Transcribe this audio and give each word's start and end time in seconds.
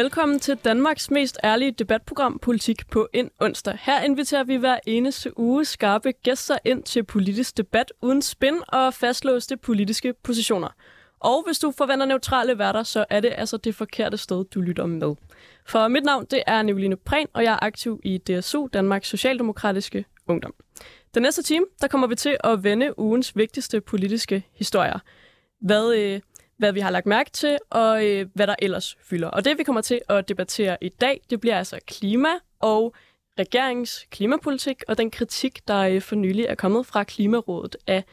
Velkommen 0.00 0.38
til 0.38 0.56
Danmarks 0.56 1.10
mest 1.10 1.38
ærlige 1.44 1.70
debatprogram 1.70 2.38
Politik 2.38 2.90
på 2.90 3.08
en 3.12 3.30
onsdag. 3.40 3.78
Her 3.82 4.02
inviterer 4.02 4.44
vi 4.44 4.56
hver 4.56 4.78
eneste 4.86 5.38
uge 5.38 5.64
skarpe 5.64 6.12
gæster 6.12 6.58
ind 6.64 6.82
til 6.82 7.02
politisk 7.04 7.56
debat 7.56 7.92
uden 8.02 8.22
spin 8.22 8.54
og 8.68 8.94
fastlåste 8.94 9.56
politiske 9.56 10.14
positioner. 10.22 10.68
Og 11.18 11.42
hvis 11.46 11.58
du 11.58 11.72
forventer 11.78 12.06
neutrale 12.06 12.58
værter, 12.58 12.82
så 12.82 13.04
er 13.10 13.20
det 13.20 13.32
altså 13.36 13.56
det 13.56 13.74
forkerte 13.74 14.16
sted, 14.16 14.44
du 14.44 14.60
lytter 14.60 14.86
med. 14.86 15.14
For 15.66 15.88
mit 15.88 16.04
navn 16.04 16.26
det 16.30 16.42
er 16.46 16.62
Nicoline 16.62 16.96
Prehn, 16.96 17.26
og 17.32 17.44
jeg 17.44 17.52
er 17.52 17.64
aktiv 17.64 18.00
i 18.04 18.18
DSU, 18.18 18.66
Danmarks 18.72 19.08
Socialdemokratiske 19.08 20.04
Ungdom. 20.26 20.54
Den 21.14 21.22
næste 21.22 21.42
time, 21.42 21.64
der 21.80 21.88
kommer 21.88 22.06
vi 22.06 22.14
til 22.14 22.36
at 22.44 22.64
vende 22.64 22.98
ugens 22.98 23.36
vigtigste 23.36 23.80
politiske 23.80 24.46
historier. 24.52 24.98
Hvad, 25.60 25.94
øh, 25.94 26.20
hvad 26.60 26.72
vi 26.72 26.80
har 26.80 26.90
lagt 26.90 27.06
mærke 27.06 27.30
til, 27.30 27.58
og 27.70 28.06
øh, 28.06 28.26
hvad 28.34 28.46
der 28.46 28.54
ellers 28.58 28.96
fylder. 29.02 29.28
Og 29.28 29.44
det, 29.44 29.58
vi 29.58 29.62
kommer 29.62 29.80
til 29.82 30.00
at 30.08 30.28
debattere 30.28 30.76
i 30.80 30.88
dag, 30.88 31.20
det 31.30 31.40
bliver 31.40 31.58
altså 31.58 31.78
klima 31.86 32.28
og 32.60 32.94
regeringens 33.38 34.06
klimapolitik, 34.10 34.82
og 34.88 34.98
den 34.98 35.10
kritik, 35.10 35.68
der 35.68 35.78
øh, 35.78 36.00
for 36.02 36.16
nylig 36.16 36.44
er 36.44 36.54
kommet 36.54 36.86
fra 36.86 37.04
Klimarådet 37.04 37.76
af 37.86 38.04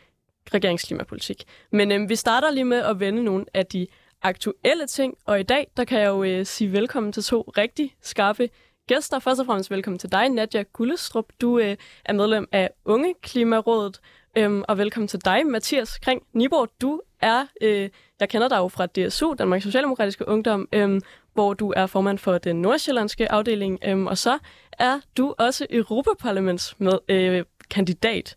regeringens 0.53 0.83
klimapolitik. 0.83 1.43
Men 1.71 1.91
øh, 1.91 2.09
vi 2.09 2.15
starter 2.15 2.51
lige 2.51 2.65
med 2.65 2.77
at 2.77 2.99
vende 2.99 3.23
nogle 3.23 3.45
af 3.53 3.65
de 3.65 3.87
aktuelle 4.21 4.87
ting, 4.87 5.17
og 5.25 5.39
i 5.39 5.43
dag, 5.43 5.67
der 5.77 5.83
kan 5.83 5.99
jeg 5.99 6.07
jo 6.07 6.23
øh, 6.23 6.45
sige 6.45 6.71
velkommen 6.71 7.11
til 7.11 7.23
to 7.23 7.41
rigtig 7.57 7.95
skarpe 8.01 8.49
gæster. 8.87 9.19
Først 9.19 9.39
og 9.39 9.45
fremmest 9.45 9.71
velkommen 9.71 9.99
til 9.99 10.11
dig, 10.11 10.29
Nadja 10.29 10.63
Gullestrup. 10.73 11.25
Du 11.41 11.59
øh, 11.59 11.75
er 12.05 12.13
medlem 12.13 12.47
af 12.51 12.69
Unge 12.85 13.13
Klimarådet, 13.21 13.99
øhm, 14.37 14.63
og 14.67 14.77
velkommen 14.77 15.07
til 15.07 15.25
dig, 15.25 15.47
Mathias 15.47 15.99
Kring 15.99 16.21
Niborg. 16.33 16.69
Du 16.81 17.01
er, 17.21 17.45
øh, 17.61 17.89
jeg 18.19 18.29
kender 18.29 18.47
dig 18.47 18.57
jo 18.57 18.67
fra 18.67 18.85
DSU, 18.85 19.33
Danmarks 19.33 19.63
Socialdemokratiske 19.63 20.27
Ungdom, 20.27 20.67
øhm, 20.73 21.01
hvor 21.33 21.53
du 21.53 21.73
er 21.75 21.85
formand 21.85 22.17
for 22.17 22.37
den 22.37 22.61
nordsjællandske 22.61 23.31
afdeling, 23.31 23.79
øhm, 23.85 24.07
og 24.07 24.17
så 24.17 24.37
er 24.71 24.99
du 25.17 25.35
også 25.37 25.65
Europaparlaments 25.69 26.75
med, 26.79 26.99
øh, 27.09 27.45
kandidat. 27.69 28.35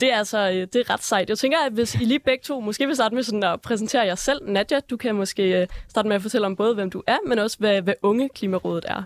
Det 0.00 0.12
er 0.12 0.16
altså 0.16 0.38
øh, 0.38 0.54
det 0.54 0.76
er 0.76 0.90
ret 0.90 1.02
sejt. 1.02 1.28
Jeg 1.28 1.38
tænker, 1.38 1.58
at 1.58 1.72
hvis 1.72 1.94
I 1.94 2.04
lige 2.04 2.18
begge 2.18 2.42
to 2.42 2.60
måske 2.60 2.86
vil 2.86 2.94
starte 2.94 3.14
med 3.14 3.22
sådan 3.22 3.42
at 3.42 3.60
præsentere 3.60 4.02
jer 4.02 4.14
selv. 4.14 4.50
Nadja, 4.50 4.80
du 4.80 4.96
kan 4.96 5.14
måske 5.14 5.60
øh, 5.60 5.66
starte 5.88 6.08
med 6.08 6.16
at 6.16 6.22
fortælle 6.22 6.46
om 6.46 6.56
både, 6.56 6.74
hvem 6.74 6.90
du 6.90 7.02
er, 7.06 7.18
men 7.26 7.38
også, 7.38 7.58
hvad, 7.58 7.82
hvad 7.82 7.94
Unge 8.02 8.28
Klimarådet 8.28 8.84
er. 8.88 9.02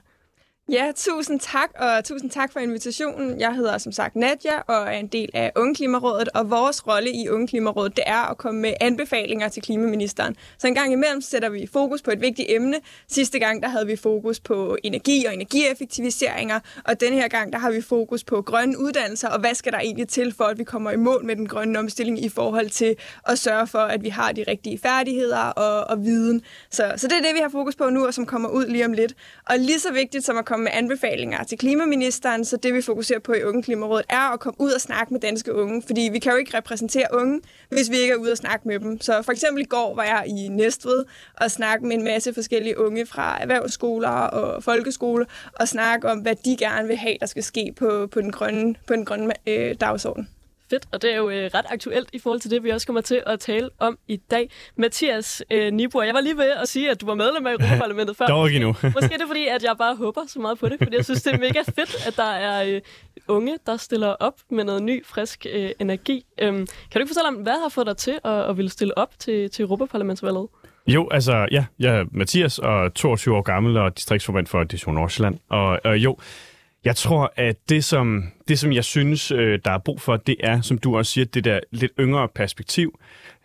Ja, 0.73 0.93
tusind 0.97 1.41
tak, 1.41 1.71
og 1.75 2.05
tusind 2.05 2.31
tak 2.31 2.53
for 2.53 2.61
invitationen. 2.61 3.41
Jeg 3.41 3.55
hedder 3.55 3.79
som 3.79 3.93
sagt 3.93 4.17
Nadja 4.17 4.59
og 4.67 4.87
er 4.87 4.99
en 4.99 5.07
del 5.07 5.31
af 5.35 5.53
Ungeklimarådet, 5.57 6.29
og 6.35 6.51
vores 6.51 6.87
rolle 6.87 7.11
i 7.11 7.29
Ungeklimarådet, 7.29 7.97
det 7.97 8.05
er 8.07 8.31
at 8.31 8.39
komme 8.39 8.61
med 8.61 8.75
anbefalinger 8.81 9.49
til 9.49 9.63
klimaministeren. 9.63 10.37
Så 10.59 10.67
en 10.67 10.75
gang 10.75 10.93
imellem 10.93 11.21
sætter 11.21 11.49
vi 11.49 11.69
fokus 11.73 12.03
på 12.03 12.11
et 12.11 12.21
vigtigt 12.21 12.49
emne. 12.51 12.77
Sidste 13.09 13.39
gang, 13.39 13.63
der 13.63 13.69
havde 13.69 13.87
vi 13.87 13.97
fokus 13.97 14.41
på 14.41 14.77
energi 14.83 15.25
og 15.25 15.35
energieffektiviseringer, 15.35 16.61
og 16.85 17.01
denne 17.01 17.17
her 17.17 17.29
gang, 17.29 17.53
der 17.53 17.59
har 17.59 17.71
vi 17.71 17.81
fokus 17.81 18.25
på 18.25 18.43
grønne 18.43 18.79
uddannelser, 18.79 19.29
og 19.29 19.41
hvad 19.41 19.55
skal 19.55 19.73
der 19.73 19.79
egentlig 19.79 20.09
til 20.09 20.35
for, 20.37 20.45
at 20.45 20.59
vi 20.59 20.65
kommer 20.65 20.91
i 20.91 20.97
mål 20.97 21.25
med 21.25 21.37
den 21.37 21.49
grønne 21.49 21.79
omstilling 21.79 22.25
i 22.25 22.29
forhold 22.29 22.71
til 22.71 22.97
at 23.27 23.39
sørge 23.39 23.67
for, 23.67 23.79
at 23.79 24.03
vi 24.03 24.09
har 24.09 24.33
de 24.33 24.45
rigtige 24.49 24.79
færdigheder 24.79 25.39
og, 25.39 25.91
og 25.91 26.05
viden. 26.05 26.43
Så, 26.71 26.93
så 26.97 27.09
det 27.09 27.17
er 27.17 27.23
det, 27.23 27.35
vi 27.35 27.41
har 27.43 27.49
fokus 27.49 27.77
på 27.77 27.91
nu, 27.91 28.07
og 28.07 28.15
som 28.15 28.27
kommer 28.27 28.49
ud 28.49 28.67
lige 28.67 28.85
om 28.85 28.93
lidt. 28.93 29.15
Og 29.51 29.59
lige 29.59 29.81
så 29.81 29.93
vigtigt 29.93 30.25
som 30.25 30.37
at 30.37 30.45
komme 30.45 30.58
komme 30.59 30.65
med 30.65 30.73
anbefalinger 30.75 31.45
til 31.45 31.59
klimaministeren, 31.59 32.45
så 32.45 32.57
det 32.57 32.75
vi 32.75 32.83
fokuserer 32.83 33.19
på 33.19 33.33
i 33.33 33.43
Unge 33.43 33.63
Klimarådet 33.63 34.07
er 34.09 34.33
at 34.33 34.41
komme 34.41 34.61
ud 34.61 34.71
og 34.71 34.81
snakke 34.81 35.13
med 35.15 35.21
danske 35.21 35.55
unge, 35.55 35.83
fordi 35.87 36.09
vi 36.13 36.19
kan 36.19 36.33
jo 36.33 36.39
ikke 36.39 36.57
repræsentere 36.57 37.07
unge, 37.13 37.41
hvis 37.69 37.91
vi 37.91 37.97
ikke 37.97 38.13
er 38.13 38.17
ude 38.17 38.33
og 38.33 38.37
snakke 38.37 38.69
med 38.69 38.81
dem. 38.81 39.01
Så 39.01 39.23
for 39.23 39.33
eksempel 39.33 39.63
i 39.63 39.67
går 39.67 39.95
var 39.95 40.05
jeg 40.05 40.25
i 40.27 40.49
Næstved 40.49 41.05
og 41.41 41.51
snakke 41.51 41.87
med 41.87 41.97
en 41.97 42.05
masse 42.05 42.35
forskellige 42.35 42.79
unge 42.79 43.07
fra 43.07 43.43
erhvervsskoler 43.43 44.09
og 44.09 44.65
folkeskole 44.65 45.27
og 45.53 45.69
snakke 45.69 46.11
om, 46.11 46.19
hvad 46.19 46.35
de 46.45 46.57
gerne 46.57 46.89
vil 46.89 46.97
have, 46.97 47.17
der 47.21 47.27
skal 47.27 47.43
ske 47.43 47.75
på, 47.77 48.09
på 48.13 48.21
den 48.21 48.33
grønne, 48.33 48.75
på 48.87 48.95
den 48.95 49.05
grønne 49.05 49.35
øh, 49.47 49.75
dagsorden. 49.81 50.29
Fedt, 50.71 50.87
og 50.93 51.03
det 51.03 51.13
er 51.13 51.17
jo 51.17 51.31
øh, 51.31 51.51
ret 51.55 51.65
aktuelt 51.71 52.09
i 52.13 52.19
forhold 52.19 52.41
til 52.41 52.51
det, 52.51 52.65
vi 52.65 52.71
også 52.71 52.87
kommer 52.87 53.01
til 53.01 53.23
at 53.27 53.41
tale 53.41 53.71
om 53.79 53.99
i 54.09 54.17
dag. 54.17 54.51
Mathias 54.77 55.43
øh, 55.51 55.73
Nibor, 55.73 56.03
jeg 56.03 56.15
var 56.15 56.21
lige 56.21 56.37
ved 56.37 56.51
at 56.51 56.69
sige, 56.69 56.91
at 56.91 57.01
du 57.01 57.07
var 57.07 57.15
medlem 57.15 57.47
af 57.47 57.53
Europaparlamentet 57.61 58.17
før. 58.17 58.27
Dog 58.27 58.47
ikke 58.49 58.59
nu. 58.59 58.67
Måske 58.95 59.15
er 59.15 59.19
det 59.19 59.27
fordi, 59.27 59.47
at 59.47 59.63
jeg 59.63 59.75
bare 59.79 59.97
håber 59.97 60.21
så 60.27 60.41
meget 60.41 60.59
på 60.59 60.69
det, 60.69 60.79
fordi 60.83 60.97
jeg 60.97 61.05
synes, 61.05 61.23
det 61.23 61.35
er 61.35 61.39
mega 61.39 61.61
fedt, 61.61 62.07
at 62.07 62.17
der 62.17 62.33
er 62.33 62.65
øh, 62.75 62.81
unge, 63.29 63.59
der 63.67 63.77
stiller 63.77 64.09
op 64.09 64.35
med 64.51 64.65
noget 64.65 64.83
ny, 64.83 65.07
frisk 65.07 65.47
øh, 65.53 65.71
energi. 65.81 66.25
Øhm, 66.41 66.57
kan 66.57 66.67
du 66.95 66.99
ikke 66.99 67.09
fortælle 67.09 67.29
om, 67.29 67.35
hvad 67.35 67.63
har 67.63 67.69
fået 67.69 67.87
dig 67.87 67.97
til 67.97 68.19
at, 68.25 68.51
at 68.51 68.57
ville 68.57 68.71
stille 68.71 68.99
op 68.99 69.11
til, 69.19 69.51
til 69.51 69.63
Europaparlamentsvalget? 69.63 70.49
Jo, 70.87 71.09
altså, 71.11 71.49
ja, 71.51 71.65
jeg 71.79 71.99
er 71.99 72.05
Mathias 72.13 72.59
og 72.59 72.95
22 72.95 73.37
år 73.37 73.43
gammel 73.43 73.77
og 73.77 73.97
distriktsformand 73.97 74.47
for 74.47 74.65
Division 74.65 74.95
Nordsjælland. 74.95 75.39
Og 75.49 75.79
øh, 75.85 76.05
jo, 76.05 76.17
jeg 76.85 76.97
tror, 76.97 77.33
at 77.37 77.57
det 77.69 77.85
som, 77.85 78.25
det, 78.49 78.59
som 78.59 78.73
jeg 78.73 78.85
synes, 78.85 79.31
øh, 79.31 79.59
der 79.65 79.71
er 79.71 79.79
brug 79.79 80.01
for, 80.01 80.17
det 80.17 80.37
er, 80.41 80.61
som 80.61 80.79
du 80.79 80.97
også 80.97 81.13
siger, 81.13 81.25
det 81.25 81.45
der 81.45 81.61
lidt 81.71 81.93
yngre 82.01 82.29
perspektiv. 82.35 83.01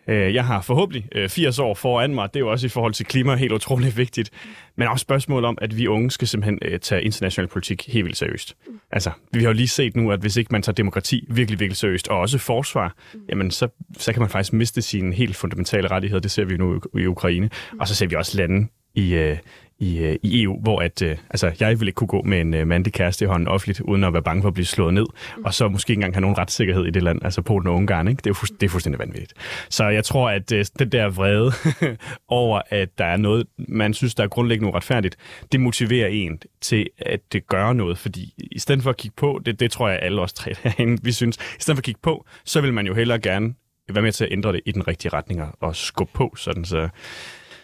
Øh, 0.08 0.34
jeg 0.34 0.44
har 0.44 0.60
forhåbentlig 0.60 1.08
øh, 1.12 1.28
80 1.28 1.58
år 1.58 1.74
foran 1.74 2.14
mig. 2.14 2.28
Det 2.34 2.36
er 2.36 2.40
jo 2.40 2.50
også 2.50 2.66
i 2.66 2.68
forhold 2.68 2.92
til 2.92 3.06
klima 3.06 3.34
helt 3.34 3.52
utroligt 3.52 3.96
vigtigt. 4.04 4.30
Men 4.76 4.88
også 4.88 5.02
spørgsmålet 5.02 5.48
om, 5.48 5.58
at 5.60 5.76
vi 5.76 5.86
unge 5.86 6.10
skal 6.10 6.28
simpelthen 6.28 6.80
tage 6.80 7.02
international 7.02 7.48
politik 7.48 7.88
helt 7.88 8.04
vildt 8.04 8.16
seriøst. 8.16 8.56
Altså, 8.90 9.10
vi 9.32 9.40
har 9.40 9.46
jo 9.46 9.52
lige 9.52 9.68
set 9.68 9.96
nu, 9.96 10.12
at 10.12 10.20
hvis 10.20 10.36
ikke 10.36 10.48
man 10.52 10.62
tager 10.62 10.74
demokrati 10.74 11.26
virkelig, 11.28 11.60
virkelig 11.60 11.76
seriøst, 11.76 12.08
og 12.08 12.18
også 12.18 12.38
forsvar, 12.38 12.94
jamen 13.28 13.50
så, 13.50 13.68
så 13.98 14.12
kan 14.12 14.20
man 14.20 14.30
faktisk 14.30 14.52
miste 14.52 14.82
sine 14.82 15.14
helt 15.14 15.36
fundamentale 15.36 15.88
rettigheder. 15.88 16.20
Det 16.20 16.30
ser 16.30 16.44
vi 16.44 16.56
nu 16.56 16.80
i 16.98 17.06
Ukraine. 17.06 17.50
Og 17.80 17.88
så 17.88 17.94
ser 17.94 18.06
vi 18.06 18.14
også 18.14 18.38
lande 18.38 18.68
i, 18.94 19.34
i, 19.78 19.98
øh, 19.98 20.16
i 20.22 20.42
EU, 20.42 20.60
hvor 20.60 20.80
at, 20.80 21.02
øh, 21.02 21.16
altså, 21.30 21.52
jeg 21.60 21.80
ville 21.80 21.88
ikke 21.88 21.96
kunne 21.96 22.08
gå 22.08 22.22
med 22.22 22.40
en 22.40 22.54
øh, 22.54 22.66
mandlig 22.66 22.92
kæreste 22.92 23.24
i 23.24 23.28
hånden 23.28 23.48
offentligt, 23.48 23.80
uden 23.80 24.04
at 24.04 24.12
være 24.12 24.22
bange 24.22 24.42
for 24.42 24.48
at 24.48 24.54
blive 24.54 24.66
slået 24.66 24.94
ned, 24.94 25.06
mm. 25.36 25.44
og 25.44 25.54
så 25.54 25.68
måske 25.68 25.90
ikke 25.90 25.98
engang 25.98 26.14
have 26.14 26.20
nogen 26.20 26.38
retssikkerhed 26.38 26.86
i 26.86 26.90
det 26.90 27.02
land, 27.02 27.24
altså 27.24 27.42
Polen 27.42 27.66
og 27.66 27.74
Ungarn, 27.74 28.08
ikke? 28.08 28.20
Det, 28.24 28.30
er 28.30 28.46
det 28.60 28.66
er 28.66 28.70
fuldstændig 28.70 28.98
vanvittigt. 28.98 29.34
Så 29.68 29.88
jeg 29.88 30.04
tror, 30.04 30.30
at 30.30 30.52
øh, 30.52 30.64
den 30.78 30.92
der 30.92 31.08
vrede 31.08 31.52
over, 32.28 32.60
at 32.70 32.98
der 32.98 33.04
er 33.04 33.16
noget, 33.16 33.46
man 33.68 33.94
synes, 33.94 34.14
der 34.14 34.24
er 34.24 34.28
grundlæggende 34.28 34.72
uretfærdigt, 34.72 35.16
det 35.52 35.60
motiverer 35.60 36.08
en 36.08 36.38
til, 36.60 36.90
at 36.98 37.20
det 37.32 37.46
gør 37.46 37.72
noget, 37.72 37.98
fordi 37.98 38.34
i 38.52 38.58
stedet 38.58 38.82
for 38.82 38.90
at 38.90 38.96
kigge 38.96 39.14
på, 39.16 39.40
det, 39.46 39.60
det 39.60 39.70
tror 39.70 39.88
jeg 39.88 39.98
alle 40.02 40.20
os 40.20 40.32
tre 40.32 40.54
derinde, 40.64 41.02
vi 41.02 41.12
synes, 41.12 41.36
i 41.36 41.60
stedet 41.60 41.76
for 41.76 41.80
at 41.80 41.84
kigge 41.84 42.00
på, 42.02 42.26
så 42.44 42.60
vil 42.60 42.72
man 42.72 42.86
jo 42.86 42.94
hellere 42.94 43.18
gerne 43.18 43.54
være 43.92 44.02
med 44.02 44.12
til 44.12 44.24
at 44.24 44.32
ændre 44.32 44.52
det 44.52 44.60
i 44.66 44.72
den 44.72 44.88
rigtige 44.88 45.12
retning 45.12 45.42
og 45.60 45.76
skubbe 45.76 46.12
på, 46.12 46.34
sådan 46.36 46.64
så 46.64 46.88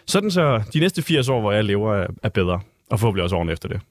sådan 0.05 0.31
så 0.31 0.63
de 0.73 0.79
næste 0.79 1.01
80 1.01 1.29
år, 1.29 1.41
hvor 1.41 1.51
jeg 1.51 1.63
lever, 1.63 2.07
er 2.23 2.29
bedre. 2.29 2.59
Og 2.89 2.99
forhåbentlig 2.99 3.23
også 3.23 3.35
årene 3.35 3.51
efter 3.51 3.69
det. 3.69 3.81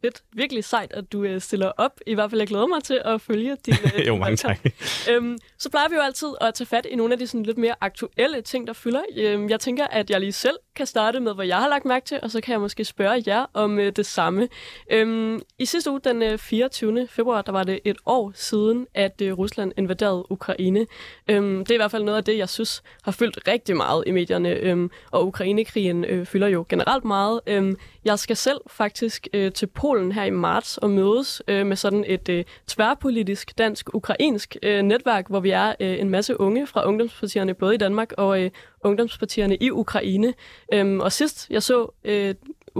Fedt. 0.00 0.22
Virkelig 0.32 0.64
sejt, 0.64 0.92
at 0.92 1.12
du 1.12 1.24
øh, 1.24 1.40
stiller 1.40 1.72
op. 1.76 2.00
I 2.06 2.14
hvert 2.14 2.30
fald, 2.30 2.40
jeg 2.40 2.48
glæder 2.48 2.66
mig 2.66 2.82
til 2.82 3.02
at 3.04 3.20
følge 3.20 3.56
din 3.66 3.74
øh, 3.98 4.06
Jo, 4.06 4.16
mange 4.16 4.36
tak. 4.36 4.58
Øhm, 5.10 5.38
så 5.58 5.70
plejer 5.70 5.88
vi 5.88 5.94
jo 5.94 6.00
altid 6.00 6.28
at 6.40 6.54
tage 6.54 6.66
fat 6.66 6.86
i 6.90 6.96
nogle 6.96 7.12
af 7.12 7.18
de 7.18 7.26
sådan 7.26 7.42
lidt 7.42 7.58
mere 7.58 7.74
aktuelle 7.80 8.42
ting, 8.42 8.66
der 8.66 8.72
fylder. 8.72 9.02
Øhm, 9.16 9.48
jeg 9.48 9.60
tænker, 9.60 9.86
at 9.86 10.10
jeg 10.10 10.20
lige 10.20 10.32
selv 10.32 10.56
kan 10.76 10.86
starte 10.86 11.20
med, 11.20 11.34
hvad 11.34 11.46
jeg 11.46 11.56
har 11.56 11.68
lagt 11.68 11.84
mærke 11.84 12.06
til, 12.06 12.18
og 12.22 12.30
så 12.30 12.40
kan 12.40 12.52
jeg 12.52 12.60
måske 12.60 12.84
spørge 12.84 13.22
jer 13.26 13.46
om 13.54 13.78
øh, 13.78 13.92
det 13.96 14.06
samme. 14.06 14.48
Øhm, 14.90 15.42
I 15.58 15.64
sidste 15.64 15.90
uge, 15.90 16.00
den 16.04 16.22
øh, 16.22 16.38
24. 16.38 17.08
februar, 17.10 17.42
der 17.42 17.52
var 17.52 17.62
det 17.62 17.80
et 17.84 17.96
år 18.06 18.32
siden, 18.34 18.86
at 18.94 19.22
øh, 19.22 19.38
Rusland 19.38 19.72
invaderede 19.76 20.32
Ukraine. 20.32 20.86
Øhm, 21.30 21.58
det 21.58 21.70
er 21.70 21.74
i 21.74 21.78
hvert 21.78 21.90
fald 21.90 22.04
noget 22.04 22.18
af 22.18 22.24
det, 22.24 22.38
jeg 22.38 22.48
synes 22.48 22.82
har 23.02 23.12
fyldt 23.12 23.48
rigtig 23.48 23.76
meget 23.76 24.04
i 24.06 24.10
medierne, 24.10 24.50
øhm, 24.50 24.90
og 25.10 25.26
Ukrainekrigen 25.26 26.04
øh, 26.04 26.26
fylder 26.26 26.48
jo 26.48 26.66
generelt 26.68 27.04
meget. 27.04 27.40
Øhm, 27.46 27.76
jeg 28.04 28.18
skal 28.18 28.36
selv 28.36 28.60
faktisk 28.66 29.28
øh, 29.32 29.52
til 29.52 29.66
Polen 29.66 29.87
her 29.96 30.24
i 30.24 30.30
marts 30.30 30.78
og 30.78 30.90
mødes 30.90 31.42
øh, 31.48 31.66
med 31.66 31.76
sådan 31.76 32.04
et 32.06 32.28
øh, 32.28 32.44
tværpolitisk 32.66 33.58
dansk-ukrainsk 33.58 34.56
øh, 34.62 34.82
netværk, 34.82 35.28
hvor 35.28 35.40
vi 35.40 35.50
er 35.50 35.74
øh, 35.80 36.00
en 36.00 36.10
masse 36.10 36.40
unge 36.40 36.66
fra 36.66 36.88
ungdomspartierne, 36.88 37.54
både 37.54 37.74
i 37.74 37.78
Danmark 37.78 38.12
og 38.18 38.42
øh, 38.42 38.50
ungdomspartierne 38.84 39.56
i 39.56 39.70
Ukraine. 39.70 40.34
Øhm, 40.72 41.00
og 41.00 41.12
sidst 41.12 41.50
jeg 41.50 41.62
så 41.62 41.92
øh, 42.04 42.34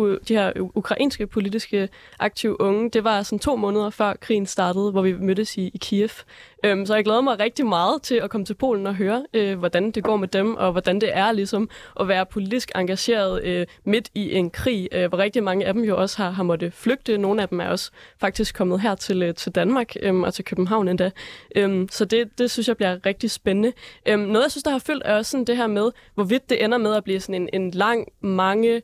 de 0.06 0.34
her 0.34 0.52
ukrainske 0.74 1.26
politiske 1.26 1.88
aktive 2.18 2.60
unge, 2.60 2.90
det 2.90 3.04
var 3.04 3.22
sådan 3.22 3.38
to 3.38 3.56
måneder 3.56 3.90
før 3.90 4.14
krigen 4.20 4.46
startede, 4.46 4.90
hvor 4.90 5.02
vi 5.02 5.12
mødtes 5.12 5.56
i, 5.56 5.70
i 5.74 5.78
Kiev. 5.78 6.08
Øhm, 6.64 6.86
så 6.86 6.94
jeg 6.94 7.04
glæder 7.04 7.20
mig 7.20 7.40
rigtig 7.40 7.66
meget 7.66 8.02
til 8.02 8.14
at 8.14 8.30
komme 8.30 8.44
til 8.44 8.54
Polen 8.54 8.86
og 8.86 8.94
høre, 8.94 9.26
øh, 9.34 9.58
hvordan 9.58 9.90
det 9.90 10.04
går 10.04 10.16
med 10.16 10.28
dem, 10.28 10.54
og 10.54 10.72
hvordan 10.72 11.00
det 11.00 11.16
er 11.16 11.32
ligesom 11.32 11.70
at 12.00 12.08
være 12.08 12.26
politisk 12.26 12.70
engageret 12.74 13.44
øh, 13.44 13.66
midt 13.84 14.10
i 14.14 14.34
en 14.34 14.50
krig, 14.50 14.88
øh, 14.92 15.08
hvor 15.08 15.18
rigtig 15.18 15.42
mange 15.42 15.66
af 15.66 15.74
dem 15.74 15.84
jo 15.84 15.96
også 15.96 16.22
har, 16.22 16.30
har 16.30 16.42
måttet 16.42 16.72
flygte. 16.72 17.18
Nogle 17.18 17.42
af 17.42 17.48
dem 17.48 17.60
er 17.60 17.68
også 17.68 17.90
faktisk 18.20 18.54
kommet 18.54 18.80
her 18.80 18.94
til, 18.94 19.22
øh, 19.22 19.34
til 19.34 19.52
Danmark 19.52 19.94
øh, 20.02 20.20
og 20.20 20.34
til 20.34 20.44
København 20.44 20.88
endda. 20.88 21.10
Øhm, 21.56 21.88
så 21.90 22.04
det, 22.04 22.38
det 22.38 22.50
synes 22.50 22.68
jeg 22.68 22.76
bliver 22.76 23.06
rigtig 23.06 23.30
spændende. 23.30 23.72
Øhm, 24.08 24.20
noget, 24.20 24.42
jeg 24.42 24.50
synes, 24.50 24.64
der 24.64 24.70
har 24.70 24.78
fyldt, 24.78 25.02
er 25.04 25.16
også 25.16 25.30
sådan 25.30 25.44
det 25.44 25.56
her 25.56 25.66
med, 25.66 25.90
hvorvidt 26.14 26.50
det 26.50 26.64
ender 26.64 26.78
med 26.78 26.94
at 26.94 27.04
blive 27.04 27.20
sådan 27.20 27.42
en, 27.42 27.48
en 27.62 27.70
lang, 27.70 28.06
mange 28.20 28.82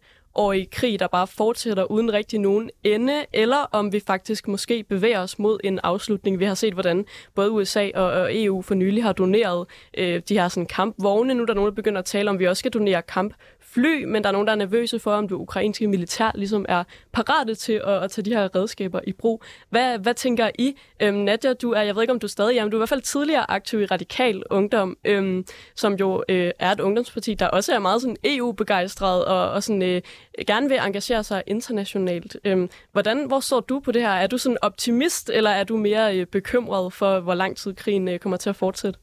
i 0.52 0.68
krig, 0.72 0.98
der 0.98 1.06
bare 1.06 1.26
fortsætter 1.26 1.84
uden 1.84 2.12
rigtig 2.12 2.38
nogen 2.38 2.70
ende, 2.84 3.24
eller 3.32 3.68
om 3.72 3.92
vi 3.92 4.00
faktisk 4.00 4.48
måske 4.48 4.84
bevæger 4.88 5.20
os 5.20 5.38
mod 5.38 5.58
en 5.64 5.80
afslutning. 5.82 6.38
Vi 6.38 6.44
har 6.44 6.54
set, 6.54 6.72
hvordan 6.72 7.04
både 7.34 7.50
USA 7.50 7.90
og, 7.94 8.04
og 8.04 8.30
EU 8.32 8.62
for 8.62 8.74
nylig 8.74 9.02
har 9.02 9.12
doneret 9.12 9.66
øh, 9.98 10.22
de 10.28 10.38
her 10.38 10.48
sådan 10.48 10.66
kampvogne. 10.66 11.34
Nu 11.34 11.42
er 11.42 11.46
der 11.46 11.54
nogen, 11.54 11.68
der 11.68 11.74
begynder 11.74 11.98
at 11.98 12.04
tale 12.04 12.30
om, 12.30 12.36
at 12.36 12.40
vi 12.40 12.46
også 12.46 12.60
skal 12.60 12.70
donere 12.70 13.02
kamp 13.02 13.34
fly, 13.74 14.04
men 14.04 14.22
der 14.22 14.28
er 14.28 14.32
nogen, 14.32 14.46
der 14.46 14.52
er 14.52 14.56
nervøse 14.56 14.98
for, 14.98 15.12
om 15.12 15.28
det 15.28 15.34
ukrainske 15.34 15.86
militær 15.86 16.30
ligesom 16.34 16.66
er 16.68 16.84
parate 17.12 17.54
til 17.54 17.80
at, 17.86 18.02
at 18.02 18.10
tage 18.10 18.24
de 18.24 18.30
her 18.30 18.56
redskaber 18.56 19.00
i 19.06 19.12
brug. 19.12 19.42
Hvad, 19.70 19.98
hvad 19.98 20.14
tænker 20.14 20.50
I? 20.58 20.76
Øhm, 21.00 21.16
Nadja, 21.16 21.52
du 21.52 21.70
er, 21.70 21.82
jeg 21.82 21.94
ved 21.94 22.02
ikke, 22.02 22.12
om 22.12 22.18
du 22.18 22.26
er 22.26 22.30
stadig 22.30 22.58
er, 22.58 22.62
men 22.62 22.70
du 22.70 22.76
er 22.76 22.78
i 22.78 22.82
hvert 22.82 22.88
fald 22.88 23.02
tidligere 23.02 23.50
aktiv 23.50 23.80
i 23.80 23.86
Radikal 23.86 24.42
Ungdom, 24.50 24.96
øhm, 25.04 25.46
som 25.74 25.94
jo 25.94 26.22
øh, 26.28 26.50
er 26.58 26.72
et 26.72 26.80
ungdomsparti, 26.80 27.34
der 27.34 27.46
også 27.46 27.74
er 27.74 27.78
meget 27.78 28.00
sådan 28.00 28.16
EU-begejstret 28.24 29.24
og, 29.24 29.50
og 29.50 29.62
sådan, 29.62 29.82
øh, 29.82 30.02
gerne 30.46 30.68
vil 30.68 30.78
engagere 30.86 31.24
sig 31.24 31.42
internationalt. 31.46 32.36
Øhm, 32.44 32.70
hvordan, 32.92 33.26
hvor 33.26 33.40
står 33.40 33.60
du 33.60 33.80
på 33.80 33.92
det 33.92 34.02
her? 34.02 34.10
Er 34.10 34.26
du 34.26 34.38
sådan 34.38 34.58
optimist, 34.62 35.30
eller 35.30 35.50
er 35.50 35.64
du 35.64 35.76
mere 35.76 36.18
øh, 36.18 36.26
bekymret 36.26 36.92
for, 36.92 37.20
hvor 37.20 37.34
lang 37.34 37.56
tid 37.56 37.74
krigen 37.74 38.08
øh, 38.08 38.18
kommer 38.18 38.36
til 38.36 38.50
at 38.50 38.56
fortsætte? 38.56 38.98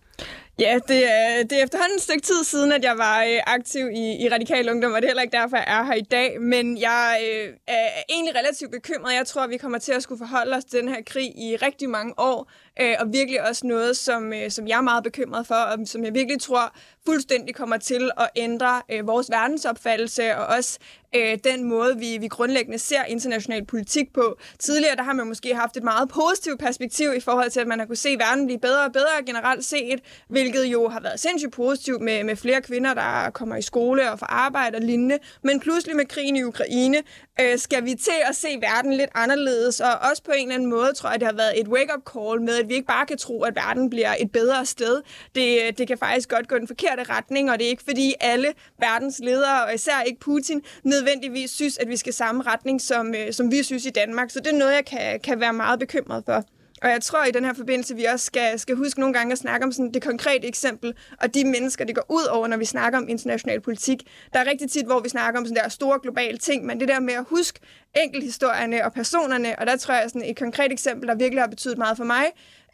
Ja, 0.59 0.80
det 0.88 1.12
er, 1.12 1.44
det 1.44 1.59
er 1.59 1.63
efterhånden 1.63 1.95
et 1.95 2.01
stykke 2.01 2.21
tid 2.21 2.44
siden, 2.44 2.71
at 2.71 2.83
jeg 2.83 2.98
var 2.98 3.24
øh, 3.24 3.39
aktiv 3.48 3.89
i, 3.94 4.25
i 4.25 4.30
Radikal 4.30 4.69
Ungdom, 4.69 4.92
og 4.92 5.01
det 5.01 5.07
er 5.07 5.09
heller 5.09 5.21
ikke 5.21 5.38
derfor, 5.38 5.57
jeg 5.57 5.65
er 5.68 5.83
her 5.83 5.94
i 5.94 6.01
dag. 6.01 6.42
Men 6.42 6.77
jeg 6.77 7.21
øh, 7.24 7.53
er 7.68 7.88
egentlig 8.09 8.36
relativt 8.36 8.71
bekymret. 8.71 9.13
Jeg 9.13 9.27
tror, 9.27 9.42
at 9.42 9.50
vi 9.50 9.57
kommer 9.57 9.77
til 9.77 9.92
at 9.92 10.03
skulle 10.03 10.19
forholde 10.19 10.56
os 10.56 10.65
til 10.65 10.80
den 10.80 10.88
her 10.88 11.01
krig 11.06 11.38
i 11.38 11.56
rigtig 11.56 11.89
mange 11.89 12.13
år, 12.19 12.51
øh, 12.81 12.95
og 13.00 13.13
virkelig 13.13 13.48
også 13.50 13.68
noget, 13.68 13.98
som, 13.98 14.33
øh, 14.33 14.51
som 14.51 14.68
jeg 14.68 14.77
er 14.77 14.81
meget 14.81 15.03
bekymret 15.03 15.48
for, 15.48 15.56
og 15.56 15.77
som 15.86 16.03
jeg 16.03 16.13
virkelig 16.13 16.42
tror 16.42 16.75
fuldstændig 17.06 17.56
kommer 17.56 17.77
til 17.77 18.12
at 18.18 18.30
ændre 18.36 18.81
øh, 18.92 19.07
vores 19.07 19.31
verdensopfattelse, 19.31 20.36
og 20.38 20.45
også 20.57 20.80
øh, 21.16 21.38
den 21.44 21.63
måde, 21.63 21.98
vi, 22.00 22.18
vi 22.18 22.28
grundlæggende 22.28 22.80
ser 22.80 23.04
international 23.04 23.66
politik 23.66 24.13
på. 24.13 24.38
Tidligere 24.60 24.96
der 24.96 25.04
har 25.04 25.13
man 25.13 25.28
måske 25.28 25.56
haft 25.56 25.78
et 25.78 25.84
meget 25.84 26.10
positivt 26.10 26.60
perspektiv 26.60 27.13
i 27.18 27.19
forhold 27.19 27.50
til, 27.52 27.60
at 27.60 27.68
man 27.68 27.80
har 27.80 27.86
kunne 27.86 27.96
se 27.96 28.16
verden 28.19 28.46
blive 28.46 28.60
bedre 28.60 28.86
og 28.86 28.92
bedre 28.92 29.25
generelt 29.25 29.66
set, 29.66 30.00
hvilket 30.28 30.66
jo 30.66 30.90
har 30.90 31.00
været 31.00 31.19
sindssygt 31.19 31.54
positivt 31.54 32.02
med, 32.02 32.24
med 32.24 32.36
flere 32.36 32.62
kvinder, 32.62 32.94
der 32.94 33.30
kommer 33.30 33.56
i 33.56 33.62
skole 33.62 34.12
og 34.12 34.19
får 34.19 34.25
arbejde 34.25 34.75
og 34.75 34.81
lignende. 34.81 35.19
Men 35.44 35.60
pludselig 35.60 35.96
med 35.96 36.06
krigen 36.06 36.36
i 36.36 36.44
Ukraine 36.44 36.98
øh, 37.42 37.57
skal 37.57 37.86
vi 37.86 37.96
til 37.96 38.19
at 38.30 38.36
se 38.36 38.48
verden 38.62 38.94
lidt 38.94 39.10
anderledes, 39.16 39.80
og 39.80 39.92
også 40.10 40.24
på 40.24 40.31
en 40.31 40.42
eller 40.42 40.56
anden 40.56 40.69
måde 40.69 40.94
tror 40.94 41.10
jeg, 41.10 41.19
det 41.19 41.28
har 41.28 41.36
været 41.36 41.60
et 41.60 41.68
wake-up 41.68 42.02
call 42.14 42.42
med, 42.42 42.56
at 42.56 42.69
vi 42.69 42.74
ikke 42.74 42.88
bare 42.88 43.06
kan 43.06 43.18
tro, 43.18 43.44
at 43.44 43.56
verden 43.56 43.90
bliver 43.90 44.16
et 44.19 44.31
bedre 44.31 44.66
sted. 44.66 45.02
Det, 45.36 45.78
det 45.78 45.88
kan 45.88 45.98
faktisk 45.98 46.30
godt 46.30 46.48
gå 46.48 46.57
den 46.57 46.68
forkerte 46.68 47.04
retning, 47.04 47.52
og 47.52 47.60
det 47.60 47.66
er 47.66 47.69
ikke 47.69 47.84
fordi 47.84 48.14
alle 48.19 48.48
verdens 48.80 49.19
ledere, 49.24 49.66
og 49.66 49.74
især 49.74 50.02
ikke 50.02 50.19
Putin, 50.19 50.62
nødvendigvis 51.01 51.51
synes, 51.51 51.77
at 51.77 51.88
vi 51.89 51.98
skal 51.98 52.13
samme 52.13 52.44
retning, 52.44 52.81
som, 52.81 53.15
øh, 53.15 53.33
som 53.33 53.51
vi 53.51 53.63
synes 53.63 53.86
i 53.86 53.89
Danmark. 53.89 54.30
Så 54.30 54.39
det 54.39 54.53
er 54.53 54.57
noget, 54.57 54.74
jeg 54.74 54.86
kan, 54.86 55.19
kan 55.19 55.39
være 55.39 55.53
meget 55.53 55.80
bekymret 55.80 56.24
for. 56.25 56.45
Og 56.81 56.89
jeg 56.89 57.01
tror 57.01 57.25
i 57.25 57.31
den 57.31 57.45
her 57.45 57.53
forbindelse, 57.53 57.95
vi 57.95 58.06
også 58.06 58.25
skal, 58.25 58.59
skal 58.59 58.75
huske 58.75 59.00
nogle 59.00 59.13
gange 59.13 59.31
at 59.31 59.38
snakke 59.38 59.65
om 59.65 59.71
sådan 59.71 59.94
det 59.94 60.03
konkrete 60.03 60.48
eksempel, 60.48 60.94
og 61.21 61.33
de 61.33 61.45
mennesker, 61.45 61.86
det 61.86 61.95
går 61.95 62.06
ud 62.09 62.24
over, 62.31 62.48
når 62.48 62.57
vi 62.57 62.65
snakker 62.65 63.00
om 63.00 63.09
international 63.09 63.62
politik. 63.62 64.03
Der 64.33 64.39
er 64.39 64.45
rigtig 64.45 64.71
tit, 64.71 64.86
hvor 64.86 65.00
vi 65.00 65.09
snakker 65.09 65.39
om 65.39 65.45
sådan 65.45 65.63
der 65.63 65.69
store 65.69 66.00
globale 66.03 66.38
ting, 66.38 66.65
men 66.65 66.80
det 66.80 66.88
der 66.88 67.00
med 67.00 67.13
at 67.13 67.25
huske 67.30 67.59
enkelthistorierne 68.04 68.86
og 68.86 68.94
personerne, 68.94 69.59
og 69.59 69.68
der 69.68 69.77
tror 69.77 69.94
jeg 69.94 70.09
sådan 70.09 70.30
et 70.30 70.39
konkret 70.39 70.71
eksempel, 70.71 71.07
der 71.07 71.15
virkelig 71.15 71.42
har 71.42 71.47
betydet 71.47 71.77
meget 71.77 71.97
for 71.97 72.04
mig, 72.04 72.25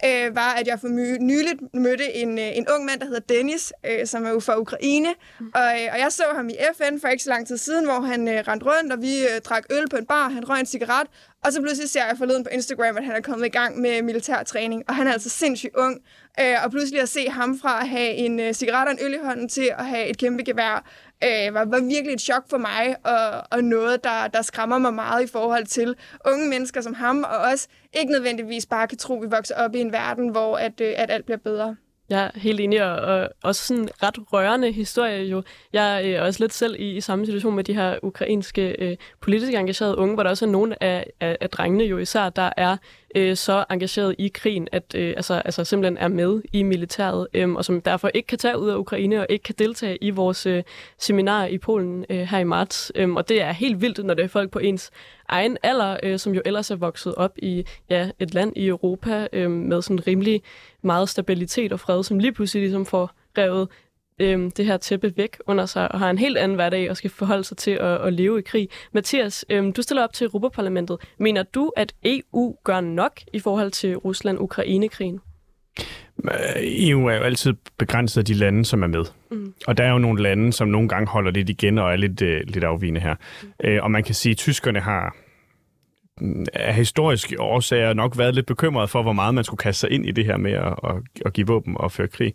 øh, 0.06 0.36
var, 0.36 0.54
at 0.54 0.68
jeg 0.68 0.80
for 0.80 0.88
nyligt 1.22 1.62
mødte 1.74 2.14
en, 2.14 2.40
øh, 2.40 2.58
en 2.58 2.68
ung 2.76 2.86
mand, 2.86 3.00
der 3.00 3.06
hedder 3.06 3.20
Dennis, 3.20 3.74
øh, 3.86 4.06
som 4.06 4.26
er 4.26 4.30
jo 4.30 4.40
fra 4.40 4.60
Ukraine. 4.60 5.14
Mm. 5.40 5.52
Og, 5.56 5.62
øh, 5.62 5.88
og 5.94 6.00
jeg 6.00 6.08
så 6.10 6.24
ham 6.36 6.50
i 6.50 6.56
FN 6.78 7.00
for 7.02 7.08
ikke 7.08 7.24
så 7.24 7.30
lang 7.30 7.48
tid 7.48 7.58
siden, 7.58 7.86
hvor 7.86 8.00
han 8.00 8.28
øh, 8.28 8.44
rendte 8.48 8.66
rundt, 8.66 8.94
og 8.94 9.02
vi 9.02 9.22
øh, 9.22 9.42
drak 9.46 9.64
øl 9.70 9.90
på 9.90 9.98
en 9.98 10.06
bar, 10.06 10.30
han 10.30 10.50
røg 10.50 10.60
en 10.60 10.66
cigaret, 10.66 11.08
og 11.44 11.54
så 11.54 11.62
pludselig 11.62 11.90
ser 11.90 12.06
jeg 12.06 12.18
forleden 12.18 12.44
på 12.44 12.50
Instagram, 12.50 12.98
at 12.98 13.06
han 13.06 13.16
er 13.16 13.22
kommet 13.22 13.46
i 13.46 13.50
gang 13.50 13.82
med 13.82 14.02
militær 14.02 14.44
træning, 14.44 14.84
og 14.88 14.96
han 14.96 15.08
er 15.08 15.12
altså 15.12 15.30
sindssygt 15.30 15.76
ung. 15.76 16.02
Øh, 16.40 16.56
og 16.64 16.72
pludselig 16.72 17.02
at 17.02 17.10
se 17.10 17.30
ham 17.30 17.60
fra 17.60 17.82
at 17.82 17.90
have 17.90 18.10
en 18.10 18.40
øh, 18.40 18.54
cigaret 18.54 18.88
og 18.88 18.94
en 18.94 19.00
øl 19.02 19.14
i 19.14 19.18
hånden 19.24 19.50
til 19.50 19.72
at 19.78 19.86
have 19.86 20.08
et 20.08 20.18
kæmpe 20.18 20.44
gevær, 20.44 20.90
øh, 21.24 21.54
var, 21.54 21.66
var 21.66 21.80
virkelig 21.80 22.14
et 22.14 22.22
chok 22.22 22.50
for 22.50 22.58
mig, 22.58 22.96
og, 23.04 23.44
og 23.52 23.64
noget, 23.64 24.04
der, 24.04 24.28
der 24.28 24.42
skræmmer 24.42 24.78
mig 24.78 24.94
meget 24.94 25.24
i 25.24 25.32
forhold 25.32 25.66
til 25.66 25.96
unge 26.26 26.50
mennesker 26.50 26.82
som 26.82 26.94
ham, 26.94 27.24
og 27.24 27.38
også 27.38 27.68
ikke 27.94 28.12
nødvendigvis 28.12 28.66
bare 28.66 28.88
kan 28.88 28.98
tro, 28.98 29.16
at 29.16 29.22
vi 29.22 29.28
vokser 29.32 29.56
op 29.56 29.76
i 29.76 29.80
en 29.80 29.92
verden, 29.92 30.30
hvor 30.30 30.58
at, 30.58 30.82
øh, 30.82 30.94
at 30.98 31.12
alt 31.12 31.26
bliver 31.26 31.38
bedre. 31.38 31.76
Jeg 32.10 32.24
er 32.24 32.40
helt 32.40 32.60
enig, 32.60 32.84
og, 32.84 32.96
og 32.96 33.30
også 33.44 33.64
sådan 33.64 33.90
ret 34.04 34.34
rørende 34.34 34.72
historie 34.72 35.24
jo. 35.24 35.44
Jeg 35.74 36.06
er 36.06 36.20
øh, 36.22 36.28
også 36.28 36.44
lidt 36.44 36.54
selv 36.54 36.76
i, 36.80 36.96
i 36.96 37.02
samme 37.02 37.26
situation 37.26 37.56
med 37.56 37.64
de 37.64 37.74
her 37.74 37.98
ukrainske 38.04 38.76
øh, 38.80 38.98
politisk 39.22 39.54
engagerede 39.54 39.98
unge, 39.98 40.14
hvor 40.14 40.24
der 40.24 40.30
også 40.30 40.46
er 40.46 40.50
nogle 40.50 40.84
af, 40.84 41.08
af, 41.20 41.38
af 41.42 41.50
drengene 41.50 41.84
jo 41.84 41.98
især, 41.98 42.30
der 42.30 42.50
er 42.58 42.78
øh, 43.16 43.36
så 43.36 43.66
engageret 43.70 44.16
i 44.18 44.28
krigen, 44.28 44.68
at 44.72 44.96
øh, 44.96 45.14
altså, 45.16 45.34
altså 45.34 45.64
simpelthen 45.64 45.98
er 45.98 46.08
med 46.08 46.42
i 46.54 46.64
militæret, 46.64 47.28
øh, 47.34 47.54
og 47.54 47.66
som 47.66 47.82
derfor 47.82 48.12
ikke 48.14 48.28
kan 48.28 48.38
tage 48.38 48.60
ud 48.60 48.70
af 48.70 48.76
Ukraine 48.76 49.20
og 49.20 49.26
ikke 49.30 49.44
kan 49.44 49.56
deltage 49.60 49.98
i 50.02 50.10
vores 50.10 50.46
øh, 50.46 50.64
seminar 50.98 51.46
i 51.46 51.58
Polen 51.58 52.06
øh, 52.10 52.20
her 52.20 52.38
i 52.38 52.44
marts. 52.44 52.92
Øh, 52.96 53.10
og 53.10 53.30
det 53.30 53.42
er 53.42 53.52
helt 53.52 53.82
vildt, 53.82 54.06
når 54.06 54.14
det 54.14 54.24
er 54.24 54.28
folk 54.28 54.52
på 54.52 54.60
ens 54.60 54.92
egen 55.28 55.58
alder, 55.64 55.98
øh, 56.04 56.20
som 56.20 56.34
jo 56.34 56.42
ellers 56.46 56.72
er 56.72 56.76
vokset 56.76 57.16
op 57.16 57.32
i 57.38 57.66
ja, 57.90 58.10
et 58.20 58.34
land 58.34 58.54
i 58.56 58.68
Europa 58.68 59.28
øh, 59.34 59.52
med 59.52 59.82
sådan 59.82 60.08
rimelig 60.08 60.42
meget 60.82 61.10
stabilitet 61.10 61.74
og 61.74 61.80
fred, 61.80 62.04
som 62.04 62.20
lige 62.20 62.32
pludselig 62.32 62.62
ligesom 62.62 62.86
får 62.86 63.12
revet 63.38 63.68
øh, 64.20 64.52
det 64.58 64.66
her 64.66 64.78
tæppe 64.78 65.14
væk 65.18 65.38
under 65.48 65.66
sig 65.66 65.92
og 65.92 66.00
har 66.00 66.10
en 66.10 66.18
helt 66.18 66.38
anden 66.38 66.56
hverdag 66.56 66.90
og 66.90 66.98
skal 66.98 67.10
forholde 67.10 67.44
sig 67.44 67.58
til 67.58 67.72
at, 67.72 68.02
at 68.02 68.14
leve 68.14 68.40
i 68.40 68.42
krig. 68.42 68.70
Mathias, 68.92 69.46
øh, 69.50 69.72
du 69.76 69.82
stiller 69.82 70.04
op 70.04 70.14
til 70.14 70.26
Europaparlamentet. 70.26 70.98
Mener 71.18 71.44
du, 71.44 71.72
at 71.78 71.94
EU 72.04 72.56
gør 72.64 72.82
nok 72.82 73.20
i 73.34 73.40
forhold 73.40 73.72
til 73.72 73.98
Rusland-Ukraine-krigen? 73.98 75.20
EU 76.58 77.08
er 77.08 77.16
jo 77.16 77.24
altid 77.24 77.54
begrænset 77.78 78.22
af 78.22 78.26
de 78.26 78.34
lande, 78.34 78.66
som 78.66 78.84
er 78.84 78.88
med. 78.88 79.06
Mm. 79.32 79.54
Og 79.68 79.78
der 79.78 79.84
er 79.84 79.92
jo 79.92 79.98
nogle 79.98 80.24
lande, 80.24 80.54
som 80.54 80.68
nogle 80.68 80.90
gange 80.90 81.08
holder 81.08 81.32
lidt 81.32 81.50
igen 81.50 81.78
og 81.78 81.92
er 81.92 81.96
lidt, 81.96 82.22
uh, 82.22 82.28
lidt 82.28 82.64
afvigende 82.64 83.02
her. 83.02 83.16
Mm. 83.44 83.70
Uh, 83.70 83.84
og 83.84 83.92
man 83.92 84.04
kan 84.04 84.16
sige, 84.16 84.32
at 84.32 84.38
tyskerne 84.38 84.80
har 84.80 85.16
mm, 86.22 86.46
af 86.54 86.76
historiske 86.76 87.42
årsager 87.42 87.94
nok 87.94 88.18
været 88.18 88.36
lidt 88.36 88.46
bekymret 88.46 88.90
for, 88.90 89.02
hvor 89.02 89.14
meget 89.14 89.36
man 89.36 89.44
skulle 89.44 89.58
kaste 89.58 89.80
sig 89.80 89.92
ind 89.92 90.06
i 90.06 90.12
det 90.12 90.26
her 90.26 90.38
med 90.38 90.52
at, 90.52 90.74
at, 90.84 90.96
at 91.26 91.34
give 91.34 91.48
våben 91.48 91.78
og 91.78 91.92
føre 91.92 92.08
krig. 92.08 92.34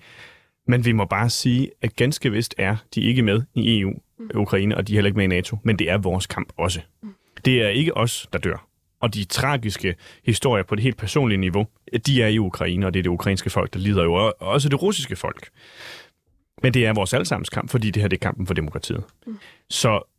Men 0.66 0.84
vi 0.84 0.92
må 0.92 1.04
bare 1.04 1.30
sige, 1.30 1.70
at 1.82 1.96
ganske 1.96 2.32
vist 2.32 2.54
er 2.58 2.76
de 2.94 3.00
ikke 3.00 3.22
med 3.22 3.42
i 3.54 3.80
EU, 3.80 3.92
mm. 4.18 4.30
Ukraine, 4.34 4.76
og 4.76 4.88
de 4.88 4.92
er 4.92 4.96
heller 4.96 5.08
ikke 5.08 5.16
med 5.16 5.24
i 5.24 5.28
NATO. 5.28 5.56
Men 5.64 5.78
det 5.78 5.90
er 5.90 5.98
vores 5.98 6.26
kamp 6.26 6.52
også. 6.56 6.80
Mm. 7.02 7.14
Det 7.44 7.62
er 7.62 7.68
ikke 7.68 7.96
os, 7.96 8.28
der 8.32 8.38
dør. 8.38 8.66
Og 9.00 9.14
de 9.14 9.24
tragiske 9.24 9.94
historier 10.24 10.62
på 10.64 10.74
det 10.74 10.82
helt 10.82 10.96
personlige 10.96 11.38
niveau, 11.38 11.66
de 12.06 12.22
er 12.22 12.28
i 12.28 12.38
Ukraine, 12.38 12.86
og 12.86 12.94
det 12.94 12.98
er 12.98 13.02
det 13.02 13.10
ukrainske 13.10 13.50
folk, 13.50 13.74
der 13.74 13.78
lider 13.80 14.02
jo 14.02 14.14
og 14.14 14.34
også 14.38 14.68
det 14.68 14.82
russiske 14.82 15.16
folk. 15.16 15.48
Men 16.62 16.74
det 16.74 16.86
er 16.86 16.92
vores 16.92 17.14
allesammens 17.14 17.50
kamp, 17.50 17.70
fordi 17.70 17.90
det 17.90 18.02
her 18.02 18.08
det 18.08 18.16
er 18.16 18.20
kampen 18.20 18.46
for 18.46 18.54
demokratiet. 18.54 19.04
Mm. 19.26 19.38
Så 19.70 20.12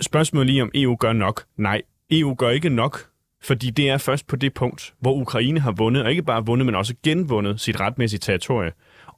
spørgsmålet 0.00 0.46
lige 0.46 0.62
om 0.62 0.70
EU 0.74 0.96
gør 0.96 1.12
nok. 1.12 1.44
Nej, 1.56 1.82
EU 2.10 2.34
gør 2.34 2.50
ikke 2.50 2.68
nok, 2.68 3.06
fordi 3.42 3.70
det 3.70 3.88
er 3.88 3.98
først 3.98 4.26
på 4.26 4.36
det 4.36 4.54
punkt, 4.54 4.94
hvor 5.00 5.14
Ukraine 5.14 5.60
har 5.60 5.72
vundet, 5.72 6.02
og 6.02 6.10
ikke 6.10 6.22
bare 6.22 6.46
vundet, 6.46 6.66
men 6.66 6.74
også 6.74 6.94
genvundet 7.02 7.60
sit 7.60 7.80
retmæssige 7.80 8.20
territorie. 8.20 8.72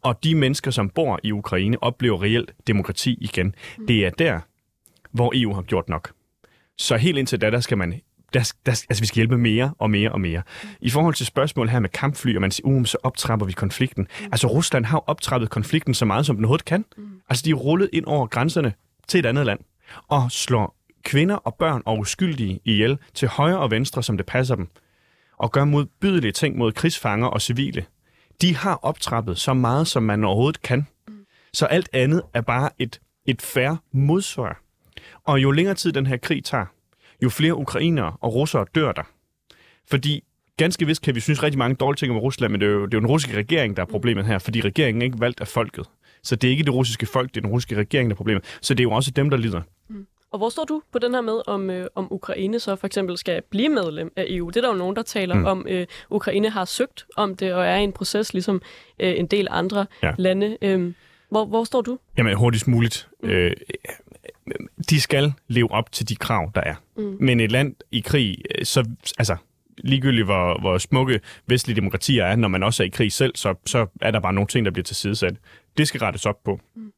Og 0.07 0.25
de 0.25 0.35
mennesker, 0.35 0.71
som 0.71 0.91
bor 0.91 1.21
i 1.23 1.33
Ukraine, 1.33 1.83
oplever 1.83 2.23
reelt 2.23 2.53
demokrati 2.67 3.19
igen. 3.21 3.55
Mm. 3.79 3.87
Det 3.87 4.07
er 4.07 4.11
der, 4.11 4.41
hvor 5.13 5.33
EU 5.35 5.55
har 5.55 5.63
gjort 5.63 5.89
nok. 5.89 6.13
Så 6.79 6.97
helt 6.97 7.19
indtil 7.19 7.41
da, 7.41 7.51
der 7.51 7.61
skal 7.61 7.79
man 7.79 8.01
der, 8.35 8.53
der, 8.67 8.73
altså, 8.89 9.03
vi 9.03 9.07
skal 9.07 9.17
hjælpe 9.17 9.39
mere 9.39 9.75
og 9.79 9.91
mere 9.91 10.13
og 10.13 10.21
mere. 10.21 10.43
I 10.81 10.91
forhold 10.91 11.15
til 11.15 11.27
spørgsmål 11.27 11.69
her 11.69 11.81
med 11.81 11.89
kampfly, 11.89 12.35
og 12.35 12.41
man 12.41 12.51
siger, 12.51 12.67
um, 12.67 12.87
så 12.87 12.99
optrapper 13.03 13.47
vi 13.47 13.53
konflikten. 13.53 14.07
Mm. 14.21 14.25
Altså, 14.33 14.47
Rusland 14.47 14.85
har 14.85 14.99
optrappet 15.07 15.51
konflikten 15.51 15.95
så 15.95 16.05
meget, 16.05 16.27
som 16.27 16.37
den 16.37 16.45
overhovedet 16.45 16.65
kan. 16.65 16.85
Mm. 16.97 17.21
Altså, 17.29 17.43
de 17.45 17.51
er 17.51 17.55
rullet 17.55 17.91
ind 17.93 18.05
over 18.07 18.27
grænserne 18.27 18.73
til 19.09 19.21
et 19.21 19.27
andet 19.27 19.47
land, 19.47 19.59
og 20.09 20.31
slår 20.31 20.77
kvinder 21.05 21.37
og 21.37 21.55
børn 21.59 21.83
og 21.85 21.99
uskyldige 21.99 22.61
ihjel 22.65 22.99
til 23.15 23.29
højre 23.29 23.59
og 23.59 23.71
venstre, 23.71 24.03
som 24.03 24.17
det 24.17 24.27
passer 24.27 24.55
dem, 24.55 24.69
og 25.39 25.53
gør 25.53 25.65
modbydelige 25.65 26.33
ting 26.33 26.57
mod 26.57 26.73
krigsfanger 26.73 27.27
og 27.27 27.43
civile. 27.43 27.85
De 28.43 28.57
har 28.57 28.75
optrappet 28.83 29.39
så 29.39 29.55
meget, 29.55 29.87
som 29.87 30.03
man 30.03 30.25
overhovedet 30.25 30.63
kan. 30.63 30.87
Så 31.53 31.67
alt 31.67 31.89
andet 31.93 32.23
er 32.35 32.41
bare 32.41 32.71
et, 32.79 33.01
et 33.27 33.43
færre 33.43 33.79
modsvar. 33.93 34.63
Og 35.25 35.43
jo 35.43 35.51
længere 35.51 35.75
tid 35.75 35.93
den 35.93 36.07
her 36.07 36.17
krig 36.17 36.45
tager, 36.45 36.67
jo 37.23 37.29
flere 37.29 37.55
ukrainere 37.55 38.17
og 38.21 38.35
russere 38.35 38.67
dør 38.75 38.93
der. 38.93 39.03
Fordi 39.91 40.25
ganske 40.57 40.87
vist 40.87 41.03
kan 41.03 41.15
vi 41.15 41.21
synes 41.21 41.43
rigtig 41.43 41.59
mange 41.59 41.77
dårlige 41.77 41.99
ting 41.99 42.13
om 42.13 42.19
Rusland, 42.19 42.51
men 42.51 42.61
det 42.61 42.67
er 42.67 42.73
jo, 42.73 42.87
det 42.87 42.95
er 42.95 42.99
jo 42.99 43.01
den 43.01 43.07
russiske 43.07 43.37
regering, 43.37 43.77
der 43.77 43.83
er 43.83 43.87
problemet 43.87 44.27
her, 44.27 44.39
fordi 44.39 44.61
regeringen 44.61 45.03
er 45.03 45.07
ikke 45.07 45.21
valgt 45.21 45.41
af 45.41 45.49
folket. 45.49 45.87
Så 46.23 46.37
det 46.37 46.49
er 46.49 46.51
ikke 46.51 46.65
det 46.65 46.75
russiske 46.75 47.07
folk, 47.07 47.29
det 47.29 47.37
er 47.37 47.41
den 47.41 47.51
russiske 47.51 47.77
regering, 47.77 48.11
der 48.11 48.15
er 48.15 48.17
problemet. 48.17 48.59
Så 48.61 48.75
det 48.75 48.81
er 48.81 48.85
jo 48.85 48.93
også 48.93 49.11
dem, 49.11 49.31
der 49.31 49.37
lider. 49.37 49.63
Og 50.33 50.39
hvor 50.39 50.49
står 50.49 50.65
du 50.65 50.83
på 50.93 50.99
den 50.99 51.15
her 51.15 51.21
med, 51.21 51.41
om, 51.47 51.71
øh, 51.71 51.87
om 51.95 52.13
Ukraine 52.13 52.61
så 52.61 52.77
for 52.77 52.87
eksempel 52.87 53.19
skal 53.19 53.43
blive 53.51 53.69
medlem 53.69 54.13
af 54.17 54.25
EU? 54.29 54.49
Det 54.49 54.57
er 54.57 54.61
der 54.61 54.69
jo 54.69 54.75
nogen, 54.75 54.97
der 54.97 55.03
taler 55.03 55.35
mm. 55.35 55.45
om. 55.45 55.67
Øh, 55.69 55.87
Ukraine 56.11 56.51
har 56.51 56.65
søgt 56.65 57.07
om 57.17 57.37
det, 57.37 57.55
og 57.55 57.67
er 57.67 57.77
i 57.77 57.85
en 57.85 57.93
proces, 57.93 58.33
ligesom 58.33 58.63
øh, 59.01 59.19
en 59.19 59.27
del 59.27 59.49
andre 59.51 59.87
ja. 60.03 60.13
lande. 60.19 60.59
Øh, 60.63 60.93
hvor, 61.31 61.45
hvor 61.45 61.65
står 61.65 61.81
du? 61.81 61.99
Jamen 62.19 62.37
hurtigst 62.37 62.69
muligt. 62.69 63.09
Mm. 63.23 63.29
Øh, 63.29 63.53
de 64.91 65.01
skal 65.01 65.33
leve 65.49 65.71
op 65.71 65.93
til 65.93 66.09
de 66.09 66.17
krav, 66.17 66.51
der 66.55 66.61
er. 66.61 66.75
Mm. 66.97 67.17
Men 67.21 67.41
et 67.41 67.53
land 67.53 67.75
i 67.91 68.01
krig, 68.01 68.43
øh, 68.59 68.65
så 68.65 68.85
altså, 69.19 69.37
ligegyldigt 69.79 70.27
hvor, 70.27 70.61
hvor 70.61 70.79
smukke 70.79 71.21
vestlige 71.47 71.77
demokratier 71.77 72.25
er, 72.25 72.37
når 72.37 72.49
man 72.49 72.63
også 72.63 72.83
er 72.83 72.87
i 72.87 72.91
krig 72.91 73.13
selv, 73.13 73.37
så, 73.37 73.55
så 73.67 73.87
er 74.01 74.11
der 74.11 74.21
bare 74.21 74.33
nogle 74.33 74.49
ting, 74.49 74.65
der 74.65 74.71
bliver 74.71 74.85
tilsidesat. 74.85 75.35
Det 75.79 75.89
skal 75.89 76.01
rettes 76.01 76.27
op 76.27 76.45
på. 76.45 76.61
Mm. 76.77 76.93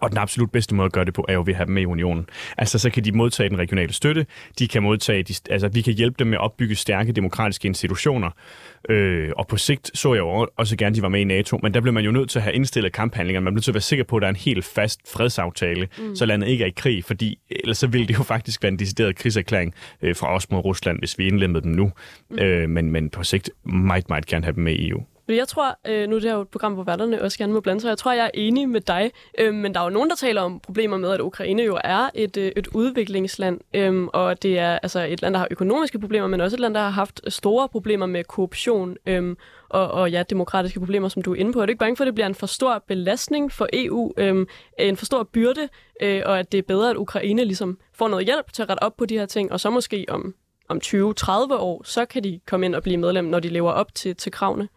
Og 0.00 0.10
den 0.10 0.18
absolut 0.18 0.50
bedste 0.50 0.74
måde 0.74 0.86
at 0.86 0.92
gøre 0.92 1.04
det 1.04 1.14
på, 1.14 1.24
er 1.28 1.32
jo 1.32 1.40
ved 1.40 1.52
at 1.52 1.56
have 1.56 1.66
dem 1.66 1.74
med 1.74 1.82
i 1.82 1.86
unionen. 1.86 2.26
Altså, 2.58 2.78
så 2.78 2.90
kan 2.90 3.04
de 3.04 3.12
modtage 3.12 3.48
den 3.48 3.58
regionale 3.58 3.92
støtte, 3.92 4.26
de 4.58 4.68
kan 4.68 4.82
modtage, 4.82 5.22
de, 5.22 5.34
altså, 5.50 5.68
vi 5.68 5.82
kan 5.82 5.94
hjælpe 5.94 6.16
dem 6.18 6.26
med 6.26 6.36
at 6.36 6.40
opbygge 6.40 6.74
stærke 6.74 7.12
demokratiske 7.12 7.68
institutioner, 7.68 8.30
øh, 8.88 9.30
og 9.36 9.46
på 9.46 9.56
sigt 9.56 9.90
så 9.94 10.14
jeg 10.14 10.20
jo 10.20 10.48
også 10.56 10.76
gerne, 10.76 10.92
at 10.92 10.96
de 10.96 11.02
var 11.02 11.08
med 11.08 11.20
i 11.20 11.24
NATO, 11.24 11.58
men 11.62 11.74
der 11.74 11.80
blev 11.80 11.94
man 11.94 12.04
jo 12.04 12.10
nødt 12.10 12.30
til 12.30 12.38
at 12.38 12.42
have 12.42 12.54
indstillet 12.54 12.92
kamphandlinger. 12.92 13.40
Man 13.40 13.52
blev 13.52 13.56
nødt 13.56 13.64
til 13.64 13.70
at 13.70 13.74
være 13.74 13.80
sikker 13.80 14.04
på, 14.04 14.16
at 14.16 14.20
der 14.20 14.26
er 14.26 14.32
en 14.32 14.36
helt 14.36 14.64
fast 14.64 15.00
fredsaftale, 15.12 15.88
mm. 15.98 16.16
så 16.16 16.26
landet 16.26 16.48
ikke 16.48 16.64
er 16.64 16.68
i 16.68 16.74
krig, 16.76 17.04
fordi 17.04 17.38
ellers 17.50 17.78
så 17.78 17.86
ville 17.86 18.08
det 18.08 18.18
jo 18.18 18.22
faktisk 18.22 18.62
være 18.62 18.72
en 18.72 18.78
decideret 18.78 19.16
krigserklæring 19.16 19.74
øh, 20.02 20.16
fra 20.16 20.34
os 20.34 20.50
mod 20.50 20.64
Rusland, 20.64 20.98
hvis 20.98 21.18
vi 21.18 21.26
indlemmede 21.26 21.62
dem 21.62 21.72
nu. 21.72 21.92
Mm. 22.30 22.38
Øh, 22.38 22.70
men, 22.70 22.90
men 22.90 23.10
på 23.10 23.22
sigt 23.22 23.50
meget, 23.64 24.08
meget 24.08 24.26
gerne 24.26 24.44
have 24.44 24.54
dem 24.54 24.64
med 24.64 24.72
i 24.72 24.88
EU. 24.88 25.02
Men 25.28 25.36
jeg 25.36 25.48
tror, 25.48 25.78
øh, 25.86 26.08
nu 26.08 26.16
er 26.16 26.20
det 26.20 26.30
her 26.30 26.36
jo 26.36 26.42
et 26.42 26.48
program, 26.48 26.72
hvor 26.72 26.82
værterne 26.82 27.22
også 27.22 27.38
gerne 27.38 27.52
må 27.52 27.60
blande 27.60 27.80
sig, 27.80 27.88
jeg 27.88 27.98
tror, 27.98 28.12
jeg 28.12 28.24
er 28.24 28.30
enig 28.34 28.68
med 28.68 28.80
dig, 28.80 29.10
øh, 29.38 29.54
men 29.54 29.74
der 29.74 29.80
er 29.80 29.84
jo 29.84 29.90
nogen, 29.90 30.10
der 30.10 30.16
taler 30.16 30.42
om 30.42 30.60
problemer 30.60 30.96
med, 30.96 31.10
at 31.10 31.20
Ukraine 31.20 31.62
jo 31.62 31.78
er 31.84 32.10
et, 32.14 32.36
øh, 32.36 32.52
et 32.56 32.66
udviklingsland, 32.66 33.60
øh, 33.74 34.04
og 34.04 34.42
det 34.42 34.58
er 34.58 34.78
altså 34.78 35.00
et 35.00 35.22
land, 35.22 35.34
der 35.34 35.38
har 35.38 35.48
økonomiske 35.50 35.98
problemer, 35.98 36.28
men 36.28 36.40
også 36.40 36.56
et 36.56 36.60
land, 36.60 36.74
der 36.74 36.80
har 36.80 36.90
haft 36.90 37.20
store 37.28 37.68
problemer 37.68 38.06
med 38.06 38.24
korruption 38.24 38.96
øh, 39.06 39.36
og, 39.68 39.90
og 39.90 40.10
ja, 40.10 40.22
demokratiske 40.30 40.80
problemer, 40.80 41.08
som 41.08 41.22
du 41.22 41.34
er 41.34 41.36
inde 41.36 41.52
på. 41.52 41.60
Er 41.60 41.66
du 41.66 41.70
ikke 41.70 41.78
bange 41.78 41.96
for, 41.96 42.04
at 42.04 42.06
det 42.06 42.14
bliver 42.14 42.26
en 42.26 42.34
for 42.34 42.46
stor 42.46 42.84
belastning 42.86 43.52
for 43.52 43.68
EU, 43.72 44.12
øh, 44.16 44.46
en 44.78 44.96
for 44.96 45.04
stor 45.04 45.22
byrde, 45.22 45.68
øh, 46.02 46.22
og 46.26 46.38
at 46.38 46.52
det 46.52 46.58
er 46.58 46.62
bedre, 46.62 46.90
at 46.90 46.96
Ukraine 46.96 47.44
ligesom 47.44 47.78
får 47.94 48.08
noget 48.08 48.24
hjælp 48.24 48.52
til 48.52 48.62
at 48.62 48.70
rette 48.70 48.82
op 48.82 48.96
på 48.96 49.06
de 49.06 49.18
her 49.18 49.26
ting, 49.26 49.52
og 49.52 49.60
så 49.60 49.70
måske 49.70 50.04
om, 50.08 50.34
om 50.68 50.80
20-30 50.84 50.92
år, 51.54 51.82
så 51.84 52.04
kan 52.04 52.24
de 52.24 52.40
komme 52.46 52.66
ind 52.66 52.74
og 52.74 52.82
blive 52.82 52.96
medlem, 52.96 53.24
når 53.24 53.40
de 53.40 53.48
lever 53.48 53.72
op 53.72 53.94
til, 53.94 54.16
til 54.16 54.32
kravene? 54.32 54.68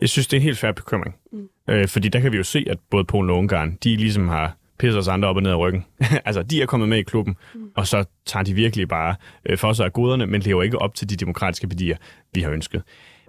Jeg 0.00 0.08
synes, 0.08 0.26
det 0.26 0.36
er 0.36 0.40
en 0.40 0.44
helt 0.44 0.58
færre 0.58 0.74
bekymring. 0.74 1.16
Mm. 1.32 1.48
Øh, 1.68 1.88
fordi 1.88 2.08
der 2.08 2.20
kan 2.20 2.32
vi 2.32 2.36
jo 2.36 2.42
se, 2.42 2.66
at 2.70 2.78
både 2.90 3.04
Polen 3.04 3.30
og 3.30 3.36
Ungarn, 3.36 3.78
de 3.84 3.96
ligesom 3.96 4.28
har 4.28 4.56
pisset 4.78 4.98
os 4.98 5.08
andre 5.08 5.28
op 5.28 5.36
og 5.36 5.42
ned 5.42 5.50
af 5.50 5.58
ryggen. 5.58 5.84
altså, 6.26 6.42
de 6.42 6.62
er 6.62 6.66
kommet 6.66 6.88
med 6.88 6.98
i 6.98 7.02
klubben, 7.02 7.36
mm. 7.54 7.70
og 7.76 7.86
så 7.86 8.04
tager 8.26 8.44
de 8.44 8.54
virkelig 8.54 8.88
bare 8.88 9.16
øh, 9.46 9.58
for 9.58 9.72
sig 9.72 9.84
af 9.84 9.92
goderne, 9.92 10.26
men 10.26 10.40
lever 10.40 10.62
ikke 10.62 10.78
op 10.78 10.94
til 10.94 11.10
de 11.10 11.16
demokratiske 11.16 11.70
værdier, 11.70 11.96
vi 12.34 12.40
har 12.40 12.50
ønsket. 12.50 12.82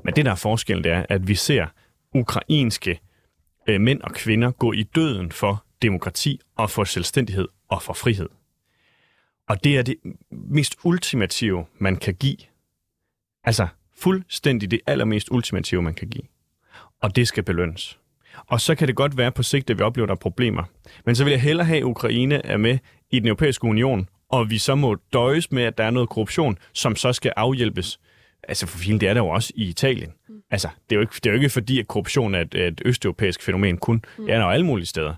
Men 0.03 0.15
det, 0.15 0.25
der 0.25 0.31
er 0.31 0.35
forskellen, 0.35 0.83
det 0.83 0.91
er, 0.91 1.05
at 1.09 1.27
vi 1.27 1.35
ser 1.35 1.65
ukrainske 2.15 2.99
øh, 3.69 3.81
mænd 3.81 4.01
og 4.01 4.11
kvinder 4.11 4.51
gå 4.51 4.71
i 4.71 4.83
døden 4.83 5.31
for 5.31 5.65
demokrati 5.81 6.39
og 6.55 6.69
for 6.69 6.83
selvstændighed 6.83 7.47
og 7.69 7.81
for 7.81 7.93
frihed. 7.93 8.29
Og 9.49 9.63
det 9.63 9.77
er 9.77 9.81
det 9.81 9.95
mest 10.31 10.75
ultimative, 10.83 11.65
man 11.79 11.95
kan 11.95 12.13
give. 12.13 12.37
Altså, 13.43 13.67
fuldstændig 14.01 14.71
det 14.71 14.79
allermest 14.87 15.27
ultimative, 15.31 15.81
man 15.81 15.93
kan 15.93 16.07
give. 16.07 16.23
Og 17.01 17.15
det 17.15 17.27
skal 17.27 17.43
belønnes. 17.43 17.99
Og 18.47 18.61
så 18.61 18.75
kan 18.75 18.87
det 18.87 18.95
godt 18.95 19.17
være 19.17 19.31
på 19.31 19.43
sigt, 19.43 19.69
at 19.69 19.79
vi 19.79 19.83
oplever, 19.83 20.05
at 20.05 20.09
der 20.09 20.15
er 20.15 20.19
problemer. 20.19 20.63
Men 21.05 21.15
så 21.15 21.23
vil 21.23 21.31
jeg 21.31 21.41
hellere 21.41 21.67
have, 21.67 21.77
at 21.77 21.83
Ukraine 21.83 22.45
er 22.45 22.57
med 22.57 22.77
i 23.11 23.19
den 23.19 23.27
europæiske 23.27 23.65
union, 23.65 24.09
og 24.29 24.49
vi 24.49 24.57
så 24.57 24.75
må 24.75 24.97
døjes 25.13 25.51
med, 25.51 25.63
at 25.63 25.77
der 25.77 25.83
er 25.83 25.91
noget 25.91 26.09
korruption, 26.09 26.57
som 26.73 26.95
så 26.95 27.13
skal 27.13 27.33
afhjælpes. 27.35 27.99
Altså 28.47 28.67
for 28.67 28.77
filen, 28.77 28.99
det 28.99 29.09
er 29.09 29.13
der 29.13 29.21
jo 29.21 29.27
også 29.27 29.53
i 29.55 29.69
Italien. 29.69 30.11
Mm. 30.29 30.35
Altså, 30.51 30.67
det 30.89 30.95
er, 30.95 30.97
jo 30.97 31.01
ikke, 31.01 31.13
det 31.15 31.25
er 31.25 31.29
jo 31.29 31.35
ikke 31.35 31.49
fordi, 31.49 31.79
at 31.79 31.87
korruption 31.87 32.35
er 32.35 32.41
et, 32.41 32.55
et 32.55 32.81
østeuropæisk 32.85 33.41
fænomen 33.41 33.77
kun. 33.77 33.95
Mm. 34.17 34.25
Det 34.25 34.33
er 34.33 34.37
der 34.37 34.45
jo 34.45 34.51
alle 34.51 34.65
mulige 34.65 34.87
steder. 34.87 35.15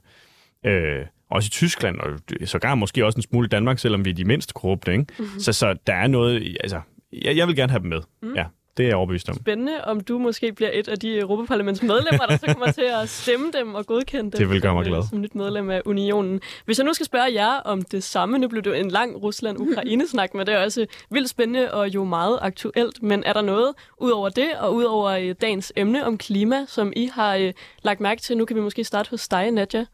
Øh, 0.65 1.05
også 1.29 1.47
i 1.47 1.49
Tyskland, 1.49 1.99
og 1.99 2.19
sågar 2.45 2.75
måske 2.75 3.05
også 3.05 3.17
en 3.17 3.23
smule 3.23 3.45
i 3.45 3.49
Danmark, 3.49 3.79
selvom 3.79 4.05
vi 4.05 4.09
er 4.09 4.13
de 4.13 4.25
mindst 4.25 4.53
korrupte. 4.53 4.91
Ikke? 4.91 5.05
Mm-hmm. 5.19 5.39
Så, 5.39 5.53
så 5.53 5.75
der 5.87 5.93
er 5.93 6.07
noget, 6.07 6.57
altså, 6.63 6.81
jeg, 7.13 7.37
jeg 7.37 7.47
vil 7.47 7.55
gerne 7.55 7.71
have 7.71 7.81
dem 7.81 7.89
med. 7.89 8.01
Mm. 8.21 8.35
Ja. 8.35 8.45
Det 8.77 8.83
er 8.83 8.87
jeg 8.87 8.95
overbevist 8.95 9.29
om. 9.29 9.35
Spændende, 9.35 9.83
om 9.83 10.01
du 10.01 10.17
måske 10.17 10.53
bliver 10.53 10.69
et 10.73 10.87
af 10.87 10.99
de 10.99 11.19
Europaparlamentsmedlemmer, 11.19 12.25
der 12.25 12.37
så 12.37 12.45
kommer 12.45 12.71
til 12.71 12.89
at 13.01 13.09
stemme 13.09 13.51
dem 13.51 13.75
og 13.75 13.85
godkende 13.85 14.23
dem. 14.23 14.31
Det 14.31 14.49
vil 14.49 14.61
gøre 14.61 14.73
mig 14.73 14.85
glad. 14.85 15.03
Som 15.09 15.21
nyt 15.21 15.35
medlem 15.35 15.69
af 15.69 15.81
unionen. 15.85 16.41
Hvis 16.65 16.77
jeg 16.77 16.85
nu 16.85 16.93
skal 16.93 17.05
spørge 17.05 17.33
jer 17.33 17.59
om 17.59 17.81
det 17.81 18.03
samme, 18.03 18.37
nu 18.37 18.47
blev 18.47 18.61
det 18.61 18.79
en 18.79 18.91
lang 18.91 19.23
Rusland-Ukraine-snak, 19.23 20.33
men 20.33 20.47
det 20.47 20.55
er 20.55 20.63
også 20.63 20.85
vildt 21.09 21.29
spændende 21.29 21.73
og 21.73 21.87
jo 21.89 22.03
meget 22.03 22.39
aktuelt. 22.41 23.03
Men 23.03 23.23
er 23.23 23.33
der 23.33 23.41
noget 23.41 23.73
ud 23.97 24.11
over 24.11 24.29
det, 24.29 24.49
og 24.59 24.75
ud 24.75 24.83
over 24.83 25.09
øh, 25.09 25.35
dagens 25.41 25.73
emne 25.75 26.05
om 26.05 26.17
klima, 26.17 26.65
som 26.67 26.93
I 26.95 27.09
har 27.13 27.35
øh, 27.35 27.53
lagt 27.83 28.01
mærke 28.01 28.21
til? 28.21 28.37
Nu 28.37 28.45
kan 28.45 28.55
vi 28.55 28.61
måske 28.61 28.83
starte 28.83 29.09
hos 29.09 29.27
dig, 29.27 29.51
Nadja. 29.51 29.85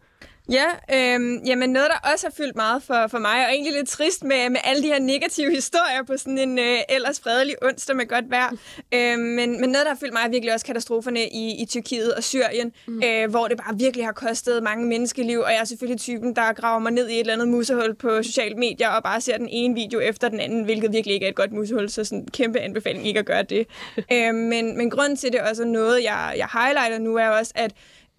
Ja, 0.51 0.65
øh, 0.95 1.47
jamen 1.47 1.69
noget, 1.69 1.87
der 1.89 2.09
også 2.11 2.27
har 2.27 2.33
fyldt 2.37 2.55
meget 2.55 2.83
for, 2.83 3.07
for 3.07 3.19
mig, 3.19 3.45
og 3.45 3.51
egentlig 3.53 3.73
lidt 3.73 3.89
trist 3.89 4.23
med, 4.23 4.49
med 4.49 4.59
alle 4.63 4.83
de 4.83 4.87
her 4.87 4.99
negative 4.99 5.51
historier 5.59 6.03
på 6.07 6.17
sådan 6.17 6.37
en 6.37 6.59
øh, 6.59 6.77
ellers 6.89 7.19
fredelig 7.19 7.55
onsdag 7.63 7.95
med 7.95 8.07
godt 8.07 8.29
vejr. 8.29 8.51
Øh, 8.93 9.19
men, 9.19 9.61
men 9.61 9.69
noget, 9.69 9.85
der 9.85 9.89
har 9.89 9.97
fyldt 9.99 10.13
mig, 10.13 10.21
er 10.25 10.29
virkelig 10.29 10.53
også 10.53 10.65
katastroferne 10.65 11.27
i, 11.27 11.61
i 11.61 11.65
Tyrkiet 11.65 12.13
og 12.13 12.23
Syrien, 12.23 12.71
mm. 12.87 13.03
øh, 13.05 13.29
hvor 13.29 13.47
det 13.47 13.57
bare 13.57 13.77
virkelig 13.77 14.05
har 14.05 14.11
kostet 14.11 14.63
mange 14.63 14.87
menneskeliv, 14.87 15.39
og 15.39 15.51
jeg 15.51 15.59
er 15.59 15.65
selvfølgelig 15.65 15.99
typen, 15.99 16.35
der 16.35 16.53
graver 16.53 16.79
mig 16.79 16.91
ned 16.91 17.09
i 17.09 17.13
et 17.13 17.19
eller 17.19 17.33
andet 17.33 17.47
musehul 17.47 17.95
på 17.95 18.23
sociale 18.23 18.55
medier 18.55 18.89
og 18.89 19.03
bare 19.03 19.21
ser 19.21 19.37
den 19.37 19.47
ene 19.49 19.75
video 19.75 19.99
efter 19.99 20.29
den 20.29 20.39
anden, 20.39 20.63
hvilket 20.63 20.93
virkelig 20.93 21.13
ikke 21.13 21.25
er 21.25 21.29
et 21.29 21.35
godt 21.35 21.51
musehul, 21.51 21.89
så 21.89 22.03
sådan 22.03 22.19
en 22.19 22.27
kæmpe 22.31 22.59
anbefaling 22.59 23.07
ikke 23.07 23.19
at 23.19 23.25
gøre 23.25 23.43
det. 23.43 23.67
øh, 24.13 24.35
men, 24.35 24.77
men 24.77 24.89
grunden 24.89 25.17
til 25.17 25.31
det 25.31 25.41
også 25.41 25.63
er 25.63 25.67
noget, 25.67 26.03
jeg, 26.03 26.33
jeg 26.37 26.47
highlighter 26.53 26.99
nu, 26.99 27.15
er 27.15 27.27
også, 27.27 27.51
at 27.55 27.71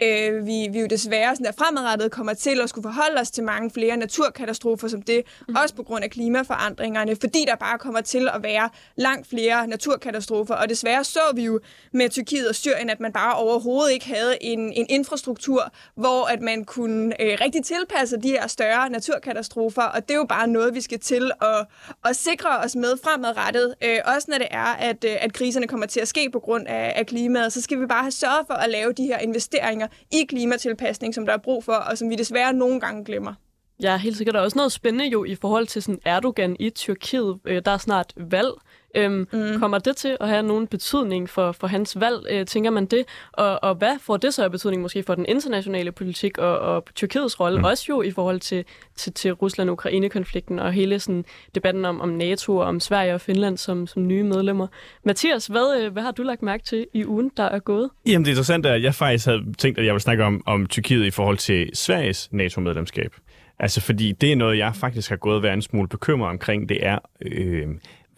øh, 0.03 0.47
vi, 0.47 0.69
vi 0.73 0.81
jo 0.81 0.87
desværre 0.87 1.37
sådan 1.37 1.47
der 1.47 1.53
fremadrettet 1.53 2.11
kommer 2.11 2.35
til 2.35 2.61
at 2.61 2.69
skulle 2.69 2.83
forholde 2.83 3.21
os 3.21 3.31
til 3.31 3.45
mange 3.45 3.71
flere 3.71 3.97
naturkatastrofer 3.97 4.89
som 4.89 5.03
det, 5.03 5.23
mm. 5.49 5.57
også 5.57 5.75
på 5.75 5.83
grund 5.83 6.05
af 6.05 6.11
klimaforandringerne, 6.11 7.17
fordi 7.21 7.45
der 7.47 7.57
bare 7.57 7.79
kommer 7.79 8.01
til 8.01 8.29
at 8.35 8.43
være 8.43 8.71
langt 8.97 9.29
flere 9.29 9.67
naturkatastrofer. 9.67 10.55
Og 10.55 10.69
desværre 10.69 11.05
så 11.05 11.21
vi 11.35 11.45
jo 11.45 11.61
med 11.93 12.11
Tyrkiet 12.11 12.49
og 12.49 12.55
Syrien, 12.55 12.91
at 12.91 13.01
man 13.01 13.13
bare 13.13 13.35
overhovedet 13.35 13.93
ikke 13.93 14.07
havde 14.07 14.39
en, 14.41 14.73
en 14.73 14.87
infrastruktur, 14.89 15.73
hvor 15.95 16.25
at 16.25 16.41
man 16.41 16.65
kunne 16.65 17.23
øh, 17.23 17.39
rigtig 17.41 17.65
tilpasse 17.65 18.17
de 18.17 18.29
her 18.29 18.47
større 18.47 18.91
naturkatastrofer, 18.91 19.83
og 19.83 20.09
det 20.09 20.15
er 20.15 20.19
jo 20.19 20.27
bare 20.29 20.47
noget, 20.47 20.75
vi 20.75 20.81
skal 20.81 20.99
til 20.99 21.31
at, 21.43 21.67
at 22.05 22.17
sikre 22.17 22.59
os 22.59 22.77
med 22.77 22.93
fremadrettet. 23.05 23.75
Øh, 23.85 23.99
også 24.05 24.31
når 24.31 24.39
det 24.39 24.49
er, 24.51 24.75
at, 24.75 25.05
øh, 25.05 25.17
at 25.21 25.33
kriserne 25.33 25.67
kommer 25.67 25.87
til 25.87 26.01
at 26.01 26.09
ske 26.09 26.31
på 26.33 26.41
grund 26.41 26.67
af, 26.67 26.93
af 26.97 27.07
klimaet, 27.07 27.53
så 27.53 27.61
skal 27.61 27.81
vi 27.81 27.87
bare 27.87 28.03
have 28.03 28.11
sørget 28.11 28.47
for 28.47 28.55
at 28.55 28.71
lave 28.71 28.93
de 28.93 29.03
her 29.03 29.19
investeringer 29.19 29.87
i 30.13 30.25
klimatilpasning, 30.29 31.15
som 31.15 31.27
der 31.27 31.33
er 31.33 31.39
brug 31.39 31.65
for, 31.65 31.73
og 31.73 31.99
som 31.99 32.11
vi 32.11 32.17
desværre 32.17 32.53
nogle 32.53 32.81
gange 32.81 33.05
glemmer. 33.05 33.35
Ja, 33.83 33.97
helt 33.97 34.17
sikkert. 34.17 34.35
Der 34.35 34.41
er 34.41 34.45
også 34.45 34.59
noget 34.59 34.73
spændende 34.73 35.07
jo 35.07 35.25
i 35.25 35.35
forhold 35.35 35.67
til 35.67 35.83
sådan 35.83 36.01
Erdogan 36.05 36.57
i 36.61 36.71
Tyrkiet. 36.71 37.39
Øh, 37.45 37.63
der 37.65 37.71
er 37.71 37.79
snart 37.79 38.13
valg. 38.17 38.51
Øhm, 38.95 39.29
mm. 39.33 39.59
Kommer 39.59 39.79
det 39.79 39.97
til 39.97 40.17
at 40.21 40.29
have 40.29 40.43
nogen 40.43 40.67
betydning 40.67 41.29
for, 41.29 41.53
for 41.53 41.67
hans 41.67 42.01
valg, 42.01 42.27
øh, 42.31 42.47
tænker 42.47 42.71
man 42.71 42.87
det? 42.87 43.05
Og, 43.33 43.65
og 43.65 43.75
hvad 43.75 43.97
får 44.01 44.17
det 44.17 44.35
så 44.35 44.45
af 44.45 44.51
betydning 44.51 44.83
måske 44.83 45.03
for 45.03 45.15
den 45.15 45.27
internationale 45.29 45.93
politik 45.93 46.39
og, 46.39 46.59
og 46.59 46.85
Tyrkiets 46.95 47.41
rolle, 47.41 47.59
mm. 47.59 47.65
også 47.65 47.87
jo 47.89 48.03
i 48.03 48.11
forhold 48.11 48.41
til, 48.41 48.65
til, 48.97 49.13
til 49.13 49.33
Rusland-Ukraine-konflikten 49.33 50.59
og 50.59 50.73
hele 50.73 51.01
sådan, 51.01 51.25
debatten 51.55 51.85
om, 51.85 52.01
om 52.01 52.09
NATO 52.09 52.57
og 52.57 52.67
om 52.67 52.81
Sverige 52.81 53.15
og 53.15 53.21
Finland 53.21 53.59
som, 53.59 53.87
som 53.87 54.07
nye 54.07 54.23
medlemmer. 54.23 54.67
Mathias, 55.05 55.47
hvad, 55.47 55.83
øh, 55.83 55.93
hvad 55.93 56.03
har 56.03 56.13
du 56.13 56.23
lagt 56.23 56.43
mærke 56.43 56.65
til 56.65 56.87
i 56.95 57.07
ugen, 57.07 57.31
der 57.37 57.45
er 57.45 57.59
gået? 57.59 57.91
Jamen 58.07 58.25
det 58.25 58.31
er 58.31 58.33
interessant, 58.33 58.67
at 58.67 58.83
jeg 58.83 58.95
faktisk 58.95 59.27
havde 59.27 59.53
tænkt, 59.59 59.79
at 59.79 59.85
jeg 59.85 59.95
ville 59.95 60.03
snakke 60.03 60.25
om, 60.25 60.43
om 60.47 60.67
Tyrkiet 60.67 61.05
i 61.05 61.11
forhold 61.11 61.37
til 61.37 61.71
Sveriges 61.75 62.29
NATO-medlemskab. 62.33 63.15
Altså 63.59 63.81
fordi 63.81 64.13
det 64.13 64.33
er 64.33 64.37
noget, 64.37 64.59
jeg 64.59 64.75
faktisk 64.75 65.09
har 65.11 65.17
gået 65.17 65.37
og 65.37 65.43
været 65.43 65.55
en 65.55 65.63
smule 65.63 65.89
bekymret 65.89 66.31
omkring, 66.31 66.69
det 66.69 66.87
er, 66.87 66.99
øh, 67.23 67.69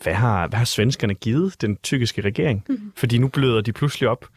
hvad 0.03 0.15
har, 0.15 0.47
hvad 0.49 0.59
har 0.59 0.65
svenskerne 0.65 1.15
givet 1.15 1.63
den 1.63 1.77
tyrkiske 1.83 2.23
regering? 2.23 2.65
Mm-hmm. 2.69 2.93
Fordi 2.97 3.19
nu 3.19 3.29
bløder 3.29 3.61
de 3.61 3.73
pludselig 3.73 4.09
op. 4.09 4.29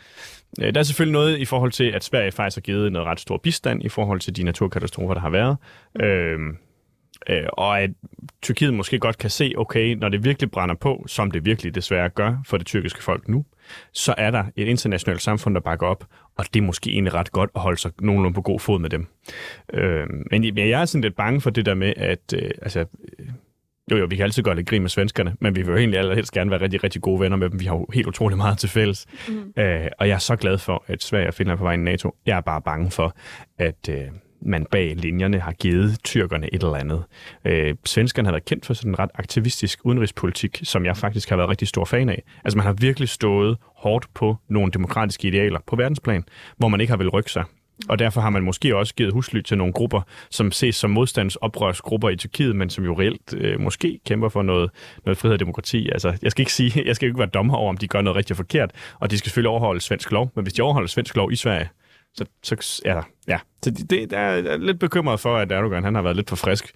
Øh, 0.62 0.74
der 0.74 0.80
er 0.80 0.84
selvfølgelig 0.84 1.14
noget 1.14 1.38
i 1.38 1.46
forhold 1.46 1.72
til, 1.72 1.84
at 1.84 2.04
Sverige 2.04 2.32
faktisk 2.32 2.58
har 2.58 2.62
givet 2.62 2.92
noget 2.92 3.08
ret 3.08 3.20
stor 3.20 3.38
bistand 3.38 3.84
i 3.84 3.90
forhold 3.90 4.20
til 4.20 4.36
de 4.36 4.44
naturkatastrofer, 4.44 5.14
der 5.14 5.22
har 5.22 5.30
været. 5.30 5.58
Mm. 5.96 6.06
Øh, 6.06 6.40
øh, 7.30 7.48
og 7.54 7.82
at 7.82 7.90
Tyrkiet 8.42 8.74
måske 8.74 9.00
godt 9.00 9.18
kan 9.18 9.30
se, 9.30 9.54
okay, 9.58 9.96
når 9.96 10.10
det 10.10 10.24
virkelig 10.24 10.52
brænder 10.52 10.76
på, 10.76 11.06
som 11.08 11.32
det 11.32 11.46
virkelig 11.46 11.76
desværre 11.76 12.10
gør 12.10 12.38
for 12.46 12.58
det 12.58 12.68
tyrkiske 12.68 13.04
folk 13.04 13.28
nu, 13.28 13.46
så 13.94 14.16
er 14.18 14.32
der 14.32 14.44
et 14.56 14.68
internationalt 14.68 15.22
samfund, 15.22 15.56
der 15.56 15.62
bakker 15.62 15.88
op, 15.88 16.06
og 16.38 16.46
det 16.54 16.60
er 16.60 16.64
måske 16.64 16.92
egentlig 16.92 17.14
ret 17.14 17.32
godt 17.32 17.50
at 17.56 17.62
holde 17.62 17.78
sig 17.78 17.92
nogenlunde 18.02 18.36
på 18.36 18.42
god 18.42 18.60
fod 18.60 18.80
med 18.80 18.90
dem. 18.90 19.08
Øh, 19.74 20.08
men 20.32 20.58
jeg 20.58 20.82
er 20.82 20.86
sådan 20.86 21.02
lidt 21.02 21.16
bange 21.16 21.42
for 21.42 21.50
det 21.50 21.66
der 21.66 21.74
med, 21.74 21.94
at 21.98 22.34
øh, 22.34 22.52
altså, 22.62 22.86
jo, 23.92 23.98
jo, 23.98 24.06
vi 24.10 24.15
kan 24.15 24.24
altid 24.24 24.44
gøre 24.44 24.56
lidt 24.56 24.68
grin 24.68 24.82
med 24.82 24.89
svenskerne, 24.89 25.36
men 25.42 25.56
vi 25.56 25.62
vil 25.62 25.72
jo 25.72 25.77
egentlig 25.77 26.00
allerhelst 26.00 26.32
gerne 26.32 26.51
være 26.51 26.62
rigtig, 26.62 26.84
rigtig 26.84 27.01
gode 27.01 27.20
venner 27.20 27.38
med 27.38 27.50
dem. 27.50 27.60
Vi 27.60 27.65
har 27.65 27.75
jo 27.75 27.88
helt 27.94 28.08
utrolig 28.08 28.38
meget 28.38 28.58
til 28.58 28.70
fælles. 28.70 29.06
Mm. 29.27 29.54
Øh, 29.58 29.88
og 30.00 30.08
jeg 30.08 30.13
er 30.13 30.20
så 30.20 30.36
glad 30.36 30.58
for, 30.58 30.84
at 30.88 31.04
Sverige 31.04 31.27
og 31.27 31.34
Finland 31.34 31.56
er 31.56 31.58
på 31.58 31.63
vej 31.63 31.74
i 31.74 31.77
NATO. 31.77 32.15
Jeg 32.25 32.38
er 32.38 32.42
bare 32.42 32.62
bange 32.62 32.92
for, 32.92 33.15
at 33.58 33.89
øh, 33.89 34.06
man 34.42 34.65
bag 34.72 34.96
linjerne 34.96 35.39
har 35.39 35.51
givet 35.51 35.98
tyrkerne 36.04 36.54
et 36.54 36.63
eller 36.63 36.75
andet. 36.75 37.04
Øh, 37.46 37.75
svenskerne 37.86 38.27
har 38.27 38.34
været 38.34 38.46
kendt 38.46 38.65
for 38.65 38.74
sådan 38.74 38.92
en 38.92 39.00
ret 39.00 39.10
aktivistisk 39.15 39.80
udenrigspolitik, 39.84 40.60
som 40.63 40.86
jeg 40.86 40.98
faktisk 40.98 41.30
har 41.30 41.36
været 41.38 41.50
rigtig 41.50 41.68
stor 41.68 41.86
fan 41.86 42.10
af. 42.10 42.24
Altså 42.46 42.58
man 42.58 42.65
har 42.65 42.74
virkelig 42.74 43.10
stået 43.10 43.58
hårdt 43.75 44.13
på 44.13 44.38
nogle 44.50 44.72
demokratiske 44.72 45.27
idealer 45.27 45.60
på 45.68 45.75
verdensplan, 45.75 46.24
hvor 46.58 46.68
man 46.68 46.82
ikke 46.82 46.92
har 46.92 46.98
vil 46.98 47.10
rykke 47.10 47.32
sig. 47.32 47.44
Og 47.89 48.00
derfor 48.00 48.22
har 48.22 48.29
man 48.29 48.44
måske 48.44 48.75
også 48.75 48.96
givet 48.96 49.13
husly 49.13 49.41
til 49.41 49.58
nogle 49.58 49.74
grupper, 49.74 50.01
som 50.32 50.51
ses 50.51 50.75
som 50.75 50.89
modstandsoprørsgrupper 50.89 52.10
i 52.10 52.15
Tyrkiet, 52.15 52.55
men 52.55 52.70
som 52.70 52.84
jo 52.86 53.00
reelt 53.00 53.34
øh, 53.38 53.60
måske 53.60 54.00
kæmper 54.05 54.29
for 54.29 54.41
noget, 54.41 54.70
noget 55.05 55.17
frihed 55.17 55.34
og 55.34 55.39
demokrati. 55.39 55.89
Altså, 55.89 56.17
jeg 56.22 56.32
skal 56.32 56.41
ikke 56.41 56.53
sige, 56.53 56.84
jeg 56.88 56.96
skal 56.96 57.08
ikke 57.08 57.20
være 57.20 57.27
dommer 57.27 57.55
over, 57.55 57.70
om 57.70 57.77
de 57.77 57.88
gør 57.88 58.01
noget 58.01 58.17
rigtig 58.17 58.36
forkert, 58.36 58.72
og 59.00 59.12
de 59.12 59.17
skal 59.17 59.29
selvfølgelig 59.29 59.50
overholde 59.50 59.82
svensk 59.82 60.12
lov, 60.12 60.32
men 60.36 60.44
hvis 60.44 60.53
de 60.53 60.62
overholder 60.62 60.88
svensk 60.88 61.15
lov 61.15 61.32
i 61.32 61.36
Sverige, 61.36 61.70
Så, 62.17 62.25
så 62.44 62.82
ja, 62.86 63.01
ja. 63.27 63.38
Så 63.63 63.72
det, 63.72 64.12
der 64.12 64.17
er 64.17 64.58
lidt 64.58 64.79
bekymret 64.79 65.20
for, 65.20 65.38
at 65.38 65.51
Erdogan 65.51 65.84
han 65.84 65.96
har 65.96 66.01
været 66.01 66.15
lidt 66.15 66.29
for 66.29 66.36
frisk 66.36 66.72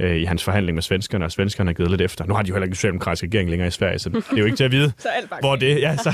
øh, 0.00 0.16
i 0.16 0.24
hans 0.24 0.44
forhandling 0.44 0.74
med 0.74 0.82
svenskerne, 0.82 1.24
og 1.24 1.32
svenskerne 1.32 1.68
har 1.68 1.74
givet 1.74 1.90
lidt 1.90 2.00
efter. 2.00 2.26
Nu 2.26 2.34
har 2.34 2.42
de 2.42 2.48
jo 2.48 2.54
heller 2.54 2.64
ikke 2.64 2.72
en 2.72 2.76
socialdemokratisk 2.76 3.22
regering 3.22 3.50
længere 3.50 3.68
i 3.68 3.70
Sverige, 3.70 3.98
så 3.98 4.08
det 4.08 4.24
er 4.32 4.36
jo 4.36 4.44
ikke 4.44 4.56
til 4.56 4.64
at 4.64 4.72
vide, 4.72 4.92
hvor 5.40 5.56
det, 5.56 5.80
ja, 5.80 5.96
så, 5.96 6.12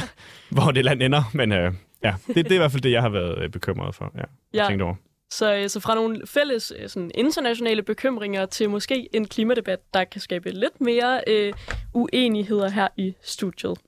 hvor 0.51 0.71
det 0.71 0.85
land 0.85 1.03
ender. 1.03 1.23
Men 1.35 1.53
øh, 1.53 1.73
ja, 2.03 2.15
det, 2.27 2.35
det 2.37 2.51
er 2.51 2.55
i 2.55 2.59
hvert 2.59 2.73
fald 2.73 2.83
det, 2.83 2.93
jeg 2.93 3.03
har 3.03 3.09
været 3.09 3.43
øh, 3.43 3.51
bekymret 3.51 3.95
for. 3.95 4.13
Ja, 4.17 4.23
Ja. 4.55 4.67
Tænkt 4.69 4.83
over. 4.83 4.95
Så, 5.31 5.57
øh, 5.57 5.69
så 5.69 5.81
fra 5.81 5.95
nogle 5.95 6.27
fælles 6.27 6.73
øh, 6.79 6.89
sådan 6.89 7.11
internationale 7.15 7.83
bekymringer 7.83 8.47
til 8.47 8.71
måske 8.71 9.09
en 9.13 9.29
klimadebat, 9.29 9.79
der 9.95 10.05
kan 10.05 10.21
skabe 10.21 10.51
lidt 10.51 10.81
mere 10.81 11.21
øh, 11.27 11.53
uenigheder 11.93 12.69
her 12.69 12.89
i 12.97 13.15
studiet. 13.23 13.79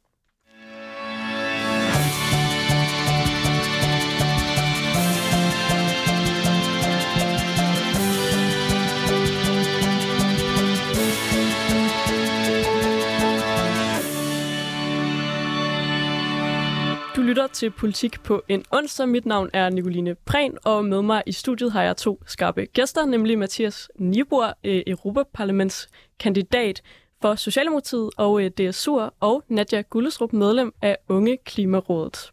Lytter 17.29 17.47
til 17.47 17.71
Politik 17.71 18.23
på 18.23 18.43
en 18.49 18.65
onsdag. 18.71 19.09
Mit 19.09 19.27
navn 19.27 19.51
er 19.53 19.71
Nicoline 19.71 20.15
Prehn, 20.15 20.59
og 20.65 20.85
med 20.85 21.03
mig 21.03 21.23
i 21.27 21.33
studiet 21.33 21.73
har 21.73 21.83
jeg 21.83 21.97
to 21.97 22.23
skarpe 22.27 22.67
gæster, 22.67 23.07
nemlig 23.07 23.39
Mathias 23.39 23.91
Nibor, 23.99 24.59
øh, 24.65 24.83
Europaparlamentskandidat 24.87 26.83
for 27.23 27.35
Socialdemokratiet 27.35 28.11
og 28.17 28.43
øh, 28.43 28.51
DSU'er, 28.61 29.11
og 29.21 29.43
Nadja 29.49 29.81
Gullesrup, 29.81 30.33
medlem 30.33 30.73
af 30.83 30.97
Unge 31.09 31.39
Klimarådet. 31.45 32.31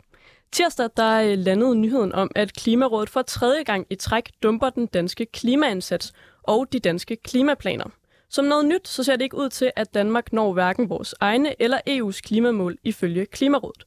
Tirsdag 0.52 0.90
der 0.98 1.22
øh, 1.22 1.38
landede 1.38 1.76
nyheden 1.76 2.12
om, 2.12 2.32
at 2.36 2.54
Klimarådet 2.54 3.10
for 3.10 3.22
tredje 3.22 3.64
gang 3.64 3.88
i 3.90 3.96
træk 3.96 4.32
dumper 4.44 4.70
den 4.70 4.86
danske 4.86 5.26
klimaindsats 5.26 6.14
og 6.44 6.68
de 6.74 6.80
danske 6.80 7.16
klimaplaner. 7.16 7.90
Som 8.30 8.46
noget 8.46 8.66
nyt, 8.66 8.88
så 8.88 9.04
ser 9.04 9.16
det 9.16 9.24
ikke 9.24 9.38
ud 9.38 9.50
til, 9.50 9.72
at 9.76 9.94
Danmark 9.94 10.34
når 10.34 10.54
hverken 10.54 10.90
vores 10.90 11.16
egne 11.20 11.62
eller 11.62 11.78
EU's 11.90 12.20
klimamål 12.22 12.78
ifølge 12.84 13.26
Klimarådet. 13.26 13.86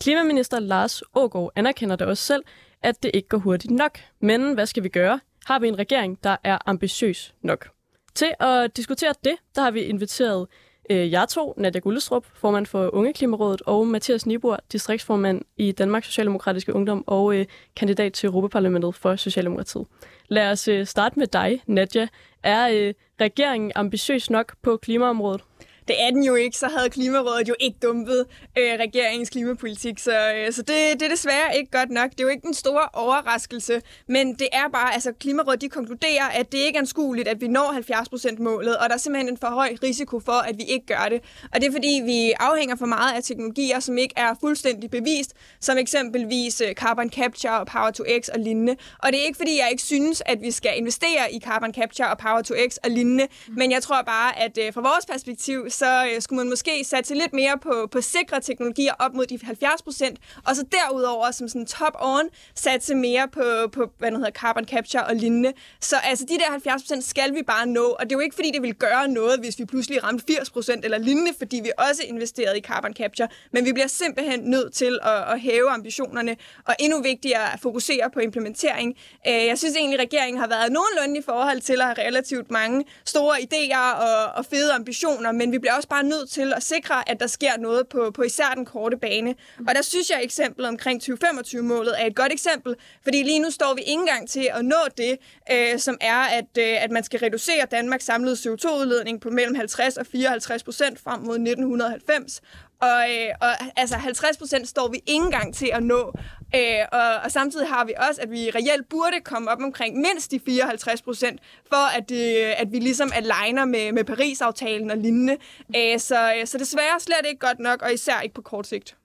Klimaminister 0.00 0.60
Lars 0.60 1.02
Ågaard 1.14 1.52
anerkender 1.56 1.96
det 1.96 2.06
også 2.06 2.24
selv, 2.24 2.42
at 2.82 3.02
det 3.02 3.10
ikke 3.14 3.28
går 3.28 3.38
hurtigt 3.38 3.70
nok. 3.70 3.98
Men 4.20 4.54
hvad 4.54 4.66
skal 4.66 4.82
vi 4.82 4.88
gøre? 4.88 5.20
Har 5.46 5.58
vi 5.58 5.68
en 5.68 5.78
regering, 5.78 6.18
der 6.24 6.36
er 6.44 6.58
ambitiøs 6.66 7.34
nok? 7.42 7.68
Til 8.14 8.34
at 8.40 8.76
diskutere 8.76 9.14
det, 9.24 9.36
der 9.54 9.62
har 9.62 9.70
vi 9.70 9.80
inviteret 9.80 10.46
øh, 10.90 11.12
jer 11.12 11.26
to, 11.26 11.54
Nadia 11.56 11.80
Gullestrup, 11.80 12.26
formand 12.34 12.66
for 12.66 12.94
Unge 12.94 13.12
Klimarådet, 13.12 13.62
og 13.66 13.86
Mathias 13.86 14.26
Nibor, 14.26 14.60
distriktsformand 14.72 15.42
i 15.56 15.72
Danmarks 15.72 16.06
Socialdemokratiske 16.06 16.74
Ungdom 16.74 17.04
og 17.06 17.36
øh, 17.36 17.46
kandidat 17.76 18.12
til 18.12 18.26
Europaparlamentet 18.26 18.94
for 18.94 19.16
Socialdemokratiet. 19.16 19.86
Lad 20.28 20.50
os 20.50 20.68
øh, 20.68 20.86
starte 20.86 21.18
med 21.18 21.26
dig, 21.26 21.62
Nadia. 21.66 22.08
Er 22.42 22.68
øh, 22.68 22.94
regeringen 23.20 23.72
ambitiøs 23.74 24.30
nok 24.30 24.54
på 24.62 24.76
klimaområdet? 24.76 25.40
Det 25.88 26.02
er 26.02 26.10
den 26.10 26.22
jo 26.24 26.34
ikke, 26.34 26.56
så 26.56 26.68
havde 26.76 26.90
Klimarådet 26.90 27.48
jo 27.48 27.54
ikke 27.60 27.76
dumpet 27.82 28.26
øh, 28.58 28.72
regeringens 28.80 29.30
klimapolitik, 29.30 29.98
så, 29.98 30.32
øh, 30.36 30.52
så 30.52 30.62
det, 30.62 31.00
det 31.00 31.02
er 31.02 31.08
desværre 31.08 31.56
ikke 31.58 31.70
godt 31.70 31.90
nok. 31.90 32.10
Det 32.10 32.20
er 32.20 32.24
jo 32.24 32.28
ikke 32.28 32.46
den 32.46 32.54
store 32.54 32.88
overraskelse, 32.92 33.82
men 34.08 34.34
det 34.34 34.48
er 34.52 34.68
bare, 34.72 34.94
altså 34.94 35.12
Klimarådet 35.12 35.60
de 35.60 35.68
konkluderer, 35.68 36.24
at 36.24 36.52
det 36.52 36.58
ikke 36.58 36.76
er 36.76 36.80
anskueligt, 36.80 37.28
at 37.28 37.40
vi 37.40 37.48
når 37.48 37.72
70%-målet, 37.72 38.76
og 38.76 38.88
der 38.88 38.94
er 38.94 38.98
simpelthen 38.98 39.28
en 39.32 39.38
for 39.38 39.46
høj 39.46 39.76
risiko 39.82 40.20
for, 40.20 40.32
at 40.32 40.58
vi 40.58 40.62
ikke 40.62 40.86
gør 40.86 41.08
det. 41.10 41.20
Og 41.52 41.60
det 41.60 41.68
er 41.68 41.72
fordi, 41.72 42.00
vi 42.04 42.32
afhænger 42.40 42.76
for 42.76 42.86
meget 42.86 43.16
af 43.16 43.22
teknologier, 43.22 43.80
som 43.80 43.98
ikke 43.98 44.14
er 44.16 44.34
fuldstændig 44.40 44.90
bevist, 44.90 45.32
som 45.60 45.78
eksempelvis 45.78 46.60
øh, 46.60 46.74
carbon 46.74 47.10
capture 47.10 47.60
og 47.60 47.66
power 47.66 47.90
to 47.90 48.04
x 48.20 48.28
og 48.28 48.40
lignende. 48.40 48.76
Og 49.02 49.12
det 49.12 49.20
er 49.20 49.24
ikke 49.24 49.36
fordi, 49.36 49.58
jeg 49.58 49.68
ikke 49.70 49.82
synes, 49.82 50.22
at 50.26 50.42
vi 50.42 50.50
skal 50.50 50.72
investere 50.76 51.32
i 51.32 51.40
carbon 51.40 51.74
capture 51.74 52.10
og 52.10 52.18
power 52.18 52.42
to 52.42 52.54
x 52.70 52.76
og 52.84 52.90
lignende, 52.90 53.26
men 53.48 53.70
jeg 53.72 53.82
tror 53.82 54.02
bare, 54.02 54.38
at 54.38 54.58
øh, 54.66 54.72
fra 54.72 54.80
vores 54.80 55.06
perspektiv, 55.06 55.70
så 55.78 56.06
øh, 56.14 56.22
skulle 56.22 56.36
man 56.36 56.48
måske 56.48 56.84
satse 56.84 57.14
lidt 57.14 57.32
mere 57.32 57.58
på, 57.62 57.88
på 57.92 58.00
sikre 58.00 58.40
teknologier 58.40 58.92
op 58.98 59.14
mod 59.14 59.26
de 59.26 59.38
70 59.42 59.82
procent, 59.82 60.18
og 60.46 60.56
så 60.56 60.64
derudover 60.72 61.30
som 61.30 61.48
sådan 61.48 61.66
top-on 61.66 62.28
satse 62.54 62.94
mere 62.94 63.28
på, 63.32 63.44
på 63.72 63.82
hvad 63.98 64.10
det 64.10 64.18
hedder, 64.18 64.30
carbon 64.32 64.64
capture 64.64 65.04
og 65.06 65.14
lignende. 65.16 65.52
Så 65.80 65.96
altså 66.04 66.24
de 66.28 66.38
der 66.38 66.50
70 66.50 66.82
procent 66.82 67.04
skal 67.04 67.34
vi 67.34 67.42
bare 67.42 67.66
nå, 67.66 67.84
og 67.98 68.02
det 68.04 68.12
er 68.12 68.16
jo 68.16 68.20
ikke 68.20 68.34
fordi, 68.34 68.50
det 68.50 68.62
vil 68.62 68.74
gøre 68.74 69.08
noget, 69.08 69.40
hvis 69.40 69.58
vi 69.58 69.64
pludselig 69.64 70.04
ramte 70.04 70.24
80 70.26 70.50
procent 70.50 70.84
eller 70.84 70.98
lignende, 70.98 71.32
fordi 71.38 71.60
vi 71.64 71.70
også 71.78 72.02
investerede 72.06 72.58
i 72.58 72.62
carbon 72.62 72.92
capture, 72.94 73.28
men 73.52 73.64
vi 73.64 73.72
bliver 73.72 73.86
simpelthen 73.86 74.40
nødt 74.40 74.72
til 74.74 74.98
at, 75.02 75.32
at 75.32 75.40
hæve 75.40 75.70
ambitionerne, 75.70 76.36
og 76.64 76.74
endnu 76.80 77.02
vigtigere 77.02 77.52
at 77.52 77.60
fokusere 77.60 78.10
på 78.14 78.20
implementering. 78.20 78.96
Øh, 79.28 79.46
Jeg 79.46 79.58
synes 79.58 79.76
egentlig, 79.76 79.98
at 80.00 80.04
regeringen 80.04 80.40
har 80.40 80.48
været 80.48 80.72
nogenlunde 80.72 81.20
i 81.20 81.22
forhold 81.22 81.60
til 81.60 81.80
at 81.80 81.84
have 81.86 82.06
relativt 82.08 82.50
mange 82.50 82.84
store 83.04 83.36
idéer 83.46 84.02
og, 84.06 84.24
og 84.38 84.44
fede 84.46 84.72
ambitioner, 84.72 85.32
men 85.32 85.52
vi 85.52 85.58
bliver 85.58 85.67
også 85.76 85.88
bare 85.88 86.02
nødt 86.02 86.30
til 86.30 86.52
at 86.56 86.62
sikre, 86.62 87.10
at 87.10 87.20
der 87.20 87.26
sker 87.26 87.56
noget 87.58 87.88
på, 87.88 88.10
på 88.14 88.22
især 88.22 88.54
den 88.54 88.64
korte 88.64 88.96
bane. 88.96 89.34
Og 89.68 89.74
der 89.74 89.82
synes 89.82 90.10
jeg, 90.10 90.18
at 90.18 90.24
eksemplet 90.24 90.68
omkring 90.68 91.02
2025-målet 91.02 91.94
er 92.02 92.06
et 92.06 92.16
godt 92.16 92.32
eksempel, 92.32 92.74
fordi 93.02 93.22
lige 93.22 93.38
nu 93.38 93.50
står 93.50 93.74
vi 93.74 93.80
ikke 93.80 94.00
engang 94.00 94.28
til 94.28 94.48
at 94.54 94.64
nå 94.64 94.76
det, 94.96 95.18
øh, 95.52 95.78
som 95.78 95.96
er, 96.00 96.20
at, 96.20 96.58
øh, 96.58 96.82
at 96.84 96.90
man 96.90 97.04
skal 97.04 97.20
reducere 97.20 97.66
Danmarks 97.70 98.04
samlede 98.04 98.36
CO2-udledning 98.36 99.20
på 99.20 99.30
mellem 99.30 99.54
50 99.54 99.96
og 99.96 100.06
54 100.06 100.64
procent 100.64 101.00
frem 101.00 101.20
mod 101.20 101.38
1990. 101.38 102.40
Og, 102.80 103.04
øh, 103.10 103.34
og 103.40 103.48
altså 103.76 103.96
50 103.96 104.36
procent 104.36 104.68
står 104.68 104.88
vi 104.88 104.96
ikke 104.96 105.24
engang 105.24 105.54
til 105.54 105.70
at 105.72 105.82
nå. 105.82 106.12
Øh, 106.54 106.60
og, 106.92 107.14
og 107.24 107.30
samtidig 107.30 107.68
har 107.68 107.84
vi 107.84 107.92
også, 108.08 108.20
at 108.22 108.30
vi 108.30 108.50
reelt 108.54 108.88
burde 108.88 109.20
komme 109.24 109.50
op 109.50 109.58
omkring 109.62 109.96
mindst 109.96 110.30
de 110.30 110.40
54 110.40 111.02
procent, 111.02 111.40
for 111.68 111.96
at, 111.96 112.10
øh, 112.10 112.60
at 112.60 112.72
vi 112.72 112.78
ligesom 112.78 113.10
aligner 113.14 113.64
med, 113.64 113.92
med 113.92 114.04
Paris-aftalen 114.04 114.90
og 114.90 114.96
lignende. 114.96 115.36
Øh, 115.76 115.98
så, 115.98 116.32
øh, 116.40 116.46
så 116.46 116.58
desværre 116.58 117.00
slet 117.00 117.26
ikke 117.28 117.46
godt 117.46 117.58
nok, 117.58 117.82
og 117.82 117.92
især 117.92 118.20
ikke 118.20 118.34
på 118.34 118.42
kort 118.42 118.66
sigt. 118.66 118.96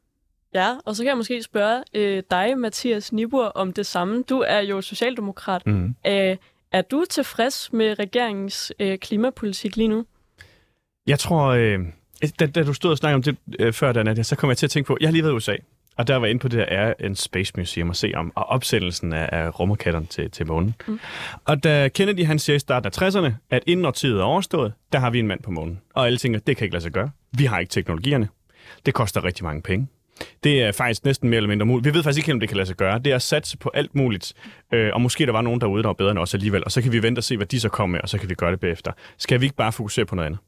Ja, 0.53 0.75
og 0.85 0.95
så 0.95 1.03
kan 1.03 1.07
jeg 1.07 1.17
måske 1.17 1.43
spørge 1.43 1.83
øh, 1.93 2.23
dig, 2.31 2.57
Mathias 2.57 3.13
Nibur, 3.13 3.45
om 3.45 3.73
det 3.73 3.85
samme. 3.85 4.23
Du 4.23 4.39
er 4.39 4.59
jo 4.59 4.81
socialdemokrat. 4.81 5.67
Mm. 5.67 5.95
Øh, 6.07 6.37
er 6.71 6.81
du 6.81 7.05
tilfreds 7.09 7.73
med 7.73 7.99
regeringens 7.99 8.73
øh, 8.79 8.97
klimapolitik 8.97 9.75
lige 9.75 9.87
nu? 9.87 10.05
Jeg 11.07 11.19
tror, 11.19 11.45
øh, 11.45 11.79
da, 12.39 12.45
da 12.45 12.63
du 12.63 12.73
stod 12.73 12.91
og 12.91 12.97
snakkede 12.97 13.15
om 13.15 13.23
det 13.23 13.37
øh, 13.59 13.73
før, 13.73 14.03
Nadia, 14.03 14.23
så 14.23 14.35
kom 14.35 14.49
jeg 14.49 14.57
til 14.57 14.65
at 14.65 14.71
tænke 14.71 14.87
på, 14.87 14.97
jeg 15.01 15.07
har 15.07 15.11
lige 15.11 15.23
været 15.23 15.33
i 15.33 15.35
USA, 15.35 15.55
og 15.97 16.07
der 16.07 16.15
var 16.15 16.27
inde 16.27 16.39
på 16.39 16.47
det 16.47 16.59
der 16.59 16.85
Air 16.85 16.93
and 16.99 17.15
Space 17.15 17.53
Museum 17.57 17.89
at 17.89 17.95
se 17.95 18.11
om, 18.15 18.31
og 18.35 18.45
opsættelsen 18.45 19.13
af, 19.13 19.29
af 19.31 19.59
rumraketterne 19.59 20.05
til, 20.05 20.31
til 20.31 20.47
månen. 20.47 20.75
Mm. 20.87 20.99
Og 21.45 21.63
da 21.63 21.87
Kennedy 21.87 22.25
han 22.25 22.39
siger 22.39 22.55
i 22.55 22.59
starten 22.59 22.91
af 22.95 23.01
60'erne, 23.01 23.31
at 23.49 23.63
inden 23.67 23.85
årtiet 23.85 24.19
er 24.19 24.23
overstået, 24.23 24.73
der 24.93 24.99
har 24.99 25.09
vi 25.09 25.19
en 25.19 25.27
mand 25.27 25.43
på 25.43 25.51
månen. 25.51 25.81
Og 25.93 26.05
alle 26.05 26.17
tænker, 26.17 26.39
det 26.39 26.57
kan 26.57 26.65
ikke 26.65 26.73
lade 26.73 26.83
sig 26.83 26.91
gøre. 26.91 27.09
Vi 27.31 27.45
har 27.45 27.59
ikke 27.59 27.69
teknologierne. 27.69 28.27
Det 28.85 28.93
koster 28.93 29.23
rigtig 29.23 29.43
mange 29.43 29.61
penge. 29.61 29.87
Det 30.43 30.63
er 30.63 30.71
faktisk 30.71 31.05
næsten 31.05 31.29
mere 31.29 31.37
eller 31.37 31.49
mindre 31.49 31.65
muligt. 31.65 31.85
Vi 31.85 31.93
ved 31.93 32.03
faktisk 32.03 32.27
ikke, 32.27 32.33
om 32.33 32.39
det 32.39 32.49
kan 32.49 32.57
lade 32.57 32.67
sig 32.67 32.75
gøre. 32.75 32.99
Det 32.99 33.11
er 33.11 33.15
at 33.15 33.21
satse 33.21 33.57
på 33.57 33.71
alt 33.73 33.95
muligt. 33.95 34.33
Øh, 34.73 34.91
og 34.93 35.01
måske 35.01 35.25
der 35.25 35.31
var 35.31 35.41
nogen 35.41 35.61
derude, 35.61 35.83
der 35.83 35.89
var 35.89 35.93
bedre 35.93 36.11
end 36.11 36.19
os 36.19 36.33
alligevel. 36.33 36.63
Og 36.65 36.71
så 36.71 36.81
kan 36.81 36.91
vi 36.91 37.03
vente 37.03 37.19
og 37.19 37.23
se, 37.23 37.37
hvad 37.37 37.47
de 37.47 37.59
så 37.59 37.69
kommer 37.69 37.91
med, 37.91 38.01
og 38.01 38.09
så 38.09 38.17
kan 38.17 38.29
vi 38.29 38.35
gøre 38.35 38.51
det 38.51 38.59
bagefter. 38.59 38.91
Skal 39.17 39.41
vi 39.41 39.45
ikke 39.45 39.55
bare 39.55 39.71
fokusere 39.71 40.05
på 40.05 40.15
noget 40.15 40.25
andet? 40.25 40.39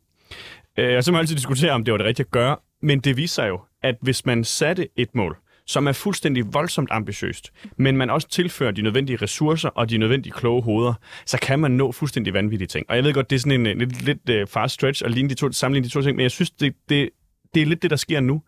Øh, 0.78 0.98
og 0.98 1.04
så 1.04 1.12
må 1.12 1.14
man 1.14 1.20
altid 1.20 1.36
diskutere, 1.36 1.72
om 1.72 1.84
det 1.84 1.92
var 1.92 1.98
det 1.98 2.08
rigtige 2.08 2.26
at 2.26 2.32
gøre. 2.32 2.58
Men 2.82 3.00
det 3.00 3.18
viser 3.18 3.34
sig 3.34 3.50
jo, 3.50 3.60
at 3.84 3.96
hvis 4.02 4.26
man 4.26 4.44
satte 4.44 4.88
et 4.96 5.16
mål, 5.16 5.38
som 5.68 5.88
er 5.88 5.92
fuldstændig 5.92 6.54
voldsomt 6.54 6.90
ambitiøst, 6.92 7.52
men 7.78 7.98
man 7.98 8.10
også 8.10 8.28
tilfører 8.28 8.72
de 8.72 8.82
nødvendige 8.82 9.18
ressourcer 9.22 9.70
og 9.70 9.90
de 9.90 9.98
nødvendige 9.98 10.34
kloge 10.34 10.62
hoveder, 10.62 10.94
så 11.26 11.38
kan 11.42 11.60
man 11.60 11.72
nå 11.72 11.92
fuldstændig 11.92 12.34
vanvittige 12.34 12.68
ting. 12.68 12.86
Og 12.90 12.96
jeg 12.96 13.04
ved 13.04 13.14
godt, 13.14 13.30
det 13.30 13.36
er 13.36 13.40
sådan 13.40 13.60
en, 13.60 13.66
en 13.66 13.78
lidt, 13.78 14.02
lidt 14.02 14.30
øh, 14.30 14.42
uh, 14.42 14.48
fast 14.48 14.74
stretch 14.74 15.06
at 15.06 15.12
ligne 15.12 15.30
de 15.30 15.36
to, 15.36 15.52
sammenligne 15.52 15.88
de 15.88 15.94
to 15.94 16.02
ting, 16.02 16.16
men 16.16 16.24
jeg 16.24 16.32
synes, 16.32 16.52
det, 16.52 16.76
det, 16.90 17.10
det 17.54 17.62
er 17.62 17.66
lidt 17.66 17.82
det, 17.82 17.90
der 17.90 17.96
sker 17.96 18.20
nu. 18.20 18.42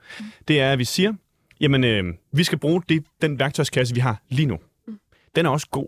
Det 0.48 0.62
er, 0.62 0.72
at 0.72 0.80
vi 0.80 0.86
siger, 0.86 1.14
jamen, 1.62 1.84
øh, 1.84 2.04
vi 2.34 2.44
skal 2.44 2.58
bruge 2.58 2.82
det, 2.90 3.04
den 3.22 3.40
værktøjskasse, 3.40 3.96
vi 3.96 4.00
har 4.00 4.22
lige 4.30 4.46
nu. 4.46 4.60
Den 5.36 5.46
er 5.46 5.50
også 5.50 5.68
god. 5.72 5.88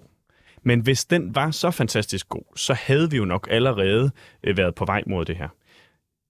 Men 0.64 0.80
hvis 0.80 1.06
den 1.06 1.36
var 1.36 1.52
så 1.52 1.72
fantastisk 1.72 2.30
god, 2.30 2.58
så 2.58 2.74
havde 2.74 3.12
vi 3.12 3.18
jo 3.18 3.26
nok 3.26 3.48
allerede 3.52 4.12
øh, 4.44 4.58
været 4.58 4.76
på 4.76 4.86
vej 4.86 5.04
mod 5.08 5.26
det 5.26 5.36
her. 5.36 5.48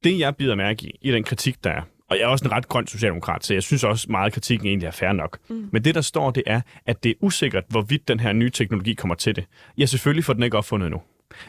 Det, 0.04 0.20
jeg 0.20 0.36
bider 0.36 0.56
mærke 0.56 0.86
i, 0.86 0.98
i 1.02 1.12
den 1.12 1.24
kritik, 1.24 1.64
der 1.64 1.70
er, 1.70 1.82
og 2.10 2.18
jeg 2.18 2.24
er 2.24 2.28
også 2.28 2.46
en 2.46 2.52
ret 2.52 2.68
grøn 2.68 2.88
socialdemokrat, 2.88 3.46
så 3.46 3.54
jeg 3.54 3.64
synes 3.64 3.84
også 3.84 4.08
meget 4.12 4.26
af 4.26 4.32
kritikken 4.32 4.68
egentlig 4.68 4.88
er 4.88 4.92
fair 4.92 5.12
nok. 5.12 5.40
Mm. 5.50 5.70
Men 5.72 5.84
det, 5.84 5.96
der 5.96 6.02
står, 6.02 6.32
det 6.32 6.44
er, 6.46 6.62
at 6.86 7.04
det 7.04 7.10
er 7.10 7.14
usikkert, 7.22 7.64
hvorvidt 7.70 8.08
den 8.08 8.20
her 8.20 8.34
nye 8.34 8.50
teknologi 8.50 8.94
kommer 8.94 9.16
til 9.16 9.36
det. 9.36 9.46
Ja, 9.78 9.86
selvfølgelig 9.86 10.24
får 10.24 10.34
den 10.34 10.44
ikke 10.44 10.58
opfundet 10.58 10.88
endnu. 10.88 11.02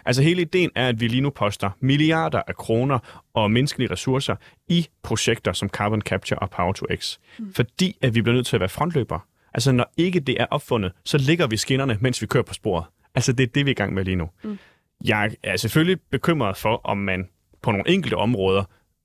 Altså 0.05 0.23
hele 0.23 0.43
ideen 0.43 0.71
er, 0.75 0.89
at 0.89 1.01
vi 1.01 1.09
lige 1.09 1.21
nu 1.21 1.31
poster 1.31 1.71
milliarder 1.81 2.43
af 2.47 2.57
kroner 2.57 3.23
og 3.35 3.51
menneskelige 3.51 3.93
ressourcer 3.93 4.37
i 4.69 4.87
projekter 5.03 5.53
som 5.53 5.69
Carbon 5.69 6.01
Capture 6.01 6.39
og 6.39 6.51
Power 6.51 6.73
to 6.73 6.87
X. 6.97 7.19
Mm. 7.39 7.55
Fordi 7.55 7.97
at 8.03 8.15
vi 8.15 8.23
bliver 8.23 8.35
nødt 8.35 8.47
til 8.47 8.57
at 8.57 8.61
være 8.61 8.69
frontløbere. 8.69 9.21
Altså 9.55 9.73
når 9.73 9.93
ikke 9.97 10.21
det 10.21 10.41
er 10.41 10.47
opfundet, 10.51 10.93
så 11.05 11.19
ligger 11.19 11.47
vi 11.47 11.57
skinnerne, 11.57 11.99
mens 12.01 12.23
vi 12.23 12.27
kører 12.27 12.45
på 12.45 12.55
sporet. 12.55 12.85
Altså 13.15 13.33
det 13.33 13.43
er 13.43 13.53
det, 13.55 13.67
vi 13.67 13.71
er 13.71 13.75
i 13.75 13.75
gang 13.75 13.95
med 13.95 14.05
lige 14.05 14.17
nu. 14.17 14.31
Mm. 14.45 14.59
Jeg 15.05 15.31
er 15.43 15.57
selvfølgelig 15.57 16.01
bekymret 16.11 16.57
for, 16.57 16.81
om 16.85 16.99
man 16.99 17.29
på 17.63 17.71
nogle 17.71 17.89
enkelte 17.89 18.15
områder 18.15 18.65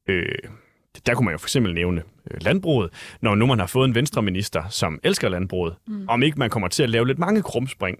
øh, 0.10 0.26
der 1.06 1.14
kunne 1.14 1.26
man 1.26 1.32
jo 1.32 1.38
for 1.38 1.46
eksempel 1.46 1.74
nævne 1.74 2.02
øh, 2.32 2.38
landbruget, 2.42 2.90
når 3.22 3.36
nu 3.36 3.46
man 3.46 3.60
har 3.60 3.68
fået 3.68 3.88
en 3.88 3.96
venstreminister, 3.96 4.64
som 4.70 5.00
elsker 5.04 5.30
landbruget, 5.30 5.76
mm. 5.88 6.06
om 6.08 6.24
ikke 6.24 6.40
man 6.40 6.50
kommer 6.50 6.68
til 6.68 6.84
at 6.84 6.90
lave 6.90 7.08
lidt 7.08 7.20
mange 7.20 7.42
krumspring 7.42 8.00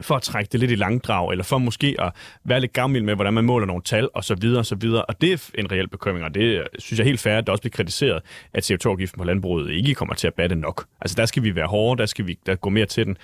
for 0.00 0.14
at 0.16 0.22
trække 0.22 0.48
det 0.52 0.60
lidt 0.60 0.70
i 0.70 0.74
langdrag, 0.74 1.30
eller 1.30 1.44
for 1.44 1.58
måske 1.58 1.96
at 1.98 2.12
være 2.44 2.60
lidt 2.60 2.72
gammel 2.72 3.04
med, 3.04 3.14
hvordan 3.14 3.34
man 3.34 3.44
måler 3.44 3.66
nogle 3.66 3.82
tal, 3.82 4.08
og 4.14 4.24
så 4.24 4.34
videre, 4.34 4.58
og 4.58 4.66
så 4.66 4.74
videre. 4.74 5.04
Og 5.04 5.20
det 5.20 5.32
er 5.32 5.50
en 5.54 5.72
reel 5.72 5.88
bekymring, 5.88 6.24
og 6.24 6.34
det 6.34 6.62
synes 6.78 6.98
jeg 6.98 7.06
helt 7.06 7.20
fair, 7.20 7.38
at 7.38 7.46
det 7.46 7.48
også 7.48 7.62
bliver 7.62 7.72
kritiseret, 7.72 8.22
at 8.52 8.70
CO2-afgiften 8.70 9.18
på 9.18 9.24
landbruget 9.24 9.70
ikke 9.70 9.94
kommer 9.94 10.14
til 10.14 10.26
at 10.26 10.34
batte 10.34 10.56
nok. 10.56 10.86
Altså 11.00 11.14
der 11.14 11.26
skal 11.26 11.42
vi 11.42 11.54
være 11.54 11.66
hårde, 11.66 11.98
der 11.98 12.06
skal 12.06 12.26
vi 12.26 12.38
der 12.46 12.54
gå 12.54 12.70
mere 12.70 12.86
til 12.86 13.06
den. 13.06 13.16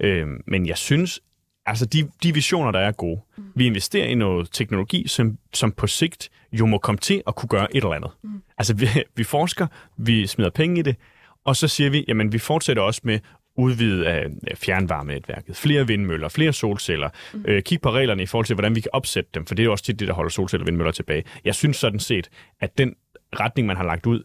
Øh, 0.00 0.26
men 0.46 0.66
jeg 0.66 0.76
synes, 0.76 1.20
altså 1.66 1.86
de, 1.86 2.08
de 2.22 2.34
visioner, 2.34 2.70
der 2.70 2.80
er 2.80 2.92
gode. 2.92 3.20
Mm. 3.36 3.44
Vi 3.54 3.66
investerer 3.66 4.06
i 4.06 4.14
noget 4.14 4.48
teknologi, 4.52 5.08
som, 5.08 5.38
som 5.54 5.72
på 5.72 5.86
sigt 5.86 6.30
jo 6.52 6.66
må 6.66 6.78
komme 6.78 6.98
til 6.98 7.22
at 7.26 7.34
kunne 7.34 7.48
gøre 7.48 7.76
et 7.76 7.76
eller 7.76 7.92
andet. 7.92 8.10
Mm. 8.22 8.42
Altså 8.58 8.74
vi, 8.74 8.88
vi 9.16 9.24
forsker, 9.24 9.66
vi 9.96 10.26
smider 10.26 10.50
penge 10.50 10.78
i 10.78 10.82
det, 10.82 10.96
og 11.44 11.56
så 11.56 11.68
siger 11.68 11.90
vi, 11.90 12.04
jamen 12.08 12.32
vi 12.32 12.38
fortsætter 12.38 12.82
også 12.82 13.00
med 13.04 13.18
udvide 13.56 14.08
af 14.08 14.26
fjernvarmenetværket, 14.54 15.56
flere 15.56 15.86
vindmøller, 15.86 16.28
flere 16.28 16.52
solceller, 16.52 17.08
mm. 17.34 17.44
øh, 17.48 17.62
kig 17.62 17.80
på 17.80 17.90
reglerne 17.90 18.22
i 18.22 18.26
forhold 18.26 18.46
til, 18.46 18.54
hvordan 18.54 18.74
vi 18.74 18.80
kan 18.80 18.90
opsætte 18.92 19.30
dem, 19.34 19.46
for 19.46 19.54
det 19.54 19.62
er 19.62 19.64
jo 19.64 19.72
også 19.72 19.84
tit 19.84 20.00
det, 20.00 20.08
der 20.08 20.14
holder 20.14 20.30
solceller 20.30 20.62
og 20.62 20.66
vindmøller 20.66 20.92
tilbage. 20.92 21.24
Jeg 21.44 21.54
synes 21.54 21.76
sådan 21.76 22.00
set, 22.00 22.28
at 22.60 22.78
den 22.78 22.94
retning, 23.40 23.66
man 23.66 23.76
har 23.76 23.84
lagt 23.84 24.06
ud, 24.06 24.22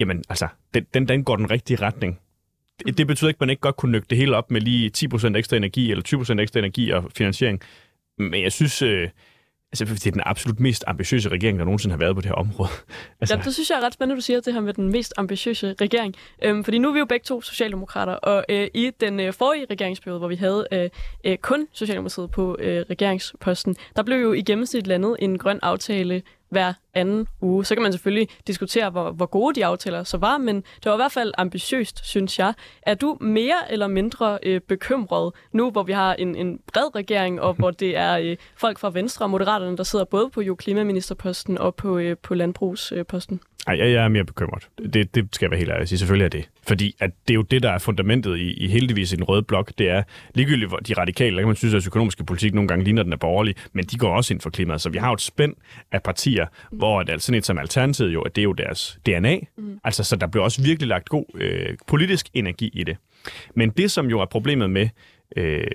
jamen 0.00 0.24
altså, 0.28 0.48
den, 0.74 0.86
den, 0.94 1.08
den 1.08 1.24
går 1.24 1.36
den 1.36 1.50
rigtige 1.50 1.76
retning. 1.76 2.18
Det, 2.86 2.98
det 2.98 3.06
betyder 3.06 3.28
ikke, 3.28 3.36
at 3.36 3.40
man 3.40 3.50
ikke 3.50 3.60
godt 3.60 3.76
kunne 3.76 3.92
nøgte 3.92 4.10
det 4.10 4.18
hele 4.18 4.36
op 4.36 4.50
med 4.50 4.60
lige 4.60 4.90
10% 4.96 5.36
ekstra 5.36 5.56
energi, 5.56 5.90
eller 5.90 6.36
20% 6.36 6.40
ekstra 6.40 6.58
energi 6.58 6.90
og 6.90 7.04
finansiering. 7.16 7.60
Men 8.18 8.42
jeg 8.42 8.52
synes, 8.52 8.82
øh, 8.82 9.08
Altså, 9.72 9.84
det 9.84 10.06
er 10.06 10.10
den 10.10 10.22
absolut 10.24 10.60
mest 10.60 10.84
ambitiøse 10.86 11.28
regering, 11.28 11.58
der 11.58 11.64
nogensinde 11.64 11.92
har 11.92 11.98
været 11.98 12.14
på 12.14 12.20
det 12.20 12.28
her 12.28 12.34
område. 12.34 12.70
altså... 13.20 13.36
Ja, 13.36 13.42
det 13.42 13.54
synes 13.54 13.70
jeg 13.70 13.78
er 13.78 13.86
ret 13.86 13.94
spændende, 13.94 14.16
du 14.16 14.20
siger 14.20 14.40
det 14.40 14.54
her 14.54 14.60
med 14.60 14.74
den 14.74 14.92
mest 14.92 15.14
ambitiøse 15.16 15.74
regering. 15.80 16.14
Øhm, 16.42 16.64
fordi 16.64 16.78
nu 16.78 16.88
er 16.88 16.92
vi 16.92 16.98
jo 16.98 17.04
begge 17.04 17.24
to 17.24 17.40
socialdemokrater, 17.40 18.12
og 18.12 18.44
øh, 18.48 18.68
i 18.74 18.90
den 19.00 19.20
øh, 19.20 19.32
forrige 19.32 19.66
regeringsperiode, 19.70 20.18
hvor 20.18 20.28
vi 20.28 20.34
havde 20.34 20.66
øh, 20.72 20.90
øh, 21.24 21.38
kun 21.38 21.66
Socialdemokratiet 21.72 22.30
på 22.30 22.56
øh, 22.58 22.84
regeringsposten, 22.90 23.76
der 23.96 24.02
blev 24.02 24.20
jo 24.20 24.32
i 24.32 24.42
gennemsnit 24.42 24.86
landet 24.86 25.16
en 25.18 25.38
grøn 25.38 25.58
aftale 25.62 26.22
hver 26.50 26.72
anden 26.94 27.26
uge. 27.40 27.64
Så 27.64 27.74
kan 27.74 27.82
man 27.82 27.92
selvfølgelig 27.92 28.28
diskutere, 28.46 28.90
hvor, 28.90 29.10
hvor 29.10 29.26
gode 29.26 29.54
de 29.54 29.66
aftaler 29.66 30.04
så 30.04 30.16
var, 30.16 30.38
men 30.38 30.56
det 30.56 30.84
var 30.84 30.92
i 30.92 30.96
hvert 30.96 31.12
fald 31.12 31.32
ambitiøst, 31.38 32.06
synes 32.06 32.38
jeg. 32.38 32.54
Er 32.82 32.94
du 32.94 33.18
mere 33.20 33.72
eller 33.72 33.86
mindre 33.86 34.38
øh, 34.42 34.60
bekymret 34.60 35.32
nu, 35.52 35.70
hvor 35.70 35.82
vi 35.82 35.92
har 35.92 36.14
en, 36.14 36.36
en 36.36 36.60
bred 36.72 36.94
regering, 36.94 37.40
og 37.40 37.54
hvor 37.54 37.70
det 37.70 37.96
er 37.96 38.18
øh, 38.18 38.36
folk 38.56 38.78
fra 38.78 38.90
Venstre 38.90 39.24
og 39.24 39.30
Moderaterne, 39.30 39.76
der 39.76 39.82
sidder 39.82 40.04
både 40.04 40.30
på 40.30 40.40
jo 40.40 40.54
klimaministerposten 40.54 41.58
og 41.58 41.74
på, 41.74 41.98
øh, 41.98 42.16
på 42.22 42.34
landbrugsposten? 42.34 43.40
Nej, 43.66 43.78
jeg, 43.78 43.92
jeg 43.92 44.04
er 44.04 44.08
mere 44.08 44.24
bekymret. 44.24 44.68
Det, 44.94 45.14
det 45.14 45.28
skal 45.32 45.46
jeg 45.46 45.50
være 45.50 45.58
helt 45.58 45.70
ærlig 45.70 45.88
sige. 45.88 45.98
Selvfølgelig 45.98 46.24
er 46.24 46.28
det. 46.28 46.48
Fordi 46.68 46.96
at 47.00 47.10
det 47.28 47.34
er 47.34 47.34
jo 47.34 47.42
det, 47.42 47.62
der 47.62 47.70
er 47.70 47.78
fundamentet 47.78 48.38
i, 48.38 48.52
i 48.52 48.68
heldigvis 48.68 49.12
i 49.12 49.16
den 49.16 49.24
røde 49.24 49.42
blok. 49.42 49.72
Det 49.78 49.90
er 49.90 50.02
ligegyldigt, 50.34 50.70
hvor 50.70 50.76
de 50.76 50.94
radikale, 50.94 51.36
der 51.36 51.42
kan 51.42 51.46
man 51.46 51.56
synes, 51.56 51.74
at 51.74 51.86
økonomiske 51.86 52.24
politik 52.24 52.54
nogle 52.54 52.68
gange 52.68 52.84
ligner, 52.84 53.02
den 53.02 53.12
er 53.12 53.16
borgerlig, 53.16 53.54
men 53.72 53.84
de 53.84 53.98
går 53.98 54.16
også 54.16 54.34
ind 54.34 54.40
for 54.40 54.50
klimaet. 54.50 54.80
Så 54.80 54.90
vi 54.90 54.98
har 54.98 55.08
jo 55.08 55.14
et 55.14 55.20
spænd 55.20 55.54
af 55.92 56.02
partier, 56.02 56.46
mm. 56.72 56.78
hvor 56.78 57.00
at, 57.00 57.10
altså 57.10 57.26
sådan 57.26 57.38
et 57.38 57.46
som 57.46 57.58
Alternativet 57.58 58.12
jo, 58.12 58.20
at 58.22 58.36
det 58.36 58.42
er 58.42 58.44
jo 58.44 58.52
deres 58.52 58.98
DNA. 59.06 59.38
Mm. 59.58 59.78
Altså, 59.84 60.04
så 60.04 60.16
der 60.16 60.26
bliver 60.26 60.44
også 60.44 60.62
virkelig 60.62 60.88
lagt 60.88 61.08
god 61.08 61.24
øh, 61.34 61.76
politisk 61.86 62.28
energi 62.34 62.70
i 62.74 62.84
det. 62.84 62.96
Men 63.54 63.70
det, 63.70 63.90
som 63.90 64.06
jo 64.06 64.20
er 64.20 64.24
problemet 64.26 64.70
med 64.70 64.88
Øh, 65.36 65.66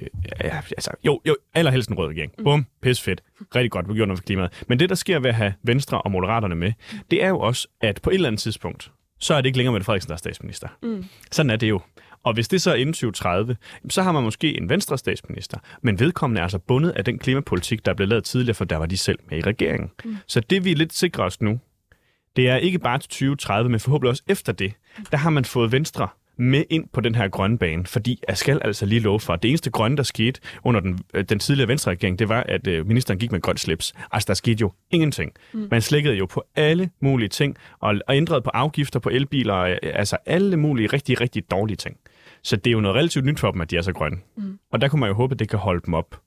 ja, 0.44 0.58
altså, 0.58 0.92
jo, 1.06 1.22
jo, 1.28 1.36
allerhelst 1.54 1.90
en 1.90 1.98
rød 1.98 2.10
regering. 2.10 2.32
Mm. 2.38 2.44
Bum, 2.44 2.66
pis 2.82 3.02
fedt. 3.02 3.24
Rigtig 3.56 3.72
godt, 3.72 3.90
vi 3.90 3.94
gjorde 3.94 4.08
noget 4.08 4.20
for 4.20 4.26
klimaet. 4.26 4.64
Men 4.68 4.80
det, 4.80 4.90
der 4.90 4.96
sker 4.96 5.20
ved 5.20 5.30
at 5.30 5.36
have 5.36 5.54
Venstre 5.64 6.02
og 6.02 6.12
Moderaterne 6.12 6.56
med, 6.56 6.74
det 7.12 7.24
er 7.24 7.28
jo 7.28 7.40
også, 7.40 7.68
at 7.82 8.00
på 8.02 8.10
et 8.10 8.14
eller 8.14 8.28
andet 8.28 8.42
tidspunkt, 8.42 8.92
så 9.20 9.34
er 9.34 9.42
det 9.42 9.46
ikke 9.46 9.58
længere 9.58 9.74
Mette 9.74 9.86
Frederiksen, 9.86 10.08
der 10.08 10.14
er 10.14 10.18
statsminister. 10.18 10.68
Mm. 10.84 11.06
Sådan 11.32 11.50
er 11.50 11.56
det 11.56 11.70
jo. 11.70 11.82
Og 12.24 12.34
hvis 12.34 12.48
det 12.48 12.62
så 12.62 12.72
er 12.72 12.76
inden 12.76 12.94
2030, 12.94 13.58
så 13.90 14.04
har 14.04 14.12
man 14.12 14.24
måske 14.24 14.58
en 14.58 14.70
venstre 14.70 14.98
statsminister, 14.98 15.58
men 15.82 16.00
vedkommende 16.00 16.40
er 16.40 16.44
altså 16.44 16.60
bundet 16.60 16.90
af 16.90 17.06
den 17.06 17.20
klimapolitik, 17.20 17.86
der 17.86 17.94
blev 17.94 18.08
lavet 18.08 18.24
tidligere, 18.24 18.56
for 18.56 18.66
der 18.66 18.78
var 18.78 18.86
de 18.86 18.98
selv 18.98 19.20
med 19.30 19.38
i 19.38 19.42
regeringen. 19.42 19.92
Mm. 20.06 20.18
Så 20.28 20.40
det 20.40 20.66
vi 20.66 20.72
er 20.72 20.76
lidt 20.76 20.94
sikre 20.94 21.24
os 21.24 21.42
nu, 21.42 21.60
det 22.36 22.50
er 22.50 22.56
ikke 22.56 22.80
bare 22.80 23.00
til 23.00 23.10
2030, 23.10 23.70
men 23.70 23.80
forhåbentlig 23.80 24.10
også 24.10 24.24
efter 24.28 24.54
det, 24.54 24.74
der 25.12 25.18
har 25.18 25.30
man 25.30 25.46
fået 25.46 25.72
Venstre 25.72 26.08
med 26.38 26.64
ind 26.70 26.88
på 26.94 27.02
den 27.02 27.16
her 27.16 27.28
grønne 27.28 27.58
bane, 27.58 27.86
fordi 27.86 28.24
jeg 28.28 28.38
skal 28.38 28.62
altså 28.64 28.86
lige 28.86 29.02
love 29.02 29.20
for, 29.20 29.34
at 29.34 29.44
det 29.44 29.50
eneste 29.50 29.72
grønne, 29.72 29.98
der 29.98 30.04
skete 30.04 30.42
under 30.64 30.80
den, 30.80 31.00
øh, 31.14 31.24
den 31.24 31.40
tidligere 31.40 31.68
venstre-regering, 31.68 32.20
det 32.20 32.30
var, 32.30 32.44
at 32.44 32.68
øh, 32.68 32.88
ministeren 32.88 33.20
gik 33.20 33.32
med 33.32 33.42
grønt 33.42 33.60
slips. 33.60 33.94
Altså, 34.12 34.28
der 34.28 34.34
skete 34.34 34.62
jo 34.62 34.72
ingenting. 34.92 35.32
Mm. 35.54 35.68
Man 35.72 35.82
slækkede 35.82 36.16
jo 36.16 36.26
på 36.26 36.44
alle 36.56 36.90
mulige 37.00 37.30
ting, 37.30 37.58
og, 37.80 37.96
og 38.08 38.16
ændrede 38.16 38.42
på 38.42 38.50
afgifter 38.54 39.00
på 39.00 39.10
elbiler, 39.10 39.56
øh, 39.56 39.78
altså 39.84 40.18
alle 40.26 40.58
mulige 40.58 40.88
rigtig, 40.88 41.22
rigtig 41.22 41.52
dårlige 41.52 41.78
ting. 41.78 41.98
Så 42.44 42.56
det 42.56 42.68
er 42.68 42.72
jo 42.72 42.82
noget 42.82 42.96
relativt 42.98 43.26
nyt 43.26 43.40
for 43.40 43.52
dem, 43.52 43.62
at 43.62 43.72
de 43.72 43.78
er 43.78 43.82
så 43.82 43.94
grønne. 43.94 44.18
Mm. 44.38 44.60
Og 44.72 44.82
der 44.82 44.88
kunne 44.88 45.00
man 45.00 45.10
jo 45.10 45.16
håbe, 45.16 45.34
at 45.34 45.40
det 45.40 45.50
kan 45.50 45.60
holde 45.60 45.82
dem 45.86 45.94
op, 45.94 46.20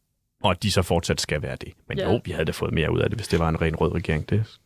og 0.43 0.51
at 0.51 0.63
de 0.63 0.71
så 0.71 0.83
fortsat 0.83 1.21
skal 1.21 1.43
være 1.43 1.57
det. 1.61 1.73
Men 1.89 1.99
ja. 1.99 2.13
jo, 2.13 2.21
vi 2.25 2.31
havde 2.31 2.45
da 2.45 2.53
fået 2.53 2.75
mere 2.75 2.93
ud 2.93 3.01
af 3.01 3.11
det, 3.11 3.19
hvis 3.19 3.29
det 3.29 3.39
var 3.39 3.49
en 3.49 3.61
ren 3.61 3.77
rød 3.77 3.95
regering. 3.95 4.31
Det 4.31 4.61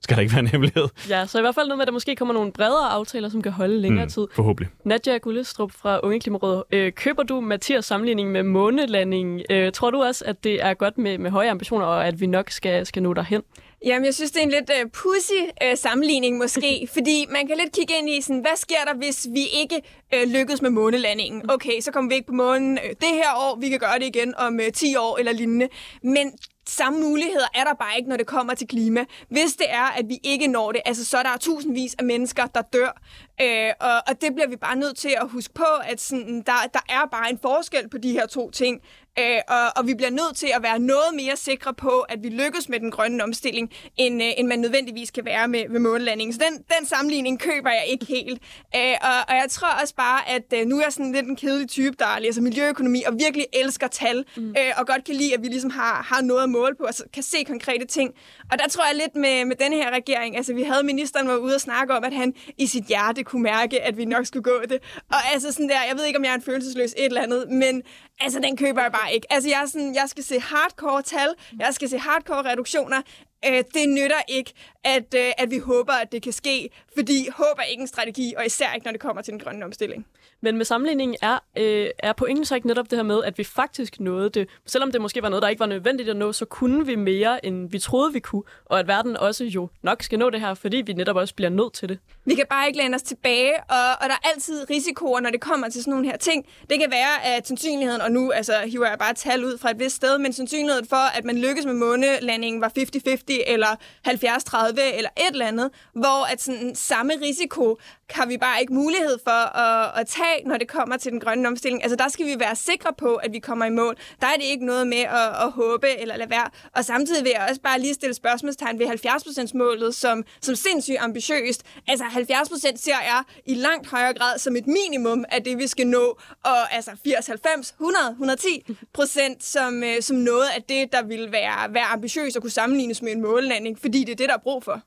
skal 0.00 0.16
der 0.16 0.22
ikke 0.22 0.32
være 0.32 0.40
en 0.40 0.46
hemmelighed. 0.46 0.88
Ja, 1.08 1.26
så 1.26 1.38
i 1.38 1.40
hvert 1.40 1.54
fald 1.54 1.66
noget 1.66 1.78
med, 1.78 1.82
at 1.82 1.86
der 1.86 1.92
måske 1.92 2.16
kommer 2.16 2.34
nogle 2.34 2.52
bredere 2.52 2.88
aftaler, 2.88 3.28
som 3.28 3.42
kan 3.42 3.52
holde 3.52 3.80
længere 3.80 4.04
mm, 4.04 4.10
tid. 4.10 4.26
Forhåbentlig. 4.32 4.72
Nadja 4.84 5.16
Gullestrup 5.16 5.72
fra 5.72 6.00
Unge 6.02 6.20
Klimaråd. 6.20 6.62
Øh, 6.72 6.92
køber 6.92 7.22
du 7.22 7.40
Mathias 7.40 7.84
sammenligning 7.84 8.30
med 8.30 8.42
månelanding? 8.42 9.42
Øh, 9.50 9.72
tror 9.72 9.90
du 9.90 10.02
også, 10.02 10.24
at 10.24 10.44
det 10.44 10.62
er 10.62 10.74
godt 10.74 10.98
med, 10.98 11.18
med 11.18 11.30
høje 11.30 11.50
ambitioner, 11.50 11.86
og 11.86 12.06
at 12.06 12.20
vi 12.20 12.26
nok 12.26 12.50
skal, 12.50 12.86
skal 12.86 13.02
nå 13.02 13.14
derhen? 13.14 13.42
Jamen, 13.84 14.06
jeg 14.06 14.14
synes, 14.14 14.30
det 14.30 14.38
er 14.38 14.42
en 14.42 14.50
lidt 14.50 14.70
uh, 14.84 14.90
pussy 14.90 15.40
uh, 15.64 15.78
sammenligning 15.78 16.38
måske, 16.38 16.86
fordi 16.94 17.26
man 17.30 17.46
kan 17.46 17.56
lidt 17.56 17.74
kigge 17.74 17.94
ind 17.98 18.10
i, 18.10 18.20
sådan, 18.20 18.40
hvad 18.40 18.56
sker 18.56 18.84
der, 18.86 18.94
hvis 18.94 19.26
vi 19.32 19.44
ikke 19.52 19.82
uh, 20.14 20.32
lykkes 20.32 20.62
med 20.62 20.70
månelandingen? 20.70 21.50
Okay, 21.50 21.80
så 21.80 21.92
kommer 21.92 22.08
vi 22.08 22.14
ikke 22.14 22.26
på 22.26 22.32
månen 22.32 22.78
uh, 22.84 22.90
det 22.90 23.12
her 23.12 23.30
år, 23.36 23.58
vi 23.60 23.68
kan 23.68 23.78
gøre 23.78 23.98
det 23.98 24.06
igen 24.06 24.34
om 24.38 24.54
uh, 24.54 24.72
10 24.74 24.96
år 24.96 25.18
eller 25.18 25.32
lignende. 25.32 25.68
Men 26.02 26.32
samme 26.68 27.00
muligheder 27.00 27.46
er 27.54 27.64
der 27.64 27.74
bare 27.74 27.96
ikke, 27.96 28.08
når 28.08 28.16
det 28.16 28.26
kommer 28.26 28.54
til 28.54 28.68
klima. 28.68 29.04
Hvis 29.28 29.52
det 29.52 29.66
er, 29.70 29.84
at 29.98 30.08
vi 30.08 30.18
ikke 30.22 30.46
når 30.46 30.72
det, 30.72 30.80
altså 30.84 31.04
så 31.04 31.18
er 31.18 31.22
der 31.22 31.36
tusindvis 31.40 31.94
af 31.98 32.04
mennesker, 32.04 32.46
der 32.46 32.62
dør. 32.62 33.02
Øh, 33.40 33.72
og, 33.80 33.94
og 34.06 34.20
det 34.20 34.34
bliver 34.34 34.48
vi 34.48 34.56
bare 34.56 34.76
nødt 34.76 34.96
til 34.96 35.14
at 35.20 35.28
huske 35.28 35.54
på, 35.54 35.64
at 35.84 36.00
sådan, 36.00 36.42
der, 36.46 36.52
der 36.72 36.80
er 36.88 37.06
bare 37.10 37.30
en 37.30 37.38
forskel 37.42 37.88
på 37.88 37.98
de 37.98 38.12
her 38.12 38.26
to 38.26 38.50
ting. 38.50 38.80
Øh, 39.18 39.40
og, 39.48 39.66
og 39.76 39.86
vi 39.86 39.94
bliver 39.94 40.10
nødt 40.10 40.36
til 40.36 40.50
at 40.54 40.62
være 40.62 40.78
noget 40.78 41.14
mere 41.14 41.36
sikre 41.36 41.74
på, 41.74 42.00
at 42.00 42.22
vi 42.22 42.28
lykkes 42.28 42.68
med 42.68 42.80
den 42.80 42.90
grønne 42.90 43.22
omstilling, 43.22 43.72
end, 43.96 44.22
øh, 44.22 44.28
end 44.38 44.48
man 44.48 44.58
nødvendigvis 44.58 45.10
kan 45.10 45.24
være 45.24 45.48
med, 45.48 45.68
med 45.68 45.80
månelandingen. 45.80 46.32
Så 46.34 46.40
den, 46.50 46.64
den 46.78 46.86
sammenligning 46.86 47.40
køber 47.40 47.70
jeg 47.70 47.84
ikke 47.88 48.06
helt. 48.06 48.42
Øh, 48.76 48.94
og, 49.02 49.18
og 49.28 49.34
jeg 49.34 49.46
tror 49.50 49.68
også 49.82 49.94
bare, 49.94 50.28
at 50.28 50.52
øh, 50.54 50.66
nu 50.66 50.78
er 50.78 50.82
jeg 50.82 50.92
sådan 50.92 51.12
lidt 51.12 51.26
en 51.26 51.36
kedelig 51.36 51.68
type, 51.68 51.96
der 51.98 52.18
læser 52.20 52.42
miljøøkonomi 52.42 53.02
og 53.02 53.14
virkelig 53.18 53.46
elsker 53.52 53.86
tal, 53.86 54.24
mm. 54.36 54.50
øh, 54.50 54.72
og 54.76 54.86
godt 54.86 55.04
kan 55.04 55.14
lide, 55.14 55.34
at 55.34 55.42
vi 55.42 55.48
ligesom 55.48 55.70
har, 55.70 56.02
har 56.02 56.22
noget 56.22 56.42
at 56.42 56.48
måle 56.48 56.74
på, 56.74 56.84
og 56.84 56.94
kan 57.14 57.22
se 57.22 57.44
konkrete 57.46 57.84
ting. 57.86 58.14
Og 58.52 58.58
der 58.58 58.68
tror 58.68 58.84
jeg 58.86 58.94
lidt 58.94 59.16
med, 59.16 59.44
med 59.44 59.56
denne 59.56 59.76
her 59.76 59.90
regering, 59.90 60.36
altså 60.36 60.54
vi 60.54 60.62
havde 60.62 60.82
ministeren 60.82 61.28
var 61.28 61.36
ude 61.36 61.54
og 61.54 61.60
snakke 61.60 61.94
om, 61.94 62.04
at 62.04 62.12
han 62.12 62.34
i 62.58 62.66
sit 62.66 62.84
hjerte 62.84 63.24
kunne 63.24 63.42
mærke, 63.42 63.82
at 63.82 63.96
vi 63.96 64.04
nok 64.04 64.26
skulle 64.26 64.42
gå 64.42 64.60
det. 64.68 64.78
Og 65.10 65.32
altså 65.32 65.52
sådan 65.52 65.68
der, 65.68 65.82
jeg 65.88 65.96
ved 65.96 66.04
ikke, 66.04 66.18
om 66.18 66.24
jeg 66.24 66.30
er 66.30 66.34
en 66.34 66.42
følelsesløs 66.42 66.90
et 66.90 67.04
eller 67.04 67.22
andet, 67.22 67.50
men 67.50 67.82
altså 68.20 68.40
den 68.40 68.56
køber 68.56 68.82
jeg 68.82 68.92
bare 68.92 69.05
ikke. 69.06 69.32
Altså 69.32 69.48
jeg, 69.48 69.62
er 69.62 69.66
sådan, 69.66 69.94
jeg 69.94 70.04
skal 70.06 70.24
se 70.24 70.40
hardcore 70.40 71.02
tal, 71.02 71.34
jeg 71.58 71.74
skal 71.74 71.88
se 71.88 71.98
hardcore 71.98 72.50
reduktioner. 72.50 73.02
Øh, 73.46 73.64
det 73.74 73.88
nytter 73.88 74.22
ikke, 74.28 74.52
at, 74.84 75.14
øh, 75.14 75.32
at 75.38 75.50
vi 75.50 75.58
håber, 75.58 75.92
at 75.92 76.12
det 76.12 76.22
kan 76.22 76.32
ske, 76.32 76.70
fordi 76.94 77.28
håb 77.36 77.58
er 77.58 77.62
ikke 77.62 77.80
en 77.80 77.86
strategi, 77.86 78.34
og 78.36 78.46
især 78.46 78.72
ikke, 78.72 78.84
når 78.84 78.92
det 78.92 79.00
kommer 79.00 79.22
til 79.22 79.32
den 79.32 79.40
grønne 79.40 79.64
omstilling. 79.64 80.06
Men 80.42 80.56
med 80.56 80.64
sammenligningen 80.64 81.16
er, 81.22 81.38
øh, 81.58 81.86
er 81.98 82.12
pointen 82.12 82.44
så 82.44 82.54
ikke 82.54 82.66
netop 82.66 82.90
det 82.90 82.98
her 82.98 83.02
med, 83.02 83.24
at 83.24 83.38
vi 83.38 83.44
faktisk 83.44 84.00
nåede 84.00 84.30
det. 84.30 84.48
Selvom 84.66 84.92
det 84.92 85.00
måske 85.00 85.22
var 85.22 85.28
noget, 85.28 85.42
der 85.42 85.48
ikke 85.48 85.60
var 85.60 85.66
nødvendigt 85.66 86.08
at 86.08 86.16
nå, 86.16 86.32
så 86.32 86.44
kunne 86.44 86.86
vi 86.86 86.94
mere, 86.94 87.46
end 87.46 87.70
vi 87.70 87.78
troede, 87.78 88.12
vi 88.12 88.20
kunne. 88.20 88.42
Og 88.64 88.78
at 88.78 88.88
verden 88.88 89.16
også 89.16 89.44
jo 89.44 89.68
nok 89.82 90.02
skal 90.02 90.18
nå 90.18 90.30
det 90.30 90.40
her, 90.40 90.54
fordi 90.54 90.76
vi 90.76 90.92
netop 90.92 91.16
også 91.16 91.34
bliver 91.34 91.50
nødt 91.50 91.72
til 91.72 91.88
det. 91.88 91.98
Vi 92.24 92.34
kan 92.34 92.44
bare 92.50 92.66
ikke 92.66 92.78
læne 92.78 92.94
os 92.94 93.02
tilbage, 93.02 93.54
og, 93.68 93.88
og 94.00 94.08
der 94.08 94.14
er 94.14 94.28
altid 94.34 94.70
risikoer, 94.70 95.20
når 95.20 95.30
det 95.30 95.40
kommer 95.40 95.68
til 95.68 95.82
sådan 95.82 95.90
nogle 95.90 96.06
her 96.06 96.16
ting. 96.16 96.46
Det 96.70 96.80
kan 96.80 96.90
være, 96.90 97.36
at 97.36 97.46
sandsynligheden, 97.46 98.00
og 98.00 98.12
nu 98.12 98.30
altså, 98.30 98.52
hiver 98.64 98.88
jeg 98.88 98.98
bare 98.98 99.14
tal 99.14 99.44
ud 99.44 99.58
fra 99.58 99.70
et 99.70 99.78
vist 99.78 99.96
sted, 99.96 100.18
men 100.18 100.32
sandsynligheden 100.32 100.86
for, 100.86 101.18
at 101.18 101.24
man 101.24 101.38
lykkes 101.38 101.66
med 101.66 101.74
månelandingen 101.74 102.60
var 102.60 102.72
50-50 102.78 103.52
eller 103.52 103.76
70-30 104.08 104.80
eller 104.96 105.10
et 105.16 105.32
eller 105.32 105.46
andet, 105.46 105.70
hvor 105.92 106.32
at 106.32 106.42
sådan, 106.42 106.74
samme 106.74 107.12
risiko 107.22 107.76
har 108.10 108.26
vi 108.26 108.38
bare 108.38 108.60
ikke 108.60 108.74
mulighed 108.74 109.18
for 109.24 109.56
at, 109.58 110.00
at 110.00 110.06
tage, 110.06 110.25
når 110.46 110.56
det 110.56 110.68
kommer 110.68 110.96
til 110.96 111.12
den 111.12 111.20
grønne 111.20 111.48
omstilling. 111.48 111.82
Altså 111.82 111.96
der 111.96 112.08
skal 112.08 112.26
vi 112.26 112.34
være 112.38 112.56
sikre 112.56 112.92
på, 112.98 113.14
at 113.14 113.32
vi 113.32 113.38
kommer 113.38 113.64
i 113.64 113.70
mål. 113.70 113.96
Der 114.20 114.26
er 114.26 114.36
det 114.36 114.44
ikke 114.44 114.66
noget 114.66 114.86
med 114.86 114.98
at, 114.98 115.28
at 115.44 115.50
håbe 115.50 116.00
eller 116.00 116.16
lade 116.16 116.30
være. 116.30 116.50
Og 116.76 116.84
samtidig 116.84 117.24
vil 117.24 117.32
jeg 117.34 117.46
også 117.48 117.60
bare 117.60 117.80
lige 117.80 117.94
stille 117.94 118.14
spørgsmålstegn 118.14 118.78
ved 118.78 118.86
70%-målet 118.86 119.94
som, 119.94 120.24
som 120.42 120.54
sindssygt 120.54 120.98
ambitiøst. 121.00 121.62
Altså 121.88 122.04
70% 122.04 122.76
ser 122.76 123.00
jeg 123.02 123.22
i 123.46 123.54
langt 123.54 123.90
højere 123.90 124.14
grad 124.14 124.38
som 124.38 124.56
et 124.56 124.66
minimum 124.66 125.24
af 125.30 125.44
det, 125.44 125.58
vi 125.58 125.66
skal 125.66 125.86
nå. 125.86 126.18
Og 126.44 126.74
altså 126.74 126.90
80, 127.04 127.26
90, 127.26 127.70
100, 127.70 128.08
110 128.10 128.66
procent 128.92 129.44
som, 129.44 129.82
øh, 129.82 130.02
som 130.02 130.16
noget 130.16 130.48
af 130.56 130.62
det, 130.62 130.92
der 130.92 131.02
vil 131.02 131.32
være, 131.32 131.74
være 131.74 131.84
ambitiøst 131.84 132.36
og 132.36 132.42
kunne 132.42 132.50
sammenlignes 132.50 133.02
med 133.02 133.12
en 133.12 133.22
mållanding, 133.22 133.78
fordi 133.80 134.04
det 134.04 134.12
er 134.12 134.16
det, 134.16 134.28
der 134.28 134.34
er 134.34 134.38
brug 134.38 134.64
for. 134.64 134.82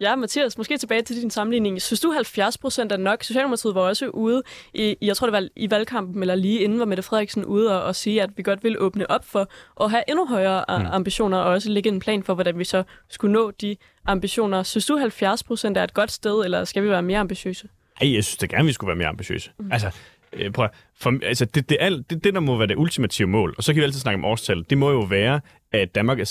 Ja, 0.00 0.16
Mathias, 0.16 0.58
måske 0.58 0.78
tilbage 0.78 1.02
til 1.02 1.22
din 1.22 1.30
sammenligning. 1.30 1.82
Synes 1.82 2.00
du 2.00 2.10
70 2.10 2.58
procent 2.58 2.92
er 2.92 2.96
nok? 2.96 3.22
Socialdemokratiet 3.22 3.74
var 3.74 3.80
også 3.80 4.08
ude, 4.08 4.42
i, 4.74 4.96
jeg 5.02 5.16
tror 5.16 5.26
det 5.26 5.32
var 5.32 5.48
i 5.56 5.70
valgkampen, 5.70 6.22
eller 6.22 6.34
lige 6.34 6.60
inden 6.60 6.78
var 6.78 6.84
Mette 6.84 7.02
Frederiksen 7.02 7.44
ude 7.44 7.80
og, 7.80 7.86
og 7.86 7.96
sige, 7.96 8.22
at 8.22 8.30
vi 8.36 8.42
godt 8.42 8.64
ville 8.64 8.78
åbne 8.78 9.10
op 9.10 9.24
for 9.24 9.48
at 9.84 9.90
have 9.90 10.02
endnu 10.08 10.26
højere 10.26 10.64
mm. 10.68 10.86
ambitioner, 10.86 11.38
og 11.38 11.52
også 11.52 11.70
lægge 11.70 11.88
en 11.88 12.00
plan 12.00 12.22
for, 12.22 12.34
hvordan 12.34 12.58
vi 12.58 12.64
så 12.64 12.82
skulle 13.08 13.32
nå 13.32 13.50
de 13.50 13.76
ambitioner. 14.06 14.62
Synes 14.62 14.86
du 14.86 14.96
70 14.96 15.42
procent 15.42 15.76
er 15.76 15.84
et 15.84 15.94
godt 15.94 16.12
sted, 16.12 16.44
eller 16.44 16.64
skal 16.64 16.82
vi 16.82 16.88
være 16.88 17.02
mere 17.02 17.18
ambitiøse? 17.18 17.68
Ej, 18.00 18.14
jeg 18.14 18.24
synes 18.24 18.36
da 18.36 18.46
gerne, 18.46 18.66
vi 18.66 18.72
skulle 18.72 18.88
være 18.88 18.96
mere 18.96 19.08
ambitiøse. 19.08 19.50
Mm. 19.58 19.72
Altså, 19.72 19.90
øh, 20.32 20.50
prøv, 20.50 20.68
for, 21.00 21.14
altså 21.22 21.44
det, 21.44 21.68
det, 21.68 21.76
alt, 21.80 22.10
det, 22.10 22.24
det, 22.24 22.34
der 22.34 22.40
må 22.40 22.56
være 22.56 22.66
det 22.66 22.76
ultimative 22.76 23.28
mål, 23.28 23.54
og 23.58 23.64
så 23.64 23.72
kan 23.72 23.80
vi 23.80 23.84
altid 23.84 24.00
snakke 24.00 24.18
om 24.18 24.24
årstal, 24.24 24.64
det 24.70 24.78
må 24.78 24.90
jo 24.90 25.00
være, 25.00 25.40
at 25.72 25.94
Danmark 25.94 26.20
er 26.20 26.24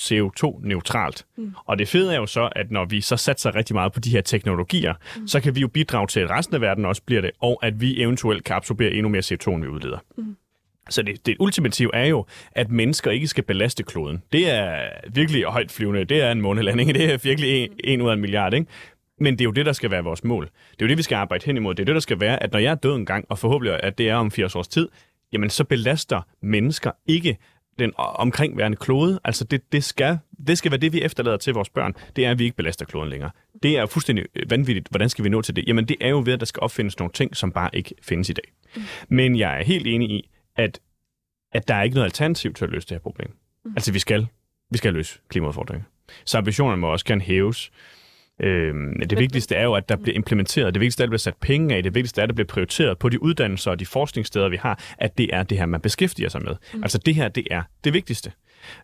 CO2-neutralt. 0.00 1.26
Mm. 1.36 1.54
Og 1.64 1.78
det 1.78 1.88
fede 1.88 2.14
er 2.14 2.18
jo 2.18 2.26
så, 2.26 2.48
at 2.56 2.70
når 2.70 2.84
vi 2.84 3.00
så 3.00 3.16
satser 3.16 3.54
rigtig 3.54 3.74
meget 3.74 3.92
på 3.92 4.00
de 4.00 4.10
her 4.10 4.20
teknologier, 4.20 4.94
mm. 5.16 5.28
så 5.28 5.40
kan 5.40 5.54
vi 5.54 5.60
jo 5.60 5.68
bidrage 5.68 6.06
til, 6.06 6.20
at 6.20 6.30
resten 6.30 6.54
af 6.54 6.60
verden 6.60 6.84
også 6.84 7.02
bliver 7.02 7.20
det, 7.20 7.30
og 7.40 7.58
at 7.62 7.80
vi 7.80 8.02
eventuelt 8.02 8.44
kan 8.44 8.56
absorbere 8.56 8.90
endnu 8.92 9.08
mere 9.08 9.22
CO2, 9.22 9.50
end 9.50 9.62
vi 9.62 9.68
udleder. 9.68 9.98
Mm. 10.18 10.36
Så 10.90 11.02
det, 11.02 11.26
det 11.26 11.36
ultimative 11.40 11.90
er 11.94 12.04
jo, 12.04 12.26
at 12.52 12.70
mennesker 12.70 13.10
ikke 13.10 13.28
skal 13.28 13.44
belaste 13.44 13.82
kloden. 13.82 14.22
Det 14.32 14.50
er 14.50 14.88
virkelig 15.12 15.44
højt 15.44 15.72
flyvende. 15.72 16.04
Det 16.04 16.22
er 16.22 16.32
en 16.32 16.40
månelanding. 16.40 16.94
Det 16.98 17.12
er 17.12 17.18
virkelig 17.22 17.50
en, 17.50 17.70
en 17.84 18.02
ud 18.02 18.08
af 18.08 18.14
en 18.14 18.20
milliard, 18.20 18.54
ikke? 18.54 18.66
Men 19.22 19.32
det 19.34 19.40
er 19.40 19.44
jo 19.44 19.50
det, 19.50 19.66
der 19.66 19.72
skal 19.72 19.90
være 19.90 20.04
vores 20.04 20.24
mål. 20.24 20.44
Det 20.44 20.82
er 20.82 20.86
jo 20.86 20.88
det, 20.88 20.98
vi 20.98 21.02
skal 21.02 21.16
arbejde 21.16 21.44
hen 21.46 21.56
imod. 21.56 21.74
Det 21.74 21.82
er 21.82 21.84
det, 21.84 21.94
der 21.94 22.00
skal 22.00 22.20
være, 22.20 22.42
at 22.42 22.52
når 22.52 22.58
jeg 22.58 22.70
er 22.70 22.74
død 22.74 22.96
en 22.96 23.06
gang, 23.06 23.24
og 23.28 23.38
forhåbentlig 23.38 23.82
at 23.82 23.98
det 23.98 24.08
er 24.08 24.14
om 24.14 24.30
80 24.30 24.56
års 24.56 24.68
tid, 24.68 24.88
jamen 25.32 25.50
så 25.50 25.64
belaster 25.64 26.20
mennesker 26.42 26.90
ikke 27.06 27.38
den 27.78 27.92
omkringværende 27.96 28.76
klode. 28.76 29.20
Altså 29.24 29.44
det, 29.44 29.72
det, 29.72 29.84
skal, 29.84 30.18
det 30.46 30.58
skal 30.58 30.70
være 30.70 30.80
det, 30.80 30.92
vi 30.92 31.02
efterlader 31.02 31.36
til 31.36 31.54
vores 31.54 31.68
børn. 31.68 31.94
Det 32.16 32.26
er, 32.26 32.30
at 32.30 32.38
vi 32.38 32.44
ikke 32.44 32.56
belaster 32.56 32.84
kloden 32.84 33.08
længere. 33.08 33.30
Det 33.62 33.78
er 33.78 33.86
fuldstændig 33.86 34.24
vanvittigt. 34.48 34.88
Hvordan 34.88 35.08
skal 35.08 35.24
vi 35.24 35.28
nå 35.28 35.42
til 35.42 35.56
det? 35.56 35.64
Jamen 35.66 35.88
det 35.88 35.96
er 36.00 36.08
jo 36.08 36.22
ved, 36.24 36.32
at 36.32 36.40
der 36.40 36.46
skal 36.46 36.60
opfindes 36.60 36.98
nogle 36.98 37.12
ting, 37.12 37.36
som 37.36 37.52
bare 37.52 37.70
ikke 37.72 37.94
findes 38.02 38.30
i 38.30 38.32
dag. 38.32 38.52
Mm. 38.76 38.82
Men 39.08 39.38
jeg 39.38 39.58
er 39.58 39.64
helt 39.64 39.86
enig 39.86 40.10
i, 40.10 40.30
at, 40.56 40.80
at 41.52 41.68
der 41.68 41.74
er 41.74 41.82
ikke 41.82 41.94
noget 41.94 42.06
alternativ 42.06 42.54
til 42.54 42.64
at 42.64 42.70
løse 42.70 42.88
det 42.88 42.94
her 42.94 43.00
problem. 43.00 43.30
Mm. 43.64 43.72
Altså 43.76 43.92
vi 43.92 43.98
skal, 43.98 44.26
vi 44.70 44.78
skal 44.78 44.92
løse 44.92 45.18
klimaudfordringer. 45.28 45.84
Så 46.24 46.38
ambitionerne 46.38 46.80
må 46.80 46.86
også 46.86 47.04
gerne 47.04 47.20
hæves. 47.20 47.72
Øhm, 48.42 49.00
det 49.10 49.18
vigtigste 49.18 49.54
er 49.54 49.64
jo, 49.64 49.74
at 49.74 49.88
der 49.88 49.96
bliver 49.96 50.16
implementeret. 50.16 50.74
Det 50.74 50.80
vigtigste 50.80 51.02
er, 51.02 51.04
at 51.04 51.08
der 51.08 51.10
bliver 51.10 51.18
sat 51.18 51.36
penge 51.40 51.76
af. 51.76 51.82
Det 51.82 51.94
vigtigste 51.94 52.20
er, 52.20 52.22
at 52.22 52.28
der 52.28 52.34
bliver 52.34 52.46
prioriteret 52.46 52.98
på 52.98 53.08
de 53.08 53.22
uddannelser 53.22 53.70
og 53.70 53.80
de 53.80 53.86
forskningssteder, 53.86 54.48
vi 54.48 54.56
har, 54.56 54.80
at 54.98 55.18
det 55.18 55.30
er 55.32 55.42
det 55.42 55.58
her, 55.58 55.66
man 55.66 55.80
beskæftiger 55.80 56.28
sig 56.28 56.42
med. 56.42 56.56
Mm. 56.74 56.82
Altså 56.82 56.98
det 56.98 57.14
her, 57.14 57.28
det 57.28 57.46
er 57.50 57.62
det 57.84 57.92
vigtigste. 57.92 58.32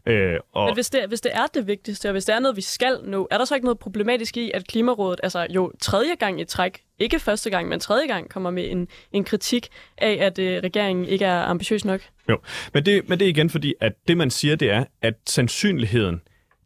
Øh, 0.07 0.39
og... 0.53 0.67
Men 0.67 0.75
hvis 0.75 0.91
det, 0.91 1.05
hvis 1.09 1.21
det 1.21 1.33
er 1.35 1.47
det 1.55 1.67
vigtigste, 1.67 2.09
og 2.09 2.13
hvis 2.13 2.25
det 2.25 2.35
er 2.35 2.39
noget, 2.39 2.57
vi 2.57 2.61
skal 2.61 2.99
nå, 3.05 3.29
er 3.31 3.39
der 3.39 3.45
så 3.45 3.55
ikke 3.55 3.65
noget 3.65 3.79
problematisk 3.79 4.37
i, 4.37 4.51
at 4.55 4.67
Klimarådet, 4.67 5.21
altså 5.23 5.47
jo 5.51 5.73
tredje 5.81 6.15
gang 6.15 6.41
i 6.41 6.45
træk, 6.45 6.81
ikke 6.99 7.19
første 7.19 7.51
gang, 7.51 7.69
men 7.69 7.81
tredje 7.81 8.07
gang, 8.07 8.31
kommer 8.31 8.51
med 8.51 8.71
en, 8.71 8.89
en 9.13 9.25
kritik 9.25 9.69
af, 9.99 10.19
at 10.21 10.39
øh, 10.39 10.63
regeringen 10.63 11.05
ikke 11.05 11.25
er 11.25 11.43
ambitiøs 11.43 11.85
nok? 11.85 12.01
Jo, 12.29 12.39
men 12.75 12.87
det, 12.87 13.09
men 13.09 13.19
det 13.19 13.25
er 13.25 13.29
igen 13.29 13.51
fordi, 13.51 13.75
at 13.81 13.93
det 14.09 14.17
man 14.17 14.31
siger, 14.31 14.57
det 14.57 14.71
er, 14.71 14.85
at 15.03 15.15
sandsynligheden, 15.27 16.21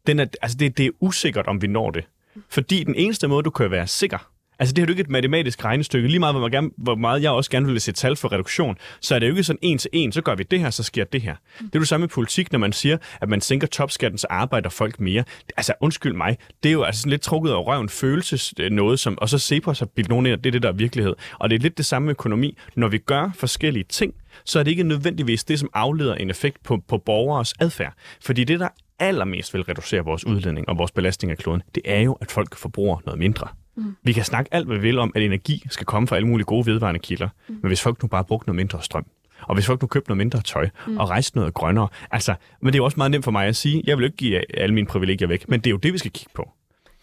den 0.07 0.19
er, 0.19 0.25
altså 0.41 0.57
det, 0.57 0.77
det 0.77 0.85
er 0.85 0.91
usikkert, 0.99 1.47
om 1.47 1.61
vi 1.61 1.67
når 1.67 1.91
det. 1.91 2.03
Fordi 2.49 2.83
den 2.83 2.95
eneste 2.95 3.27
måde, 3.27 3.43
du 3.43 3.49
kan 3.49 3.71
være 3.71 3.87
sikker, 3.87 4.33
Altså, 4.59 4.73
det 4.73 4.81
er 4.81 4.85
jo 4.85 4.89
ikke 4.89 5.01
et 5.01 5.09
matematisk 5.09 5.65
regnestykke. 5.65 6.07
Lige 6.07 6.19
meget, 6.19 6.35
hvor, 6.35 6.49
gerne, 6.49 6.69
hvor 6.77 6.95
meget 6.95 7.23
jeg 7.23 7.31
også 7.31 7.51
gerne 7.51 7.67
vil 7.67 7.81
se 7.81 7.91
tal 7.91 8.15
for 8.15 8.31
reduktion, 8.31 8.77
så 9.01 9.15
er 9.15 9.19
det 9.19 9.27
jo 9.27 9.31
ikke 9.31 9.43
sådan 9.43 9.59
en 9.61 9.77
til 9.77 9.89
en, 9.93 10.11
så 10.11 10.21
gør 10.21 10.35
vi 10.35 10.43
det 10.43 10.59
her, 10.59 10.69
så 10.69 10.83
sker 10.83 11.03
det 11.03 11.21
her. 11.21 11.35
Mm. 11.59 11.65
Det 11.65 11.75
er 11.75 11.79
jo 11.79 11.85
samme 11.85 12.05
i 12.05 12.07
politik, 12.07 12.51
når 12.51 12.59
man 12.59 12.73
siger, 12.73 12.97
at 13.21 13.29
man 13.29 13.41
sænker 13.41 13.67
topskatten, 13.67 14.17
så 14.17 14.27
arbejder 14.29 14.69
folk 14.69 14.99
mere. 14.99 15.23
Altså, 15.57 15.73
undskyld 15.81 16.13
mig, 16.13 16.37
det 16.63 16.69
er 16.69 16.73
jo 16.73 16.83
altså 16.83 17.01
sådan 17.01 17.09
lidt 17.09 17.21
trukket 17.21 17.53
over 17.53 17.73
røven 17.73 17.89
følelses 17.89 18.53
øh, 18.59 18.71
noget, 18.71 18.99
som, 18.99 19.17
og 19.17 19.29
så 19.29 19.37
se 19.37 19.61
på 19.61 19.73
sig 19.73 19.89
bilde 19.89 20.09
nogen 20.09 20.25
ind, 20.25 20.41
det 20.41 20.45
er 20.45 20.51
det, 20.51 20.63
der 20.63 20.69
er 20.69 20.73
virkelighed. 20.73 21.15
Og 21.39 21.49
det 21.49 21.55
er 21.55 21.59
lidt 21.59 21.77
det 21.77 21.85
samme 21.85 22.05
med 22.05 22.11
økonomi. 22.11 22.57
Når 22.75 22.87
vi 22.87 22.97
gør 22.97 23.31
forskellige 23.35 23.85
ting, 23.89 24.13
så 24.45 24.59
er 24.59 24.63
det 24.63 24.71
ikke 24.71 24.83
nødvendigvis 24.83 25.43
det, 25.43 25.59
som 25.59 25.69
afleder 25.73 26.15
en 26.15 26.29
effekt 26.29 26.63
på, 26.63 26.83
på 26.87 26.97
borgers 26.97 27.53
adfærd. 27.59 27.93
Fordi 28.21 28.43
det, 28.43 28.59
der 28.59 28.69
allermest 29.03 29.53
vil 29.53 29.63
reducere 29.63 30.01
vores 30.01 30.25
udledning 30.25 30.69
og 30.69 30.77
vores 30.77 30.91
belastning 30.91 31.31
af 31.31 31.37
kloden, 31.37 31.63
det 31.75 31.83
er 31.85 31.99
jo, 31.99 32.13
at 32.13 32.31
folk 32.31 32.55
forbruger 32.55 32.97
noget 33.05 33.19
mindre. 33.19 33.47
Mm. 33.75 33.95
Vi 34.03 34.13
kan 34.13 34.23
snakke 34.23 34.53
alt, 34.53 34.67
hvad 34.67 34.77
vi 34.77 34.81
vil 34.81 34.99
om, 34.99 35.11
at 35.15 35.21
energi 35.21 35.63
skal 35.69 35.85
komme 35.85 36.07
fra 36.07 36.15
alle 36.15 36.27
mulige 36.27 36.45
gode 36.45 36.65
vedvarende 36.65 36.99
kilder. 36.99 37.29
Mm. 37.47 37.55
Men 37.61 37.67
hvis 37.67 37.81
folk 37.81 38.01
nu 38.01 38.07
bare 38.07 38.23
brugte 38.23 38.49
noget 38.49 38.55
mindre 38.55 38.81
strøm, 38.81 39.05
og 39.41 39.55
hvis 39.55 39.65
folk 39.65 39.81
nu 39.81 39.87
købte 39.87 40.09
noget 40.09 40.17
mindre 40.17 40.41
tøj 40.41 40.69
mm. 40.87 40.97
og 40.97 41.09
rejste 41.09 41.37
noget 41.37 41.53
grønnere, 41.53 41.87
altså, 42.11 42.35
men 42.61 42.67
det 42.67 42.75
er 42.75 42.77
jo 42.79 42.85
også 42.85 42.97
meget 42.97 43.11
nemt 43.11 43.23
for 43.23 43.31
mig 43.31 43.47
at 43.47 43.55
sige, 43.55 43.83
jeg 43.85 43.97
vil 43.97 44.03
ikke 44.03 44.17
give 44.17 44.59
alle 44.59 44.75
mine 44.75 44.87
privilegier 44.87 45.27
væk, 45.27 45.49
men 45.49 45.59
det 45.59 45.67
er 45.67 45.71
jo 45.71 45.77
det, 45.77 45.93
vi 45.93 45.97
skal 45.97 46.11
kigge 46.11 46.31
på. 46.33 46.51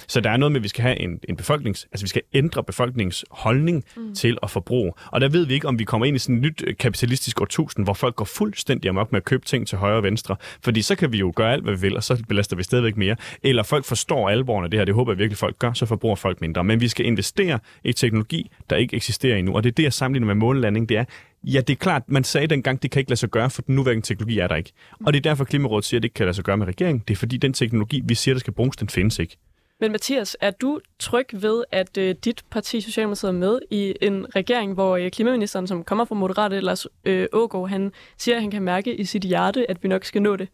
Så 0.08 0.20
der 0.20 0.30
er 0.30 0.36
noget 0.36 0.52
med, 0.52 0.60
at 0.60 0.62
vi 0.62 0.68
skal 0.68 0.82
have 0.82 1.00
en, 1.00 1.20
en 1.28 1.36
befolknings, 1.36 1.88
altså 1.92 2.04
vi 2.04 2.08
skal 2.08 2.22
ændre 2.34 2.64
befolkningens 2.64 3.24
holdning 3.30 3.84
mm. 3.96 4.14
til 4.14 4.38
at 4.42 4.50
forbruge. 4.50 4.92
Og 5.06 5.20
der 5.20 5.28
ved 5.28 5.46
vi 5.46 5.54
ikke, 5.54 5.68
om 5.68 5.78
vi 5.78 5.84
kommer 5.84 6.06
ind 6.06 6.16
i 6.16 6.18
sådan 6.18 6.36
et 6.36 6.42
nyt 6.42 6.64
øh, 6.66 6.76
kapitalistisk 6.76 7.40
årtusind, 7.40 7.86
hvor 7.86 7.94
folk 7.94 8.16
går 8.16 8.24
fuldstændig 8.24 8.88
amok 8.88 9.12
med 9.12 9.20
at 9.20 9.24
købe 9.24 9.46
ting 9.46 9.66
til 9.66 9.78
højre 9.78 9.96
og 9.96 10.02
venstre. 10.02 10.36
Fordi 10.62 10.82
så 10.82 10.94
kan 10.94 11.12
vi 11.12 11.18
jo 11.18 11.32
gøre 11.36 11.52
alt, 11.52 11.62
hvad 11.62 11.74
vi 11.74 11.80
vil, 11.80 11.96
og 11.96 12.04
så 12.04 12.22
belaster 12.28 12.56
vi 12.56 12.62
stadigvæk 12.62 12.96
mere. 12.96 13.16
Eller 13.42 13.62
folk 13.62 13.84
forstår 13.84 14.28
alvoren 14.28 14.64
af 14.64 14.70
det 14.70 14.80
her, 14.80 14.84
det 14.84 14.94
håber 14.94 15.12
jeg 15.12 15.18
virkelig, 15.18 15.38
folk 15.38 15.58
gør, 15.58 15.72
så 15.72 15.86
forbruger 15.86 16.16
folk 16.16 16.40
mindre. 16.40 16.64
Men 16.64 16.80
vi 16.80 16.88
skal 16.88 17.06
investere 17.06 17.58
i 17.84 17.92
teknologi, 17.92 18.50
der 18.70 18.76
ikke 18.76 18.96
eksisterer 18.96 19.36
endnu. 19.36 19.54
Og 19.54 19.64
det 19.64 19.70
er 19.70 19.74
det, 19.74 19.82
jeg 19.82 19.92
sammenligner 19.92 20.26
med 20.26 20.34
månelanding, 20.34 20.88
det 20.88 20.96
er, 20.96 21.04
Ja, 21.44 21.60
det 21.60 21.70
er 21.70 21.76
klart, 21.76 22.02
man 22.08 22.24
sagde 22.24 22.46
dengang, 22.46 22.82
det 22.82 22.90
kan 22.90 23.00
ikke 23.00 23.10
lade 23.10 23.20
sig 23.20 23.28
gøre, 23.28 23.50
for 23.50 23.62
den 23.62 23.74
nuværende 23.74 24.06
teknologi 24.06 24.38
er 24.38 24.46
der 24.46 24.56
ikke. 24.56 24.72
Og 25.06 25.12
det 25.12 25.18
er 25.18 25.30
derfor, 25.30 25.44
Klimarådet 25.44 25.84
siger, 25.84 25.98
at 25.98 26.02
det 26.02 26.06
ikke 26.06 26.14
kan 26.14 26.26
lade 26.26 26.34
sig 26.34 26.44
gøre 26.44 26.56
med 26.56 26.66
regeringen. 26.66 27.04
Det 27.08 27.14
er 27.14 27.18
fordi, 27.18 27.36
den 27.36 27.52
teknologi, 27.52 28.02
vi 28.04 28.14
siger, 28.14 28.34
der 28.34 28.38
skal 28.38 28.52
bruges, 28.52 28.76
den 28.76 28.88
findes 28.88 29.18
ikke. 29.18 29.36
Men 29.80 29.92
Mathias, 29.92 30.36
er 30.40 30.50
du 30.50 30.80
tryg 30.98 31.26
ved, 31.32 31.64
at 31.72 31.98
øh, 31.98 32.14
dit 32.24 32.44
parti 32.50 32.80
Socialdemokratiet 32.80 33.28
er 33.28 33.32
med 33.32 33.58
i 33.70 33.94
en 34.00 34.36
regering, 34.36 34.74
hvor 34.74 34.96
øh, 34.96 35.10
klimaministeren, 35.10 35.66
som 35.66 35.84
kommer 35.84 36.04
fra 36.04 36.14
Moderate, 36.14 36.60
Lars 36.60 36.86
øh, 37.04 37.26
Ågaard, 37.32 37.68
han 37.68 37.92
siger, 38.18 38.36
at 38.36 38.42
han 38.42 38.50
kan 38.50 38.62
mærke 38.62 38.94
i 38.94 39.04
sit 39.04 39.22
hjerte, 39.22 39.70
at 39.70 39.82
vi 39.82 39.88
nok 39.88 40.04
skal 40.04 40.22
nå 40.22 40.36
det? 40.36 40.48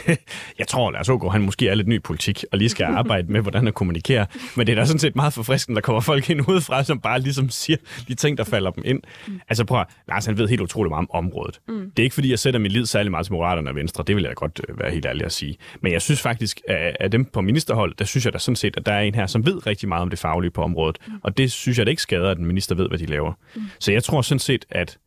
jeg 0.58 0.68
tror, 0.68 0.90
Lars 0.90 1.08
Ågaard, 1.08 1.32
han 1.32 1.42
måske 1.42 1.68
er 1.68 1.74
lidt 1.74 1.88
ny 1.88 2.02
politik, 2.02 2.44
og 2.52 2.58
lige 2.58 2.68
skal 2.68 2.84
arbejde 2.84 3.32
med, 3.32 3.40
hvordan 3.40 3.64
han 3.64 3.72
kommunikerer. 3.72 4.26
Men 4.56 4.66
det 4.66 4.72
er 4.72 4.76
da 4.76 4.84
sådan 4.84 4.98
set 4.98 5.16
meget 5.16 5.32
forfriskende, 5.32 5.74
der 5.76 5.80
kommer 5.80 6.00
folk 6.00 6.30
ind 6.30 6.48
udefra, 6.48 6.84
som 6.84 7.00
bare 7.00 7.20
ligesom 7.20 7.50
siger 7.50 7.76
de 8.08 8.14
ting, 8.14 8.38
der 8.38 8.44
falder 8.44 8.70
dem 8.70 8.82
ind. 8.86 9.00
Mm. 9.26 9.40
Altså 9.48 9.64
prøv 9.64 9.84
Lars 10.08 10.26
han 10.26 10.38
ved 10.38 10.48
helt 10.48 10.60
utroligt 10.60 10.90
meget 10.90 11.08
om 11.10 11.24
området. 11.24 11.60
Mm. 11.68 11.90
Det 11.90 12.02
er 12.02 12.04
ikke, 12.04 12.14
fordi 12.14 12.30
jeg 12.30 12.38
sætter 12.38 12.60
min 12.60 12.72
lid 12.72 12.86
særlig 12.86 13.10
meget 13.10 13.26
til 13.26 13.32
Moderaterne 13.32 13.70
og 13.70 13.76
Venstre. 13.76 14.04
Det 14.06 14.16
vil 14.16 14.24
jeg 14.24 14.34
godt 14.34 14.60
øh, 14.68 14.78
være 14.78 14.90
helt 14.90 15.06
ærlig 15.06 15.24
at 15.24 15.32
sige. 15.32 15.56
Men 15.80 15.92
jeg 15.92 16.02
synes 16.02 16.20
faktisk, 16.20 16.60
at 16.68 16.96
af 17.00 17.10
dem 17.10 17.24
på 17.24 17.40
ministerhold, 17.40 17.94
der 17.98 18.04
synes 18.04 18.24
jeg 18.24 18.32
da 18.32 18.38
sådan 18.38 18.56
set, 18.56 18.76
at 18.76 18.86
der 18.86 18.92
er 18.92 19.00
en 19.00 19.14
her, 19.14 19.26
som 19.26 19.46
ved 19.46 19.66
rigtig 19.66 19.88
meget 19.88 20.02
om 20.02 20.10
det 20.10 20.18
faglige 20.18 20.50
på 20.50 20.62
området. 20.62 20.98
Mm. 21.06 21.12
Og 21.22 21.36
det 21.36 21.52
synes 21.52 21.78
jeg 21.78 21.86
det 21.86 21.92
ikke 21.92 22.02
skader, 22.02 22.30
at 22.30 22.38
en 22.38 22.46
minister 22.46 22.74
ved, 22.74 22.88
hvad 22.88 22.98
de 22.98 23.06
laver. 23.06 23.32
Mm. 23.54 23.62
Så 23.78 23.92
jeg 23.92 24.04
tror 24.04 24.22
sådan 24.22 24.38
set, 24.38 24.64
at... 24.70 24.98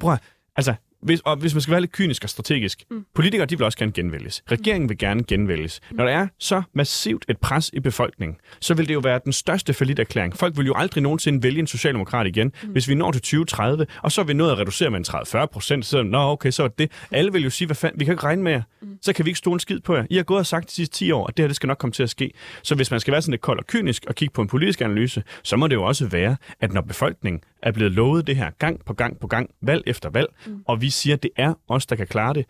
Prøv 0.00 0.16
altså, 0.56 0.74
hvis, 1.02 1.20
og 1.20 1.36
hvis 1.36 1.54
man 1.54 1.60
skal 1.60 1.72
være 1.72 1.80
lidt 1.80 1.92
kynisk 1.92 2.24
og 2.24 2.30
strategisk, 2.30 2.84
mm. 2.90 3.04
politikere 3.14 3.46
de 3.46 3.58
vil 3.58 3.64
også 3.64 3.78
gerne 3.78 3.92
genvælges. 3.92 4.42
Regeringen 4.50 4.88
vil 4.88 4.98
gerne 4.98 5.24
genvælges. 5.24 5.80
Mm. 5.90 5.96
Når 5.96 6.04
der 6.04 6.12
er 6.12 6.26
så 6.38 6.62
massivt 6.74 7.24
et 7.28 7.38
pres 7.38 7.70
i 7.72 7.80
befolkningen, 7.80 8.36
så 8.60 8.74
vil 8.74 8.88
det 8.88 8.94
jo 8.94 8.98
være 8.98 9.20
den 9.24 9.32
største 9.32 9.74
erklæring. 9.98 10.36
Folk 10.36 10.56
vil 10.56 10.66
jo 10.66 10.74
aldrig 10.76 11.02
nogensinde 11.02 11.42
vælge 11.42 11.58
en 11.58 11.66
socialdemokrat 11.66 12.26
igen, 12.26 12.52
mm. 12.62 12.68
hvis 12.68 12.88
vi 12.88 12.94
når 12.94 13.12
til 13.12 13.22
2030, 13.22 13.86
og 14.02 14.12
så 14.12 14.20
er 14.20 14.24
vi 14.24 14.32
nået 14.32 14.52
at 14.52 14.58
reducere 14.58 14.90
med 14.90 14.98
en 14.98 15.04
30-40 15.42 15.46
procent, 15.46 15.86
så 15.86 16.02
nå 16.02 16.18
okay, 16.18 16.50
så 16.50 16.62
er 16.64 16.68
det. 16.68 16.90
Alle 17.10 17.32
vil 17.32 17.42
jo 17.42 17.50
sige, 17.50 17.66
hvad 17.66 17.76
fanden, 17.76 18.00
vi 18.00 18.04
kan 18.04 18.14
ikke 18.14 18.24
regne 18.24 18.42
med 18.42 18.52
jer. 18.52 18.62
Mm. 18.82 18.88
Så 19.02 19.12
kan 19.12 19.24
vi 19.24 19.30
ikke 19.30 19.38
stå 19.38 19.52
en 19.52 19.60
skid 19.60 19.80
på 19.80 19.96
jer. 19.96 20.06
I 20.10 20.16
har 20.16 20.22
gået 20.22 20.38
og 20.38 20.46
sagt 20.46 20.68
de 20.68 20.74
sidste 20.74 20.96
10 20.96 21.10
år, 21.10 21.26
at 21.26 21.36
det 21.36 21.42
her 21.42 21.48
det 21.48 21.56
skal 21.56 21.66
nok 21.66 21.78
komme 21.78 21.92
til 21.92 22.02
at 22.02 22.10
ske. 22.10 22.32
Så 22.62 22.74
hvis 22.74 22.90
man 22.90 23.00
skal 23.00 23.12
være 23.12 23.22
sådan 23.22 23.32
lidt 23.32 23.40
kold 23.40 23.58
og 23.58 23.66
kynisk 23.66 24.04
og 24.08 24.14
kigge 24.14 24.32
på 24.32 24.42
en 24.42 24.48
politisk 24.48 24.80
analyse, 24.80 25.22
så 25.42 25.56
må 25.56 25.66
det 25.66 25.74
jo 25.74 25.82
også 25.84 26.06
være, 26.06 26.36
at 26.60 26.72
når 26.72 26.80
befolkningen 26.80 27.42
er 27.62 27.72
blevet 27.72 27.92
lovet 27.92 28.26
det 28.26 28.36
her 28.36 28.50
gang 28.58 28.84
på 28.84 28.92
gang 28.92 29.20
på 29.20 29.26
gang, 29.26 29.50
valg 29.62 29.82
efter 29.86 30.10
valg, 30.10 30.28
mm. 30.46 30.62
og 30.66 30.80
vi 30.80 30.90
siger, 30.92 31.16
at 31.16 31.22
det 31.22 31.30
er 31.36 31.54
os, 31.68 31.86
der 31.86 31.96
kan 31.96 32.06
klare 32.06 32.34
det, 32.34 32.46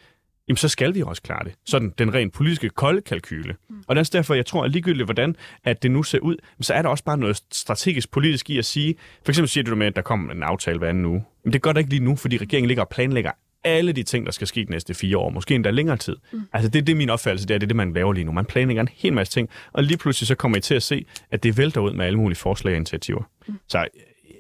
jamen 0.49 0.57
så 0.57 0.69
skal 0.69 0.95
vi 0.95 1.03
også 1.03 1.23
klare 1.23 1.45
det. 1.45 1.53
Sådan 1.67 1.93
den 1.99 2.15
rent 2.15 2.33
politiske 2.33 2.69
kolde 2.69 3.01
kalkyle. 3.01 3.55
Mm. 3.71 3.77
Og 3.87 3.97
det 3.97 4.01
er 4.01 4.19
derfor, 4.19 4.35
jeg 4.35 4.47
tror, 4.47 4.65
at 4.65 4.71
ligegyldigt 4.71 5.07
hvordan 5.07 5.37
at 5.65 5.83
det 5.83 5.91
nu 5.91 6.03
ser 6.03 6.19
ud, 6.19 6.37
så 6.61 6.75
er 6.75 6.83
der 6.83 6.89
også 6.89 7.05
bare 7.05 7.19
noget 7.19 7.43
strategisk 7.53 8.11
politisk 8.11 8.51
i 8.51 8.59
at 8.59 8.65
sige, 8.65 8.95
for 9.25 9.33
eksempel 9.33 9.49
siger 9.49 9.65
du 9.65 9.75
med, 9.75 9.87
at 9.87 9.97
der 9.97 10.03
kommer 10.03 10.33
en 10.33 10.43
aftale 10.43 10.79
hver 10.79 10.89
anden 10.89 11.05
uge. 11.05 11.25
Men 11.45 11.53
det 11.53 11.63
gør 11.63 11.73
der 11.73 11.79
ikke 11.79 11.91
lige 11.91 12.05
nu, 12.05 12.17
fordi 12.17 12.37
regeringen 12.37 12.69
ligger 12.69 12.83
og 12.83 12.89
planlægger 12.89 13.31
alle 13.65 13.93
de 13.93 14.03
ting, 14.03 14.27
der 14.27 14.33
skal 14.33 14.47
ske 14.47 14.65
de 14.65 14.71
næste 14.71 14.95
fire 14.95 15.19
år, 15.19 15.31
måske 15.31 15.55
endda 15.55 15.71
længere 15.71 15.97
tid. 15.97 16.17
Mm. 16.33 16.43
Altså 16.53 16.71
det, 16.71 16.87
det 16.87 16.93
er 16.93 16.97
min 16.97 17.11
opfattelse, 17.11 17.49
det 17.49 17.55
er 17.55 17.59
det, 17.59 17.69
det, 17.69 17.77
man 17.77 17.93
laver 17.93 18.13
lige 18.13 18.25
nu. 18.25 18.33
Man 18.33 18.45
planlægger 18.45 18.81
en 18.81 18.89
hel 18.93 19.13
masse 19.13 19.33
ting, 19.33 19.49
og 19.73 19.85
lige 19.85 19.99
pludselig 19.99 20.27
så 20.27 20.35
kommer 20.35 20.59
I 20.59 20.61
til 20.61 20.75
at 20.75 20.83
se, 20.83 21.05
at 21.31 21.43
det 21.43 21.59
vælter 21.59 21.81
ud 21.81 21.93
med 21.93 22.07
alle 22.07 22.19
mulige 22.19 22.39
forslag 22.39 22.73
og 22.73 22.77
initiativer. 22.77 23.23
Mm. 23.49 23.55
Så 23.69 23.87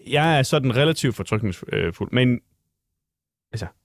jeg 0.06 0.38
er 0.38 0.42
sådan 0.42 0.76
relativt 0.76 1.16
fortrykningsfuld, 1.16 2.12
men 2.12 2.40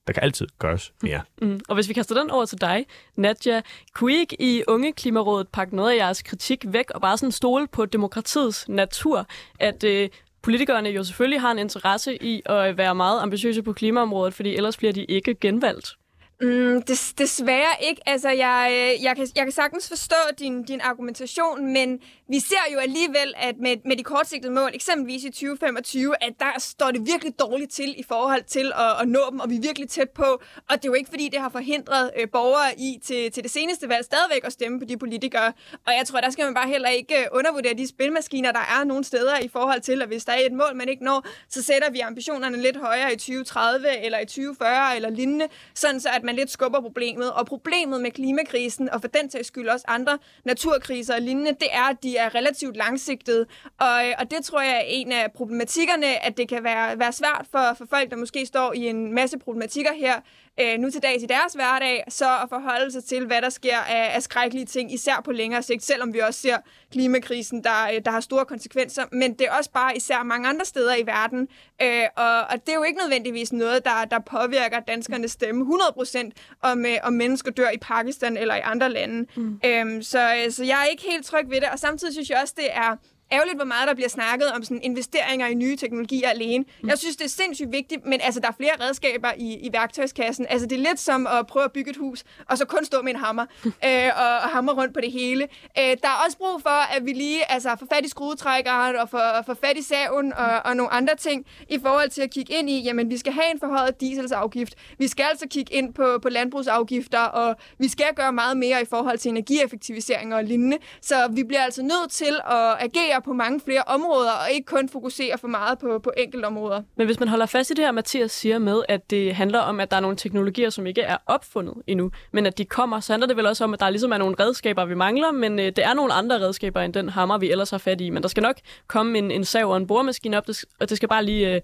der 0.07 0.13
kan 0.13 0.23
altid 0.23 0.47
gøres 0.59 0.93
mere. 1.01 1.21
Mm. 1.41 1.47
mm. 1.47 1.59
Og 1.69 1.75
hvis 1.75 1.89
vi 1.89 1.93
kaster 1.93 2.21
den 2.21 2.31
over 2.31 2.45
til 2.45 2.61
dig, 2.61 2.85
Nadja, 3.15 3.61
kunne 3.93 4.13
I 4.13 4.17
ikke 4.17 4.41
i 4.41 4.63
Unge 4.67 4.93
Klimarådet 4.93 5.47
pakke 5.47 5.75
noget 5.75 5.91
af 5.91 5.95
jeres 5.95 6.21
kritik 6.21 6.65
væk 6.67 6.91
og 6.91 7.01
bare 7.01 7.17
sådan 7.17 7.31
stole 7.31 7.67
på 7.67 7.85
demokratiets 7.85 8.69
natur, 8.69 9.27
at 9.59 9.83
øh, 9.83 10.09
politikerne 10.41 10.89
jo 10.89 11.03
selvfølgelig 11.03 11.41
har 11.41 11.51
en 11.51 11.59
interesse 11.59 12.23
i 12.23 12.41
at 12.45 12.77
være 12.77 12.95
meget 12.95 13.21
ambitiøse 13.21 13.63
på 13.63 13.73
klimaområdet, 13.73 14.33
fordi 14.33 14.55
ellers 14.55 14.77
bliver 14.77 14.93
de 14.93 15.05
ikke 15.05 15.35
genvalgt? 15.41 15.95
Mm, 16.41 16.81
des, 16.81 17.13
desværre 17.13 17.75
ikke. 17.81 18.01
Altså, 18.05 18.29
jeg, 18.29 18.97
jeg, 19.01 19.15
kan, 19.15 19.27
jeg 19.35 19.43
kan 19.43 19.51
sagtens 19.51 19.87
forstå 19.87 20.15
din, 20.39 20.63
din 20.63 20.81
argumentation, 20.81 21.73
men 21.73 21.99
vi 22.29 22.39
ser 22.39 22.73
jo 22.73 22.79
alligevel, 22.79 23.33
at 23.37 23.55
med, 23.59 23.75
med 23.85 23.97
de 23.97 24.03
kortsigtede 24.03 24.53
mål, 24.53 24.71
eksempelvis 24.73 25.23
i 25.23 25.29
2025, 25.29 26.15
at 26.21 26.33
der 26.39 26.59
står 26.59 26.91
det 26.91 27.01
virkelig 27.05 27.39
dårligt 27.39 27.71
til 27.71 27.99
i 27.99 28.03
forhold 28.03 28.43
til 28.43 28.71
at, 28.75 29.01
at 29.01 29.07
nå 29.07 29.19
dem, 29.31 29.39
og 29.39 29.49
vi 29.49 29.55
er 29.55 29.61
virkelig 29.61 29.89
tæt 29.89 30.09
på. 30.09 30.23
Og 30.69 30.71
det 30.71 30.85
er 30.85 30.89
jo 30.89 30.93
ikke, 30.93 31.09
fordi 31.09 31.29
det 31.29 31.39
har 31.39 31.49
forhindret 31.49 32.11
øh, 32.19 32.27
borgere 32.31 32.79
i 32.79 32.99
til, 33.03 33.31
til 33.31 33.43
det 33.43 33.51
seneste 33.51 33.89
valg 33.89 34.05
stadigvæk 34.05 34.43
at 34.43 34.51
stemme 34.51 34.79
på 34.79 34.85
de 34.85 34.97
politikere. 34.97 35.53
Og 35.87 35.93
jeg 35.97 36.03
tror, 36.07 36.21
der 36.21 36.29
skal 36.29 36.45
man 36.45 36.53
bare 36.53 36.67
heller 36.67 36.89
ikke 36.89 37.19
øh, 37.19 37.25
undervurdere 37.31 37.73
de 37.73 37.87
spilmaskiner, 37.87 38.51
der 38.51 38.79
er 38.79 38.83
nogle 38.83 39.03
steder 39.03 39.39
i 39.39 39.47
forhold 39.47 39.81
til, 39.81 40.01
at 40.01 40.07
hvis 40.07 40.25
der 40.25 40.31
er 40.33 40.39
et 40.45 40.53
mål, 40.53 40.75
man 40.75 40.89
ikke 40.89 41.03
når, 41.03 41.27
så 41.49 41.63
sætter 41.63 41.91
vi 41.91 41.99
ambitionerne 41.99 42.61
lidt 42.61 42.77
højere 42.77 43.13
i 43.13 43.15
2030 43.15 44.05
eller 44.05 44.19
i 44.19 44.25
2040 44.25 44.95
eller 44.95 45.09
lignende, 45.09 45.47
sådan 45.73 45.99
så 45.99 46.09
at 46.09 46.26
man 46.27 46.35
lidt 46.35 46.49
skubber 46.49 46.81
problemet. 46.81 47.31
Og 47.33 47.45
problemet 47.45 48.01
med 48.01 48.11
klimakrisen, 48.11 48.89
og 48.89 49.01
for 49.01 49.07
den 49.07 49.29
tages 49.29 49.47
skyld 49.47 49.67
også 49.67 49.85
andre 49.87 50.17
naturkriser 50.45 51.15
og 51.15 51.21
lignende, 51.21 51.51
det 51.51 51.67
er, 51.71 51.83
at 51.83 52.03
de 52.03 52.17
er 52.17 52.35
relativt 52.35 52.77
langsigtede. 52.77 53.45
Og, 53.79 54.07
øh, 54.07 54.13
og 54.19 54.31
det 54.31 54.45
tror 54.45 54.61
jeg 54.61 54.75
er 54.75 54.83
en 54.85 55.11
af 55.11 55.31
problematikkerne, 55.31 56.25
at 56.25 56.37
det 56.37 56.49
kan 56.49 56.63
være, 56.63 56.99
være 56.99 57.11
svært 57.11 57.45
for, 57.51 57.73
for 57.77 57.85
folk, 57.89 58.11
der 58.11 58.17
måske 58.17 58.45
står 58.45 58.73
i 58.73 58.87
en 58.87 59.13
masse 59.13 59.37
problematikker 59.37 59.93
her, 59.93 60.15
øh, 60.61 60.79
nu 60.79 60.89
til 60.89 61.01
dags 61.01 61.23
i 61.23 61.25
deres 61.25 61.53
hverdag, 61.53 62.03
så 62.09 62.25
at 62.43 62.49
forholde 62.49 62.91
sig 62.91 63.03
til, 63.03 63.25
hvad 63.25 63.41
der 63.41 63.49
sker 63.49 63.77
af, 63.77 64.15
af 64.15 64.23
skrækkelige 64.23 64.65
ting, 64.65 64.93
især 64.93 65.21
på 65.25 65.31
længere 65.31 65.63
sigt, 65.63 65.83
selvom 65.83 66.13
vi 66.13 66.19
også 66.19 66.41
ser 66.41 66.57
klimakrisen, 66.91 67.63
der, 67.63 67.89
øh, 67.93 68.01
der 68.05 68.11
har 68.11 68.19
store 68.19 68.45
konsekvenser. 68.45 69.03
Men 69.11 69.33
det 69.33 69.47
er 69.47 69.51
også 69.57 69.71
bare 69.71 69.97
især 69.97 70.23
mange 70.23 70.49
andre 70.49 70.65
steder 70.65 70.95
i 70.95 71.05
verden, 71.05 71.47
øh, 71.81 72.03
og, 72.15 72.39
og 72.39 72.65
det 72.65 72.69
er 72.69 72.75
jo 72.75 72.83
ikke 72.83 72.99
nødvendigvis 72.99 73.53
noget, 73.53 73.85
der, 73.85 74.05
der 74.11 74.19
påvirker 74.19 74.79
danskernes 74.79 75.31
stemme 75.31 75.65
100% 75.65 76.31
om, 76.61 76.85
øh, 76.85 76.97
om 77.03 77.13
mennesker 77.13 77.51
dør 77.51 77.69
i 77.69 77.77
Pakistan 77.77 78.37
eller 78.37 78.55
i 78.55 78.61
andre 78.63 78.89
lande. 78.89 79.27
Mm. 79.35 79.59
Øh, 79.65 80.03
så, 80.03 80.45
så 80.49 80.63
jeg 80.63 80.81
er 80.81 80.85
ikke 80.85 81.03
helt 81.11 81.25
tryg 81.25 81.49
ved 81.49 81.61
det, 81.61 81.69
og 81.69 81.79
samtidig 81.79 82.13
synes 82.13 82.29
jeg 82.29 82.39
også, 82.41 82.53
det 82.57 82.67
er 82.71 82.95
ærgerligt, 83.31 83.57
hvor 83.57 83.65
meget 83.65 83.87
der 83.87 83.93
bliver 83.93 84.09
snakket 84.09 84.51
om 84.51 84.63
sådan 84.63 84.81
investeringer 84.83 85.47
i 85.47 85.53
nye 85.53 85.75
teknologier 85.75 86.29
alene. 86.29 86.65
Mm. 86.81 86.89
Jeg 86.89 86.97
synes, 86.97 87.15
det 87.15 87.25
er 87.25 87.29
sindssygt 87.29 87.71
vigtigt, 87.71 88.05
men 88.05 88.19
altså, 88.23 88.39
der 88.39 88.47
er 88.47 88.53
flere 88.57 88.71
redskaber 88.81 89.31
i, 89.37 89.53
i 89.53 89.69
værktøjskassen. 89.73 90.45
Altså, 90.49 90.67
det 90.67 90.75
er 90.75 90.83
lidt 90.89 90.99
som 90.99 91.27
at 91.27 91.47
prøve 91.47 91.65
at 91.65 91.71
bygge 91.71 91.91
et 91.91 91.97
hus, 91.97 92.23
og 92.49 92.57
så 92.57 92.65
kun 92.65 92.85
stå 92.85 93.01
med 93.01 93.13
en 93.13 93.19
hammer 93.19 93.45
øh, 93.65 94.09
og, 94.17 94.35
og 94.43 94.49
hammer 94.49 94.73
rundt 94.73 94.93
på 94.93 95.01
det 95.01 95.11
hele. 95.11 95.43
Øh, 95.79 95.83
der 95.83 96.07
er 96.07 96.23
også 96.25 96.37
brug 96.37 96.61
for, 96.61 96.95
at 96.95 97.05
vi 97.05 97.13
lige 97.13 97.51
altså, 97.51 97.75
får 97.79 97.87
fat 97.93 98.05
i 98.05 98.09
skruetrækkeren 98.09 98.95
og 98.95 99.09
får, 99.09 99.43
får 99.45 99.53
fat 99.53 99.77
i 99.77 99.81
saven 99.81 100.33
og, 100.33 100.61
og 100.65 100.75
nogle 100.75 100.91
andre 100.91 101.15
ting 101.15 101.45
i 101.69 101.79
forhold 101.79 102.09
til 102.09 102.21
at 102.21 102.29
kigge 102.29 102.53
ind 102.53 102.69
i, 102.69 102.81
jamen, 102.81 103.09
vi 103.09 103.17
skal 103.17 103.33
have 103.33 103.51
en 103.53 103.59
forhøjet 103.59 104.01
dieselsafgift. 104.01 104.75
Vi 104.97 105.07
skal 105.07 105.25
altså 105.29 105.45
kigge 105.49 105.73
ind 105.73 105.93
på, 105.93 106.19
på 106.21 106.29
landbrugsafgifter, 106.29 107.19
og 107.19 107.55
vi 107.79 107.87
skal 107.87 108.13
gøre 108.15 108.33
meget 108.33 108.57
mere 108.57 108.81
i 108.81 108.85
forhold 108.85 109.17
til 109.17 109.29
energieffektivisering 109.29 110.35
og 110.35 110.43
lignende. 110.43 110.77
Så 111.01 111.27
vi 111.31 111.43
bliver 111.43 111.61
altså 111.61 111.81
nødt 111.81 112.11
til 112.11 112.39
at 112.45 112.75
agere 112.79 113.16
fokusere 113.17 113.33
på 113.33 113.33
mange 113.33 113.59
flere 113.59 113.83
områder, 113.87 114.31
og 114.31 114.51
ikke 114.51 114.65
kun 114.65 114.89
fokusere 114.89 115.37
for 115.37 115.47
meget 115.47 115.79
på, 115.79 115.99
på 115.99 116.11
enkelte 116.17 116.45
områder. 116.45 116.81
Men 116.95 117.05
hvis 117.05 117.19
man 117.19 117.29
holder 117.29 117.45
fast 117.45 117.69
i 117.69 117.73
det 117.73 117.85
her, 117.85 117.91
Mathias 117.91 118.31
siger 118.31 118.59
med, 118.59 118.81
at 118.89 119.09
det 119.09 119.35
handler 119.35 119.59
om, 119.59 119.79
at 119.79 119.91
der 119.91 119.97
er 119.97 120.01
nogle 120.01 120.17
teknologier, 120.17 120.69
som 120.69 120.87
ikke 120.87 121.01
er 121.01 121.17
opfundet 121.25 121.73
endnu, 121.87 122.11
men 122.31 122.45
at 122.45 122.57
de 122.57 122.65
kommer, 122.65 122.99
så 122.99 123.13
handler 123.13 123.27
det 123.27 123.37
vel 123.37 123.45
også 123.45 123.63
om, 123.63 123.73
at 123.73 123.79
der 123.79 123.89
ligesom 123.89 124.11
er 124.11 124.17
nogle 124.17 124.35
redskaber, 124.39 124.85
vi 124.85 124.95
mangler, 124.95 125.31
men 125.31 125.59
øh, 125.59 125.65
det 125.65 125.79
er 125.79 125.93
nogle 125.93 126.13
andre 126.13 126.39
redskaber 126.39 126.81
end 126.81 126.93
den 126.93 127.09
hammer, 127.09 127.37
vi 127.37 127.51
ellers 127.51 127.69
har 127.69 127.77
fat 127.77 128.01
i. 128.01 128.09
Men 128.09 128.23
der 128.23 128.29
skal 128.29 128.43
nok 128.43 128.55
komme 128.87 129.17
en, 129.17 129.31
en 129.31 129.45
sav 129.45 129.69
og 129.69 129.77
en 129.77 129.87
boremaskine 129.87 130.37
op, 130.37 130.45
og 130.79 130.89
det 130.89 130.97
skal 130.97 131.09
bare 131.09 131.25
lige 131.25 131.55
øh, 131.55 131.61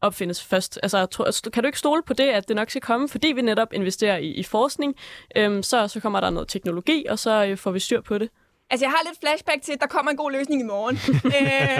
opfindes 0.00 0.44
først. 0.44 0.78
Altså, 0.82 1.06
tror, 1.06 1.24
altså, 1.24 1.50
kan 1.50 1.62
du 1.62 1.66
ikke 1.66 1.78
stole 1.78 2.02
på 2.02 2.12
det, 2.12 2.28
at 2.28 2.48
det 2.48 2.56
nok 2.56 2.70
skal 2.70 2.82
komme, 2.82 3.08
fordi 3.08 3.28
vi 3.28 3.42
netop 3.42 3.72
investerer 3.72 4.16
i, 4.16 4.28
i 4.28 4.42
forskning, 4.42 4.94
øhm, 5.36 5.62
så, 5.62 5.88
så 5.88 6.00
kommer 6.00 6.20
der 6.20 6.30
noget 6.30 6.48
teknologi, 6.48 7.06
og 7.10 7.18
så 7.18 7.44
øh, 7.44 7.56
får 7.56 7.70
vi 7.70 7.78
styr 7.78 8.00
på 8.00 8.18
det. 8.18 8.28
Altså, 8.70 8.84
jeg 8.86 8.90
har 8.90 9.02
lidt 9.08 9.20
flashback 9.20 9.62
til, 9.62 9.72
at 9.72 9.80
der 9.80 9.86
kommer 9.86 10.10
en 10.10 10.16
god 10.16 10.32
løsning 10.32 10.60
i 10.60 10.64
morgen. 10.64 10.96
øh, 11.36 11.78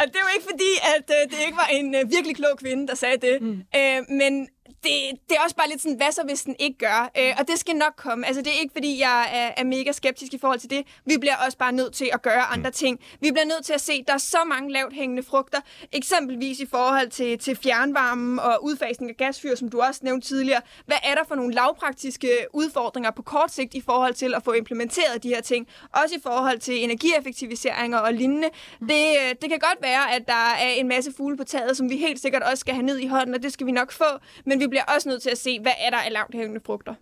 og 0.00 0.04
det 0.10 0.16
er 0.20 0.24
jo 0.26 0.32
ikke 0.36 0.46
fordi, 0.52 0.72
at 0.96 1.06
øh, 1.16 1.30
det 1.30 1.38
ikke 1.46 1.56
var 1.56 1.70
en 1.72 1.94
øh, 1.94 2.10
virkelig 2.10 2.36
klog 2.36 2.58
kvinde, 2.58 2.88
der 2.88 2.94
sagde 2.94 3.18
det. 3.26 3.42
Mm. 3.42 3.62
Øh, 3.76 3.98
men 4.20 4.48
det, 4.86 5.20
det 5.28 5.36
er 5.36 5.40
også 5.44 5.56
bare 5.56 5.68
lidt 5.68 5.82
sådan, 5.82 5.96
hvad 5.96 6.12
så 6.12 6.22
hvis 6.26 6.42
den 6.42 6.56
ikke 6.58 6.78
gør? 6.78 7.10
Øh, 7.18 7.32
og 7.38 7.48
det 7.48 7.58
skal 7.58 7.76
nok 7.76 7.94
komme. 7.96 8.26
Altså 8.26 8.42
det 8.42 8.48
er 8.56 8.60
ikke 8.60 8.72
fordi, 8.72 9.00
jeg 9.00 9.28
er, 9.32 9.50
er 9.56 9.64
mega 9.64 9.92
skeptisk 9.92 10.34
i 10.34 10.38
forhold 10.38 10.58
til 10.60 10.70
det. 10.70 10.86
Vi 11.04 11.16
bliver 11.20 11.36
også 11.46 11.58
bare 11.58 11.72
nødt 11.72 11.92
til 11.94 12.10
at 12.12 12.22
gøre 12.22 12.42
andre 12.42 12.70
mm. 12.70 12.74
ting. 12.74 13.00
Vi 13.20 13.30
bliver 13.30 13.44
nødt 13.44 13.64
til 13.64 13.72
at 13.72 13.80
se, 13.80 13.92
at 13.92 14.04
der 14.06 14.14
er 14.14 14.18
så 14.18 14.38
mange 14.46 14.72
lavt 14.72 14.92
hængende 14.92 15.22
frugter. 15.22 15.58
Eksempelvis 15.92 16.60
i 16.60 16.66
forhold 16.66 17.10
til, 17.10 17.38
til 17.38 17.56
fjernvarmen 17.56 18.38
og 18.38 18.64
udfasning 18.64 19.10
af 19.10 19.16
gasfyr, 19.16 19.54
som 19.54 19.68
du 19.68 19.80
også 19.80 20.00
nævnte 20.04 20.28
tidligere. 20.28 20.60
Hvad 20.86 20.96
er 21.02 21.14
der 21.14 21.24
for 21.28 21.34
nogle 21.34 21.54
lavpraktiske 21.54 22.28
udfordringer 22.52 23.10
på 23.10 23.22
kort 23.22 23.52
sigt 23.52 23.74
i 23.74 23.80
forhold 23.80 24.14
til 24.14 24.34
at 24.34 24.42
få 24.42 24.52
implementeret 24.52 25.22
de 25.22 25.28
her 25.28 25.40
ting? 25.40 25.68
Også 25.92 26.14
i 26.14 26.20
forhold 26.22 26.58
til 26.58 26.84
energieffektiviseringer 26.84 27.98
og 27.98 28.14
lignende. 28.14 28.48
Mm. 28.80 28.88
Det, 28.88 29.16
det 29.42 29.50
kan 29.50 29.58
godt 29.58 29.78
være, 29.82 30.14
at 30.14 30.22
der 30.26 30.54
er 30.60 30.70
en 30.70 30.88
masse 30.88 31.12
fugle 31.16 31.36
på 31.36 31.44
taget, 31.44 31.76
som 31.76 31.90
vi 31.90 31.96
helt 31.96 32.20
sikkert 32.20 32.42
også 32.42 32.60
skal 32.60 32.74
have 32.74 32.86
ned 32.86 32.98
i 32.98 33.06
hånden, 33.06 33.34
og 33.34 33.42
det 33.42 33.52
skal 33.52 33.66
vi 33.66 33.72
nok 33.72 33.92
få. 33.92 34.04
Men 34.44 34.60
vi 34.60 34.66
bliver 34.76 34.94
også 34.94 35.08
nødt 35.08 35.22
til 35.22 35.30
at 35.30 35.38
se, 35.38 35.60
hvad 35.60 35.72
er 35.78 35.90
der 35.90 35.96
af 35.96 36.12
lavt 36.12 36.34
hængende 36.34 36.60
frugter. 36.66 36.94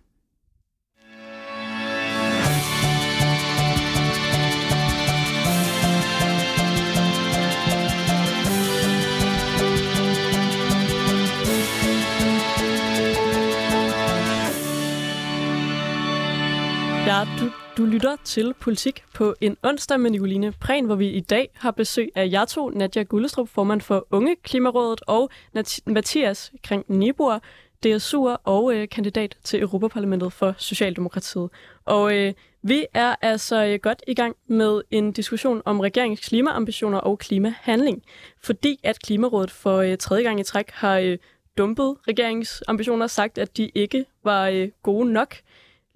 Ja, 17.07 17.23
du, 17.39 17.51
du 17.77 17.85
lytter 17.85 18.15
til 18.23 18.53
Politik 18.53 19.03
på 19.13 19.35
en 19.41 19.57
onsdag 19.63 19.99
med 19.99 20.11
Nicoline 20.11 20.51
Prehn, 20.51 20.85
hvor 20.85 20.95
vi 20.95 21.09
i 21.09 21.19
dag 21.19 21.49
har 21.55 21.71
besøg 21.71 22.09
af 22.15 22.29
jer 22.31 22.45
to, 22.45 22.69
Nadia 22.69 23.03
Gullestrup, 23.03 23.49
formand 23.49 23.81
for 23.81 24.07
Unge 24.11 24.35
Klimarådet, 24.43 25.01
og 25.07 25.29
Nat- 25.53 25.79
Mathias 25.85 26.51
Kring 26.63 26.85
Nibor, 26.87 27.41
DSU'er 27.85 28.37
og 28.43 28.75
øh, 28.75 28.89
kandidat 28.89 29.37
til 29.43 29.61
Europaparlamentet 29.61 30.33
for 30.33 30.55
Socialdemokratiet. 30.57 31.49
Og 31.85 32.17
øh, 32.17 32.33
vi 32.61 32.85
er 32.93 33.15
altså 33.21 33.65
øh, 33.65 33.79
godt 33.81 34.03
i 34.07 34.13
gang 34.13 34.35
med 34.47 34.81
en 34.91 35.11
diskussion 35.11 35.61
om 35.65 35.79
regeringens 35.79 36.27
klimaambitioner 36.27 36.97
og 36.97 37.19
klimahandling, 37.19 38.03
fordi 38.43 38.79
at 38.83 38.99
Klimarådet 38.99 39.51
for 39.51 39.77
øh, 39.77 39.97
tredje 39.97 40.23
gang 40.23 40.39
i 40.39 40.43
træk 40.43 40.71
har 40.71 40.97
øh, 40.97 41.17
dumpet 41.57 41.95
regeringens 42.07 42.63
ambitioner 42.67 43.03
og 43.03 43.09
sagt, 43.09 43.37
at 43.37 43.57
de 43.57 43.71
ikke 43.75 44.05
var 44.23 44.47
øh, 44.47 44.69
gode 44.83 45.13
nok. 45.13 45.35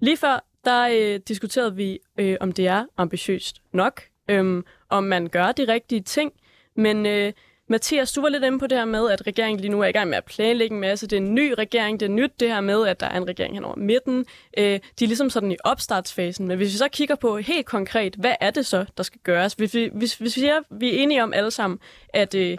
Lige 0.00 0.16
før 0.16 0.44
der 0.64 0.88
øh, 0.92 1.20
diskuterede 1.28 1.76
vi, 1.76 1.98
øh, 2.18 2.36
om 2.40 2.52
det 2.52 2.66
er 2.66 2.84
ambitiøst 2.96 3.62
nok, 3.72 4.02
øh, 4.28 4.62
om 4.88 5.04
man 5.04 5.26
gør 5.26 5.52
de 5.52 5.72
rigtige 5.72 6.00
ting, 6.00 6.32
men 6.76 7.06
øh, 7.06 7.32
Mathias, 7.70 8.12
du 8.12 8.20
var 8.20 8.28
lidt 8.28 8.44
inde 8.44 8.58
på 8.58 8.66
det 8.66 8.78
her 8.78 8.84
med, 8.84 9.10
at 9.10 9.26
regeringen 9.26 9.60
lige 9.60 9.70
nu 9.70 9.80
er 9.80 9.86
i 9.86 9.92
gang 9.92 10.08
med 10.08 10.16
at 10.16 10.24
planlægge 10.24 10.74
en 10.74 10.80
masse. 10.80 11.06
Det 11.06 11.16
er 11.16 11.20
en 11.20 11.34
ny 11.34 11.54
regering. 11.58 12.00
Det 12.00 12.06
er 12.06 12.10
nyt 12.10 12.40
det 12.40 12.48
her 12.48 12.60
med, 12.60 12.86
at 12.86 13.00
der 13.00 13.06
er 13.06 13.16
en 13.16 13.28
regering 13.28 13.54
hen 13.54 13.64
over 13.64 13.76
midten. 13.76 14.24
Øh, 14.58 14.64
de 14.64 15.04
er 15.04 15.06
ligesom 15.06 15.30
sådan 15.30 15.52
i 15.52 15.56
opstartsfasen. 15.64 16.48
Men 16.48 16.56
hvis 16.56 16.72
vi 16.72 16.78
så 16.78 16.88
kigger 16.88 17.14
på 17.14 17.36
helt 17.36 17.66
konkret, 17.66 18.14
hvad 18.14 18.34
er 18.40 18.50
det 18.50 18.66
så, 18.66 18.84
der 18.96 19.02
skal 19.02 19.20
gøres? 19.24 19.52
Hvis 19.52 19.74
vi, 19.74 19.90
hvis, 19.92 20.14
hvis 20.14 20.36
vi, 20.36 20.44
er, 20.44 20.60
vi 20.70 20.88
er 20.88 21.02
enige 21.02 21.22
om 21.22 21.32
alle 21.32 21.50
sammen, 21.50 21.78
at, 22.08 22.34
øh, 22.34 22.58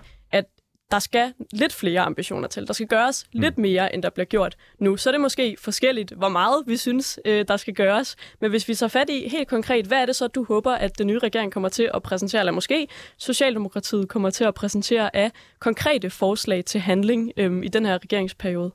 der 0.91 0.99
skal 0.99 1.34
lidt 1.51 1.73
flere 1.73 2.01
ambitioner 2.01 2.47
til. 2.47 2.67
Der 2.67 2.73
skal 2.73 2.88
gøres 2.88 3.25
mm. 3.34 3.41
lidt 3.41 3.58
mere, 3.58 3.95
end 3.95 4.04
der 4.04 4.10
bliver 4.10 4.25
gjort 4.25 4.56
nu. 4.80 4.97
Så 4.97 5.10
er 5.10 5.12
det 5.12 5.21
måske 5.21 5.56
forskelligt, 5.60 6.12
hvor 6.12 6.30
meget 6.30 6.63
vi 6.67 6.77
synes, 6.77 7.19
øh, 7.25 7.46
der 7.48 7.58
skal 7.58 7.73
gøres. 7.73 8.15
Men 8.42 8.50
hvis 8.50 8.67
vi 8.67 8.73
så 8.73 8.87
fat 8.87 9.10
i 9.10 9.29
helt 9.29 9.48
konkret, 9.48 9.85
hvad 9.85 9.98
er 10.02 10.06
det 10.06 10.15
så, 10.15 10.27
du 10.27 10.44
håber, 10.44 10.71
at 10.71 10.98
den 10.98 11.08
nye 11.08 11.19
regering 11.19 11.52
kommer 11.52 11.69
til 11.69 11.89
at 11.94 12.04
præsentere, 12.04 12.42
eller 12.42 12.52
måske 12.52 12.87
Socialdemokratiet 13.17 14.10
kommer 14.10 14.29
til 14.29 14.44
at 14.44 14.54
præsentere 14.54 15.15
af 15.15 15.31
konkrete 15.60 16.10
forslag 16.10 16.65
til 16.65 16.81
handling 16.81 17.31
øh, 17.37 17.63
i 17.63 17.67
den 17.67 17.85
her 17.85 17.98
regeringsperiode? 18.04 18.71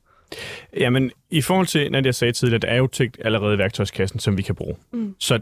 Jamen, 0.76 1.10
i 1.30 1.42
forhold 1.42 1.66
til, 1.66 1.92
når 1.92 2.02
jeg 2.04 2.14
sagde 2.14 2.32
tidligere, 2.32 2.58
der 2.58 2.68
er 2.68 2.76
jo 2.76 2.86
tænkt 2.86 3.18
allerede 3.24 3.54
i 3.54 3.58
værktøjskassen, 3.58 4.20
som 4.20 4.36
vi 4.36 4.42
kan 4.42 4.54
bruge. 4.54 4.76
Mm. 4.92 5.14
Så 5.18 5.40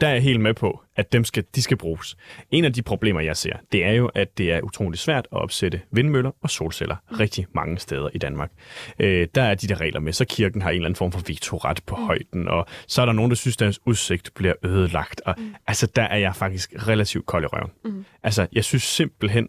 der 0.00 0.08
er 0.08 0.12
jeg 0.12 0.22
helt 0.22 0.40
med 0.40 0.54
på, 0.54 0.82
at 0.96 1.12
dem 1.12 1.24
skal, 1.24 1.44
de 1.54 1.62
skal 1.62 1.76
bruges. 1.76 2.16
En 2.50 2.64
af 2.64 2.72
de 2.72 2.82
problemer, 2.82 3.20
jeg 3.20 3.36
ser, 3.36 3.52
det 3.72 3.84
er 3.84 3.92
jo, 3.92 4.06
at 4.06 4.38
det 4.38 4.52
er 4.52 4.60
utroligt 4.60 5.02
svært 5.02 5.28
at 5.32 5.38
opsætte 5.38 5.80
vindmøller 5.90 6.30
og 6.42 6.50
solceller 6.50 6.96
rigtig 7.20 7.46
mange 7.54 7.78
steder 7.78 8.08
i 8.14 8.18
Danmark. 8.18 8.50
Øh, 8.98 9.28
der 9.34 9.42
er 9.42 9.54
de 9.54 9.68
der 9.68 9.80
regler 9.80 10.00
med, 10.00 10.12
så 10.12 10.24
kirken 10.24 10.62
har 10.62 10.70
en 10.70 10.74
eller 10.74 10.86
anden 10.86 10.96
form 10.96 11.12
for 11.12 11.22
vetoret 11.26 11.80
på 11.86 11.96
mm. 11.96 12.02
højden, 12.02 12.48
og 12.48 12.66
så 12.86 13.02
er 13.02 13.06
der 13.06 13.12
nogen, 13.12 13.30
der 13.30 13.36
synes, 13.36 13.56
at 13.56 13.60
deres 13.60 13.80
udsigt 13.86 14.30
bliver 14.34 14.54
ødelagt. 14.62 15.20
Og, 15.26 15.34
mm. 15.38 15.54
Altså, 15.66 15.86
der 15.96 16.02
er 16.02 16.18
jeg 16.18 16.36
faktisk 16.36 16.72
relativt 16.88 17.26
kold 17.26 17.44
i 17.44 17.46
røven. 17.46 17.70
Mm. 17.84 18.04
Altså, 18.22 18.46
jeg 18.52 18.64
synes 18.64 18.82
simpelthen, 18.82 19.48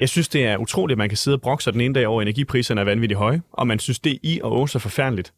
jeg 0.00 0.08
synes, 0.08 0.28
det 0.28 0.44
er 0.46 0.56
utroligt, 0.56 0.94
at 0.94 0.98
man 0.98 1.08
kan 1.08 1.18
sidde 1.18 1.34
og 1.34 1.40
brokse 1.40 1.72
den 1.72 1.80
ene 1.80 1.94
dag 1.94 2.06
over, 2.06 2.22
energipriserne 2.22 2.80
er 2.80 2.84
vanvittigt 2.84 3.18
høje, 3.18 3.42
og 3.52 3.66
man 3.66 3.78
synes, 3.78 3.98
det 3.98 4.12
er 4.12 4.18
i 4.22 4.40
og 4.42 4.52
også 4.52 4.78
forfærdeligt. 4.78 5.32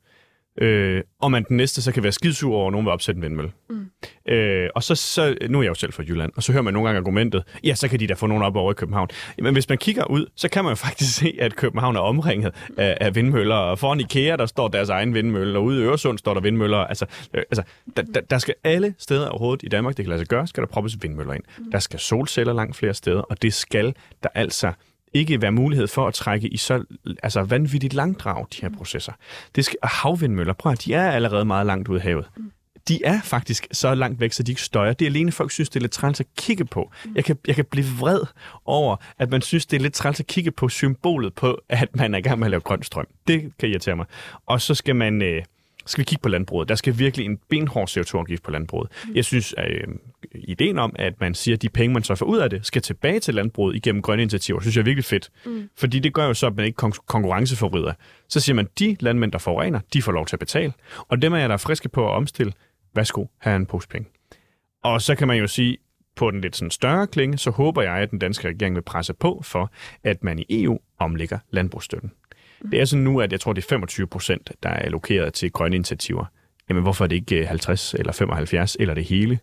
Øh, 0.58 1.02
og 1.20 1.30
man 1.30 1.44
den 1.48 1.56
næste 1.56 1.82
så 1.82 1.92
kan 1.92 2.02
være 2.02 2.12
skidsur 2.12 2.56
over, 2.56 2.66
at 2.66 2.72
nogen 2.72 2.86
vil 2.86 2.92
opsætte 2.92 3.18
en 3.18 3.22
vindmølle. 3.22 3.52
Mm. 3.70 3.86
Øh, 4.32 4.68
og 4.74 4.82
så, 4.82 4.94
så, 4.94 5.36
nu 5.50 5.58
er 5.58 5.62
jeg 5.62 5.68
jo 5.68 5.74
selv 5.74 5.92
fra 5.92 6.02
Jylland, 6.02 6.32
og 6.36 6.42
så 6.42 6.52
hører 6.52 6.62
man 6.62 6.74
nogle 6.74 6.88
gange 6.88 6.98
argumentet, 6.98 7.42
ja, 7.64 7.74
så 7.74 7.88
kan 7.88 8.00
de 8.00 8.06
da 8.06 8.14
få 8.14 8.26
nogen 8.26 8.42
op 8.42 8.56
over 8.56 8.72
i 8.72 8.74
København. 8.74 9.08
Men 9.38 9.52
hvis 9.52 9.68
man 9.68 9.78
kigger 9.78 10.10
ud, 10.10 10.26
så 10.36 10.48
kan 10.48 10.64
man 10.64 10.70
jo 10.70 10.74
faktisk 10.86 11.16
se, 11.16 11.34
at 11.40 11.56
København 11.56 11.96
er 11.96 12.00
omringet 12.00 12.54
af, 12.76 12.98
af 13.00 13.14
vindmøller, 13.14 13.54
og 13.54 13.78
foran 13.78 14.00
IKEA, 14.00 14.36
der 14.36 14.46
står 14.46 14.68
deres 14.68 14.88
egen 14.88 15.14
vindmølle, 15.14 15.58
og 15.58 15.64
ude 15.64 15.80
i 15.80 15.84
Øresund 15.84 16.18
står 16.18 16.34
der 16.34 16.40
vindmøller. 16.40 16.78
Altså, 16.78 17.06
øh, 17.34 17.42
altså 17.50 17.62
der, 17.96 18.02
der, 18.02 18.20
der 18.20 18.38
skal 18.38 18.54
alle 18.64 18.94
steder 18.98 19.28
overhovedet 19.28 19.62
i 19.62 19.68
Danmark, 19.68 19.96
det 19.96 20.04
kan 20.04 20.10
lade 20.10 20.20
sig 20.20 20.28
gøre, 20.28 20.46
skal 20.46 20.62
der 20.62 20.68
proppes 20.68 20.96
vindmøller 21.02 21.34
ind. 21.34 21.42
Mm. 21.58 21.70
Der 21.70 21.78
skal 21.78 21.98
solceller 21.98 22.52
langt 22.52 22.76
flere 22.76 22.94
steder, 22.94 23.20
og 23.20 23.42
det 23.42 23.54
skal 23.54 23.94
der 24.22 24.28
altså 24.34 24.72
ikke 25.14 25.42
være 25.42 25.52
mulighed 25.52 25.86
for 25.86 26.08
at 26.08 26.14
trække 26.14 26.48
i 26.48 26.56
så 26.56 26.84
altså 27.22 27.42
vanvittigt 27.42 27.94
langdrag, 27.94 28.46
de 28.52 28.60
her 28.62 28.70
processer. 28.76 29.12
Det 29.54 29.64
skal, 29.64 29.78
havvindmøller, 29.82 30.52
prøv 30.52 30.72
at 30.72 30.84
de 30.84 30.94
er 30.94 31.10
allerede 31.10 31.44
meget 31.44 31.66
langt 31.66 31.88
ude 31.88 31.98
af 31.98 32.02
havet. 32.02 32.28
De 32.88 33.04
er 33.04 33.20
faktisk 33.22 33.66
så 33.72 33.94
langt 33.94 34.20
væk, 34.20 34.32
så 34.32 34.42
de 34.42 34.52
ikke 34.52 34.62
støjer. 34.62 34.92
Det 34.92 35.04
er 35.04 35.10
alene, 35.10 35.32
folk 35.32 35.50
synes, 35.50 35.68
det 35.68 35.76
er 35.76 35.80
lidt 35.80 35.92
træls 35.92 36.20
at 36.20 36.26
kigge 36.36 36.64
på. 36.64 36.90
Jeg 37.14 37.24
kan, 37.24 37.38
jeg 37.46 37.54
kan 37.54 37.64
blive 37.64 37.86
vred 38.00 38.20
over, 38.64 38.96
at 39.18 39.30
man 39.30 39.42
synes, 39.42 39.66
det 39.66 39.76
er 39.76 39.80
lidt 39.80 39.94
træls 39.94 40.20
at 40.20 40.26
kigge 40.26 40.50
på 40.50 40.68
symbolet 40.68 41.34
på, 41.34 41.58
at 41.68 41.96
man 41.96 42.14
er 42.14 42.18
i 42.18 42.22
gang 42.22 42.38
med 42.38 42.46
at 42.46 42.50
lave 42.50 42.60
grøn 42.60 42.82
strøm. 42.82 43.06
Det 43.26 43.52
kan 43.58 43.68
irritere 43.68 43.96
mig. 43.96 44.06
Og 44.46 44.60
så 44.60 44.74
skal 44.74 44.96
man... 44.96 45.22
Øh, 45.22 45.42
skal 45.86 46.02
vi 46.02 46.04
kigge 46.04 46.22
på 46.22 46.28
landbruget. 46.28 46.68
Der 46.68 46.74
skal 46.74 46.98
virkelig 46.98 47.26
en 47.26 47.38
benhård 47.48 47.88
CO2-afgift 47.88 48.42
på 48.42 48.50
landbruget. 48.50 48.90
Mm. 49.08 49.14
Jeg 49.14 49.24
synes, 49.24 49.54
at 49.56 49.70
øh, 49.70 49.82
ideen 50.34 50.78
om, 50.78 50.96
at 50.98 51.20
man 51.20 51.34
siger, 51.34 51.56
at 51.56 51.62
de 51.62 51.68
penge, 51.68 51.94
man 51.94 52.02
så 52.02 52.14
får 52.14 52.26
ud 52.26 52.38
af 52.38 52.50
det, 52.50 52.66
skal 52.66 52.82
tilbage 52.82 53.20
til 53.20 53.34
landbruget 53.34 53.76
igennem 53.76 54.02
grønne 54.02 54.22
initiativer, 54.22 54.60
synes 54.60 54.76
jeg 54.76 54.80
er 54.80 54.84
virkelig 54.84 55.04
fedt. 55.04 55.30
Mm. 55.46 55.68
Fordi 55.76 55.98
det 55.98 56.14
gør 56.14 56.26
jo 56.26 56.34
så, 56.34 56.46
at 56.46 56.56
man 56.56 56.66
ikke 56.66 56.86
kon- 56.86 57.04
konkurrenceforvrider. 57.06 57.92
Så 58.28 58.40
siger 58.40 58.56
man, 58.56 58.64
at 58.64 58.78
de 58.78 58.96
landmænd, 59.00 59.32
der 59.32 59.38
forurener, 59.38 59.80
de 59.92 60.02
får 60.02 60.12
lov 60.12 60.26
til 60.26 60.36
at 60.36 60.40
betale. 60.40 60.72
Og 60.98 61.22
dem 61.22 61.32
er 61.32 61.38
jeg, 61.38 61.48
der 61.48 61.52
er 61.52 61.58
friske 61.58 61.88
på 61.88 62.08
at 62.08 62.12
omstille, 62.12 62.52
værsgo, 62.94 63.26
have 63.38 63.56
en 63.56 63.66
pose 63.66 63.88
penge. 63.88 64.08
Og 64.84 65.02
så 65.02 65.14
kan 65.14 65.28
man 65.28 65.38
jo 65.38 65.46
sige, 65.46 65.78
på 66.16 66.30
den 66.30 66.40
lidt 66.40 66.56
sådan 66.56 66.70
større 66.70 67.06
klinge, 67.06 67.38
så 67.38 67.50
håber 67.50 67.82
jeg, 67.82 67.94
at 67.94 68.10
den 68.10 68.18
danske 68.18 68.48
regering 68.48 68.74
vil 68.74 68.82
presse 68.82 69.14
på 69.14 69.40
for, 69.44 69.70
at 70.04 70.24
man 70.24 70.38
i 70.38 70.44
EU 70.64 70.78
omlægger 70.98 71.38
landbrugsstøtten. 71.50 72.12
Det 72.62 72.80
er 72.80 72.84
sådan 72.84 73.04
nu, 73.04 73.20
at 73.20 73.32
jeg 73.32 73.40
tror, 73.40 73.52
det 73.52 73.64
er 73.64 73.68
25 73.68 74.06
procent, 74.06 74.52
der 74.62 74.68
er 74.68 74.78
allokeret 74.78 75.34
til 75.34 75.52
grønne 75.52 75.76
initiativer. 75.76 76.24
Jamen, 76.68 76.82
hvorfor 76.82 77.04
er 77.04 77.08
det 77.08 77.16
ikke 77.16 77.46
50 77.46 77.94
eller 77.94 78.12
75 78.12 78.76
eller 78.80 78.94
det 78.94 79.04
hele? 79.04 79.38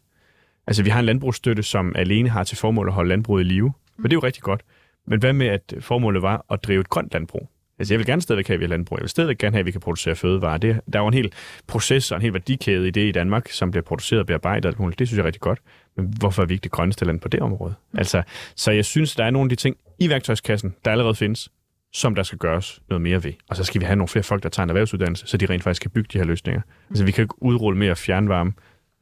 Altså, 0.67 0.83
vi 0.83 0.89
har 0.89 0.99
en 0.99 1.05
landbrugsstøtte, 1.05 1.63
som 1.63 1.95
alene 1.95 2.29
har 2.29 2.43
til 2.43 2.57
formål 2.57 2.87
at 2.87 2.93
holde 2.93 3.09
landbruget 3.09 3.43
i 3.43 3.47
live. 3.47 3.73
Men 3.97 4.03
det 4.03 4.11
er 4.11 4.17
jo 4.17 4.23
rigtig 4.23 4.43
godt. 4.43 4.61
Men 5.07 5.19
hvad 5.19 5.33
med, 5.33 5.47
at 5.47 5.73
formålet 5.79 6.21
var 6.21 6.45
at 6.51 6.63
drive 6.63 6.81
et 6.81 6.89
grønt 6.89 7.13
landbrug? 7.13 7.49
Altså, 7.79 7.93
jeg 7.93 7.99
vil 7.99 8.05
gerne 8.05 8.21
stadigvæk 8.21 8.47
have, 8.47 8.53
at 8.53 8.59
vi 8.59 8.65
har 8.65 8.69
landbrug. 8.69 8.97
Jeg 8.97 9.01
vil 9.01 9.09
stadigvæk 9.09 9.37
gerne 9.37 9.53
have, 9.55 9.59
at 9.59 9.65
vi 9.65 9.71
kan 9.71 9.81
producere 9.81 10.15
fødevarer. 10.15 10.57
Det, 10.57 10.81
der 10.93 10.99
er 10.99 11.03
jo 11.03 11.07
en 11.07 11.13
hel 11.13 11.33
proces 11.67 12.11
og 12.11 12.15
en 12.15 12.21
hel 12.21 12.33
værdikæde 12.33 12.87
i 12.87 12.91
det 12.91 13.07
i 13.07 13.11
Danmark, 13.11 13.49
som 13.49 13.71
bliver 13.71 13.83
produceret 13.83 14.19
og 14.19 14.27
bearbejdet. 14.27 14.65
Alt 14.65 14.79
muligt. 14.79 14.99
Det 14.99 15.07
synes 15.07 15.17
jeg 15.17 15.23
er 15.23 15.27
rigtig 15.27 15.41
godt. 15.41 15.59
Men 15.97 16.13
hvorfor 16.19 16.41
er 16.41 16.45
vi 16.45 16.53
ikke 16.53 16.63
det 16.63 16.71
grønneste 16.71 17.05
land 17.05 17.19
på 17.19 17.27
det 17.27 17.39
område? 17.39 17.73
Altså, 17.97 18.23
så 18.55 18.71
jeg 18.71 18.85
synes, 18.85 19.15
der 19.15 19.23
er 19.25 19.29
nogle 19.29 19.45
af 19.45 19.49
de 19.49 19.55
ting 19.55 19.77
i 19.99 20.09
værktøjskassen, 20.09 20.75
der 20.85 20.91
allerede 20.91 21.15
findes, 21.15 21.49
som 21.93 22.15
der 22.15 22.23
skal 22.23 22.37
gøres 22.37 22.81
noget 22.89 23.01
mere 23.01 23.23
ved. 23.23 23.33
Og 23.49 23.55
så 23.55 23.63
skal 23.63 23.81
vi 23.81 23.85
have 23.85 23.95
nogle 23.95 24.07
flere 24.07 24.23
folk, 24.23 24.43
der 24.43 24.49
tager 24.49 24.63
en 24.63 24.69
erhvervsuddannelse, 24.69 25.27
så 25.27 25.37
de 25.37 25.45
rent 25.45 25.63
faktisk 25.63 25.81
kan 25.81 25.91
bygge 25.91 26.09
de 26.13 26.17
her 26.17 26.25
løsninger. 26.25 26.61
Altså, 26.89 27.05
vi 27.05 27.11
kan 27.11 27.21
ikke 27.21 27.43
udrulle 27.43 27.79
mere 27.79 27.95
fjernvarme, 27.95 28.53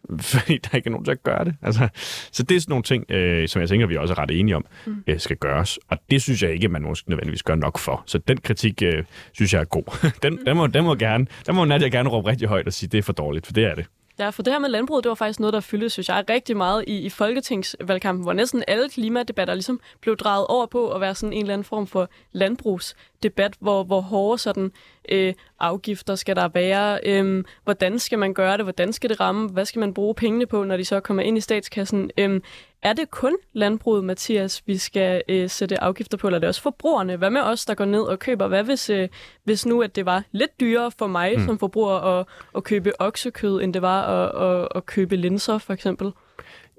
fordi 0.33 0.57
der 0.57 0.75
ikke 0.75 0.87
er 0.87 0.91
nogen, 0.91 1.05
der 1.05 1.15
gør 1.15 1.43
det. 1.43 1.55
Altså, 1.61 1.87
så 2.31 2.43
det 2.43 2.55
er 2.55 2.59
sådan 2.59 2.71
nogle 2.71 2.83
ting, 2.83 3.11
øh, 3.11 3.47
som 3.47 3.59
jeg 3.61 3.69
tænker, 3.69 3.87
vi 3.87 3.97
også 3.97 4.13
er 4.13 4.19
ret 4.19 4.31
enige 4.31 4.55
om, 4.55 4.65
mm. 4.85 5.03
øh, 5.07 5.19
skal 5.19 5.37
gøres. 5.37 5.79
Og 5.87 5.97
det 6.11 6.21
synes 6.21 6.43
jeg 6.43 6.51
ikke, 6.53 6.67
man 6.67 6.81
måske 6.81 7.09
nødvendigvis 7.09 7.43
gør 7.43 7.55
nok 7.55 7.77
for. 7.77 8.03
Så 8.05 8.17
den 8.17 8.37
kritik, 8.37 8.81
øh, 8.81 9.03
synes 9.33 9.53
jeg 9.53 9.59
er 9.59 9.65
god. 9.65 9.83
den, 10.23 10.39
den, 10.45 10.57
må, 10.57 10.67
den 10.67 10.83
må 10.83 10.95
gerne, 10.95 11.27
den 11.45 11.55
må 11.55 11.65
Nadia 11.65 11.87
gerne 11.87 12.09
råbe 12.09 12.29
rigtig 12.29 12.47
højt 12.47 12.67
og 12.67 12.73
sige, 12.73 12.89
det 12.89 12.97
er 12.97 13.01
for 13.01 13.13
dårligt, 13.13 13.45
for 13.45 13.53
det 13.53 13.65
er 13.65 13.75
det. 13.75 13.85
Ja, 14.21 14.29
for 14.29 14.43
det 14.43 14.53
her 14.53 14.59
med 14.59 14.69
landbruget, 14.69 15.03
det 15.03 15.09
var 15.09 15.15
faktisk 15.15 15.39
noget, 15.39 15.53
der 15.53 15.59
fyldte, 15.59 15.89
synes 15.89 16.09
jeg, 16.09 16.23
rigtig 16.29 16.57
meget 16.57 16.83
i, 16.87 16.97
i 16.99 17.09
folketingsvalgkampen, 17.09 18.23
hvor 18.23 18.33
næsten 18.33 18.63
alle 18.67 18.89
klimadebatter 18.89 19.53
ligesom 19.53 19.79
blev 20.01 20.17
drejet 20.17 20.47
over 20.47 20.65
på 20.65 20.91
at 20.91 21.01
være 21.01 21.15
sådan 21.15 21.33
en 21.33 21.41
eller 21.41 21.53
anden 21.53 21.65
form 21.65 21.87
for 21.87 22.09
landbrugsdebat, 22.31 23.53
hvor, 23.59 23.83
hvor 23.83 24.01
hårde 24.01 24.37
sådan, 24.37 24.71
øh, 25.09 25.33
afgifter 25.59 26.15
skal 26.15 26.35
der 26.35 26.47
være, 26.47 26.99
øh, 27.05 27.43
hvordan 27.63 27.99
skal 27.99 28.19
man 28.19 28.33
gøre 28.33 28.57
det, 28.57 28.65
hvordan 28.65 28.93
skal 28.93 29.09
det 29.09 29.19
ramme, 29.19 29.49
hvad 29.49 29.65
skal 29.65 29.79
man 29.79 29.93
bruge 29.93 30.15
pengene 30.15 30.45
på, 30.45 30.63
når 30.63 30.77
de 30.77 30.85
så 30.85 30.99
kommer 30.99 31.23
ind 31.23 31.37
i 31.37 31.41
statskassen. 31.41 32.11
Øh, 32.17 32.41
er 32.83 32.93
det 32.93 33.11
kun 33.11 33.37
landbruget, 33.53 34.03
Mathias, 34.03 34.63
vi 34.65 34.77
skal 34.77 35.21
øh, 35.29 35.49
sætte 35.49 35.83
afgifter 35.83 36.17
på, 36.17 36.27
eller 36.27 36.37
er 36.37 36.39
det 36.39 36.47
også 36.47 36.61
forbrugerne? 36.61 37.15
Hvad 37.15 37.29
med 37.29 37.41
os, 37.41 37.65
der 37.65 37.73
går 37.73 37.85
ned 37.85 38.01
og 38.01 38.19
køber? 38.19 38.47
Hvad 38.47 38.63
hvis, 38.63 38.89
øh, 38.89 39.09
hvis 39.43 39.65
nu, 39.65 39.81
at 39.81 39.95
det 39.95 40.05
var 40.05 40.23
lidt 40.31 40.59
dyrere 40.59 40.91
for 40.99 41.07
mig 41.07 41.33
mm. 41.37 41.45
som 41.45 41.59
forbruger 41.59 42.19
at, 42.19 42.25
at 42.55 42.63
købe 42.63 43.01
oksekød, 43.01 43.61
end 43.61 43.73
det 43.73 43.81
var 43.81 44.01
at, 44.01 44.61
at, 44.61 44.67
at 44.75 44.85
købe 44.85 45.15
linser, 45.15 45.57
for 45.57 45.73
eksempel? 45.73 46.11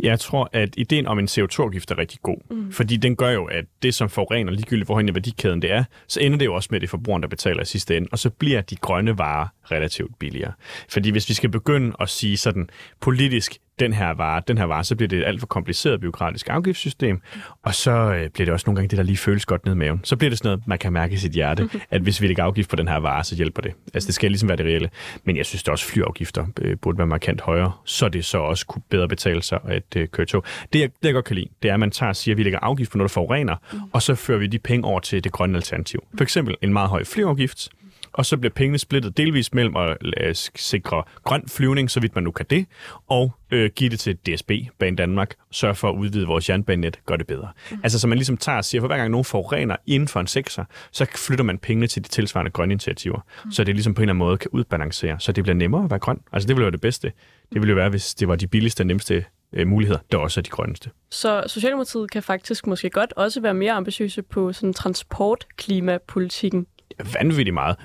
Jeg 0.00 0.20
tror, 0.20 0.50
at 0.52 0.74
ideen 0.76 1.06
om 1.06 1.18
en 1.18 1.24
CO2-afgift 1.24 1.90
er 1.90 1.98
rigtig 1.98 2.20
god. 2.22 2.36
Mm. 2.50 2.72
Fordi 2.72 2.96
den 2.96 3.16
gør 3.16 3.30
jo, 3.30 3.44
at 3.44 3.64
det, 3.82 3.94
som 3.94 4.08
forurener 4.08 4.52
ligegyldigt, 4.52 4.88
hvorhen 4.88 5.08
i 5.08 5.14
værdikæden 5.14 5.62
det 5.62 5.72
er, 5.72 5.84
så 6.06 6.20
ender 6.20 6.38
det 6.38 6.46
jo 6.46 6.54
også 6.54 6.68
med, 6.70 6.76
at 6.76 6.80
det 6.80 6.86
er 6.86 6.90
forbrugeren, 6.90 7.22
der 7.22 7.28
betaler 7.28 7.62
i 7.62 7.64
sidste 7.64 7.96
ende. 7.96 8.08
Og 8.12 8.18
så 8.18 8.30
bliver 8.30 8.60
de 8.60 8.76
grønne 8.76 9.18
varer 9.18 9.48
relativt 9.70 10.18
billigere. 10.18 10.52
Fordi 10.88 11.10
hvis 11.10 11.28
vi 11.28 11.34
skal 11.34 11.50
begynde 11.50 11.96
at 12.00 12.08
sige 12.08 12.36
sådan 12.36 12.70
politisk, 13.00 13.58
den 13.82 13.92
her 13.92 14.10
vare, 14.14 14.42
den 14.48 14.58
her 14.58 14.64
vare, 14.64 14.84
så 14.84 14.96
bliver 14.96 15.08
det 15.08 15.18
et 15.18 15.24
alt 15.24 15.40
for 15.40 15.46
kompliceret 15.46 16.00
byråkratisk 16.00 16.48
afgiftssystem, 16.48 17.20
og 17.62 17.74
så 17.74 17.90
øh, 17.90 18.30
bliver 18.30 18.44
det 18.44 18.52
også 18.52 18.64
nogle 18.66 18.76
gange 18.76 18.88
det, 18.88 18.96
der 18.98 19.04
lige 19.04 19.16
føles 19.16 19.46
godt 19.46 19.64
ned 19.64 19.72
i 19.74 19.76
maven. 19.76 20.00
Så 20.04 20.16
bliver 20.16 20.30
det 20.30 20.38
sådan 20.38 20.48
noget, 20.48 20.62
man 20.66 20.78
kan 20.78 20.92
mærke 20.92 21.14
i 21.14 21.16
sit 21.16 21.32
hjerte, 21.32 21.68
at 21.90 22.00
hvis 22.00 22.20
vi 22.20 22.26
lægger 22.26 22.44
afgift 22.44 22.70
på 22.70 22.76
den 22.76 22.88
her 22.88 22.96
vare, 22.96 23.24
så 23.24 23.36
hjælper 23.36 23.62
det. 23.62 23.72
Altså 23.94 24.06
det 24.06 24.14
skal 24.14 24.30
ligesom 24.30 24.48
være 24.48 24.56
det 24.56 24.66
reelle. 24.66 24.90
Men 25.24 25.36
jeg 25.36 25.46
synes 25.46 25.62
det 25.62 25.72
også, 25.72 25.84
flyafgifter 25.84 26.46
øh, 26.60 26.76
burde 26.76 26.98
være 26.98 27.06
markant 27.06 27.40
højere, 27.40 27.72
så 27.84 28.08
det 28.08 28.24
så 28.24 28.38
også 28.38 28.66
kunne 28.66 28.82
bedre 28.90 29.08
betale 29.08 29.42
sig 29.42 29.60
at 29.64 29.96
øh, 29.96 30.08
køre 30.08 30.26
tog. 30.26 30.44
Det 30.72 30.80
jeg, 30.80 30.88
det, 30.88 31.04
jeg 31.08 31.14
godt 31.14 31.24
kan 31.24 31.36
lide, 31.36 31.48
det 31.62 31.68
er, 31.68 31.74
at 31.74 31.80
man 31.80 31.90
tager 31.90 32.10
og 32.10 32.16
siger, 32.16 32.34
at 32.34 32.38
vi 32.38 32.42
lægger 32.42 32.58
afgift 32.58 32.90
på 32.90 32.98
noget, 32.98 33.10
der 33.10 33.12
forurener, 33.12 33.56
og 33.92 34.02
så 34.02 34.14
fører 34.14 34.38
vi 34.38 34.46
de 34.46 34.58
penge 34.58 34.86
over 34.86 35.00
til 35.00 35.24
det 35.24 35.32
grønne 35.32 35.56
alternativ. 35.56 36.04
For 36.16 36.22
eksempel 36.22 36.56
en 36.62 36.72
meget 36.72 36.88
høj 36.88 37.04
flyafgift, 37.04 37.68
og 38.12 38.26
så 38.26 38.36
bliver 38.36 38.52
pengene 38.52 38.78
splittet 38.78 39.16
delvis 39.16 39.54
mellem 39.54 39.76
at 39.76 39.96
uh, 40.02 40.32
sikre 40.56 41.02
grøn 41.24 41.48
flyvning, 41.48 41.90
så 41.90 42.00
vidt 42.00 42.14
man 42.14 42.24
nu 42.24 42.30
kan 42.30 42.46
det, 42.50 42.66
og 43.08 43.32
uh, 43.52 43.64
give 43.64 43.90
det 43.90 44.00
til 44.00 44.16
DSB, 44.16 44.50
Bane 44.78 44.96
Danmark, 44.96 45.34
sørge 45.50 45.74
for 45.74 45.88
at 45.88 45.94
udvide 45.94 46.26
vores 46.26 46.50
jernbanenet, 46.50 47.00
gør 47.06 47.16
det 47.16 47.26
bedre. 47.26 47.48
Mm. 47.70 47.80
Altså, 47.82 47.98
så 47.98 48.06
man 48.06 48.18
ligesom 48.18 48.36
tager 48.36 48.58
og 48.58 48.64
siger, 48.64 48.82
for 48.82 48.86
hver 48.86 48.96
gang 48.96 49.10
nogen 49.10 49.24
forurener 49.24 49.76
inden 49.86 50.08
for 50.08 50.20
en 50.20 50.26
sektor, 50.26 50.66
så 50.92 51.06
flytter 51.14 51.44
man 51.44 51.58
pengene 51.58 51.86
til 51.86 52.04
de 52.04 52.08
tilsvarende 52.08 52.50
grønne 52.50 52.72
initiativer, 52.72 53.20
mm. 53.44 53.50
så 53.50 53.64
det 53.64 53.74
ligesom 53.74 53.94
på 53.94 54.02
en 54.02 54.02
eller 54.02 54.12
anden 54.12 54.26
måde 54.26 54.38
kan 54.38 54.50
udbalancere, 54.52 55.20
så 55.20 55.32
det 55.32 55.44
bliver 55.44 55.56
nemmere 55.56 55.84
at 55.84 55.90
være 55.90 55.98
grøn. 55.98 56.20
Altså, 56.32 56.46
det 56.46 56.56
ville 56.56 56.64
være 56.64 56.72
det 56.72 56.80
bedste. 56.80 57.12
Det 57.52 57.60
ville 57.60 57.70
jo 57.70 57.76
være, 57.76 57.90
hvis 57.90 58.14
det 58.14 58.28
var 58.28 58.36
de 58.36 58.46
billigste 58.46 58.80
og 58.80 58.86
nemmeste 58.86 59.24
uh, 59.60 59.66
muligheder, 59.66 60.00
der 60.12 60.18
også 60.18 60.40
er 60.40 60.42
de 60.42 60.50
grønneste. 60.50 60.90
Så 61.10 61.44
Socialdemokratiet 61.46 62.10
kan 62.10 62.22
faktisk 62.22 62.66
måske 62.66 62.90
godt 62.90 63.12
også 63.12 63.40
være 63.40 63.54
mere 63.54 63.72
ambitiøse 63.72 64.22
på 64.22 64.52
sådan 64.52 64.72
transportklimapolitikken 64.72 66.66
vanvittigt 67.14 67.54
meget. 67.54 67.76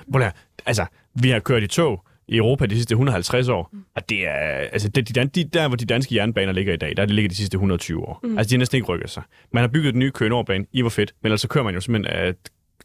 Altså, 0.66 0.86
vi 1.14 1.30
har 1.30 1.38
kørt 1.38 1.62
i 1.62 1.66
tog 1.66 2.04
i 2.28 2.36
Europa 2.36 2.66
de 2.66 2.74
sidste 2.74 2.92
150 2.92 3.48
år, 3.48 3.70
mm. 3.72 3.84
og 3.94 4.08
det 4.08 4.26
er, 4.26 4.32
altså, 4.72 4.88
det, 4.88 5.14
de, 5.14 5.24
de, 5.24 5.44
der 5.44 5.68
hvor 5.68 5.76
de 5.76 5.84
danske 5.84 6.14
jernbaner 6.14 6.52
ligger 6.52 6.72
i 6.72 6.76
dag, 6.76 6.96
der 6.96 7.02
er 7.02 7.06
det 7.06 7.14
ligger 7.14 7.28
de 7.28 7.36
sidste 7.36 7.54
120 7.54 8.08
år. 8.08 8.20
Mm. 8.22 8.38
Altså, 8.38 8.50
de 8.50 8.54
har 8.54 8.58
næsten 8.58 8.76
ikke 8.76 8.88
rykket 8.88 9.10
sig. 9.10 9.22
Man 9.52 9.60
har 9.60 9.68
bygget 9.68 9.94
den 9.94 9.98
nye 9.98 10.10
Køge 10.10 10.28
Nordbane, 10.28 10.66
i 10.72 10.80
hvor 10.80 10.90
fedt, 10.90 11.14
men 11.22 11.26
ellers 11.26 11.40
så 11.40 11.48
kører 11.48 11.64
man 11.64 11.74
jo 11.74 11.80
simpelthen 11.80 12.28
uh, 12.28 12.34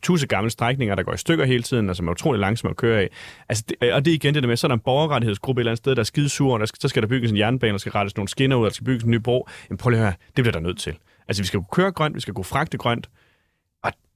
tusind 0.04 0.30
gamle 0.30 0.50
strækninger, 0.50 0.96
der 0.96 1.04
går 1.04 1.14
i 1.14 1.18
stykker 1.18 1.46
hele 1.46 1.64
tiden, 1.64 1.90
og 1.90 1.96
som 1.96 2.08
er 2.08 2.12
utrolig 2.12 2.40
langsomme 2.40 2.70
at 2.70 2.78
køre 2.78 3.00
af. 3.02 3.10
Altså, 3.50 3.64
det, 3.70 3.94
og 3.94 4.06
det 4.06 4.12
er 4.12 4.16
igen 4.16 4.34
det 4.34 4.44
der 4.44 4.50
med, 4.50 4.58
så 4.58 4.68
er 4.68 4.70
der 4.70 4.76
en 4.76 4.82
borgerrettighedsgruppe 4.86 5.60
et 5.60 5.62
eller 5.62 5.72
andet 5.72 5.78
sted, 5.78 5.96
der 5.96 6.00
er 6.00 6.04
skide 6.04 6.30
sur, 6.30 6.54
og 6.54 6.60
der 6.60 6.66
skal, 6.66 6.82
så 6.82 6.88
skal 6.88 7.02
der 7.02 7.08
bygges 7.08 7.32
en 7.32 7.38
jernbane, 7.38 7.72
der 7.72 7.78
skal 7.78 7.92
rettes 7.92 8.16
nogle 8.16 8.28
skinner 8.28 8.56
ud, 8.56 8.66
og 8.66 8.70
der 8.70 8.74
skal 8.74 8.86
bygges 8.86 9.04
en 9.04 9.12
ny 9.12 9.16
bro. 9.16 9.48
Jamen 9.70 9.78
prøv 9.78 9.90
lige 9.90 10.00
at 10.00 10.06
høre, 10.06 10.14
det 10.36 10.44
bliver 10.44 10.52
der 10.52 10.60
nødt 10.60 10.80
til. 10.80 10.96
Altså, 11.28 11.44
vi 11.44 11.48
skal 11.48 11.60
kunne 11.60 11.84
køre 11.84 11.92
grønt, 11.92 12.16
vi 12.16 12.22
skal 12.22 12.34
kunne 12.34 12.46
fragte 12.46 12.78
grønt, 12.78 13.10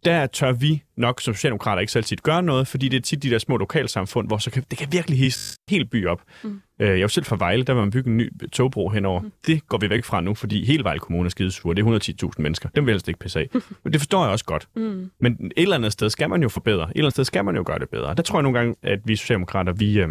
der 0.06 0.28
tør 0.28 0.52
vi 0.52 0.84
nok 0.96 1.22
som 1.22 1.34
socialdemokrater 1.34 1.80
ikke 1.80 1.92
selv 1.92 2.04
tit 2.04 2.24
gøre 2.24 2.44
noget, 2.44 2.68
fordi 2.68 2.90
det 2.90 2.98
er 2.98 3.02
tit 3.02 3.24
de 3.24 3.30
der 3.30 3.38
små 3.38 3.58
lokalsamfund, 3.58 4.28
hvor 4.28 4.38
så 4.38 4.52
kan, 4.52 4.64
det 4.70 4.78
kan 4.78 4.88
virkelig 4.92 5.20
hisse 5.20 5.58
helt 5.70 5.90
by 5.90 6.08
op. 6.08 6.22
Mm. 6.44 6.62
Øh, 6.80 6.88
jeg 6.88 6.96
er 6.96 7.02
jo 7.02 7.08
selv 7.08 7.26
fra 7.26 7.36
Vejle, 7.40 7.64
der 7.64 7.74
var 7.74 7.82
man 7.82 7.92
bygge 7.92 8.10
en 8.10 8.18
ny 8.18 8.32
togbro 8.52 8.90
henover. 8.90 9.22
Mm. 9.22 9.32
Det 9.48 9.68
går 9.68 9.78
vi 9.78 9.90
væk 9.90 10.04
fra 10.04 10.22
nu, 10.22 10.34
fordi 10.34 10.66
hele 10.66 10.84
Vejle 10.84 11.00
Kommune 11.00 11.26
er 11.26 11.30
skidesure. 11.30 11.76
Det 11.76 11.86
er 11.86 12.00
110.000 12.28 12.42
mennesker. 12.42 12.70
Dem 12.70 12.86
vil 12.86 12.94
helst 12.94 13.08
ikke 13.08 13.20
pisse 13.20 13.40
af. 13.40 13.50
Men 13.84 13.94
det 13.94 14.02
forstår 14.02 14.24
jeg 14.24 14.32
også 14.32 14.46
godt. 14.46 14.68
Mm. 14.76 15.12
Men 15.20 15.52
et 15.56 15.62
eller 15.62 15.76
andet 15.76 15.94
sted 15.94 16.10
skal 16.10 16.30
man 16.30 16.42
jo 16.42 16.50
forbedre. 16.50 16.84
Et 16.84 16.90
eller 16.90 17.04
andet 17.04 17.14
sted 17.14 17.24
skal 17.24 17.46
man 17.46 17.56
jo 17.56 17.64
gøre 17.66 17.80
det 17.80 17.90
bedre. 17.90 18.14
Der 18.14 18.24
tror 18.24 18.40
jeg 18.40 18.44
nogle 18.44 18.60
gange, 18.60 18.76
at 18.84 19.00
vi 19.06 19.16
socialdemokrater, 19.16 19.74
vi, 19.74 20.00
øh, 20.00 20.10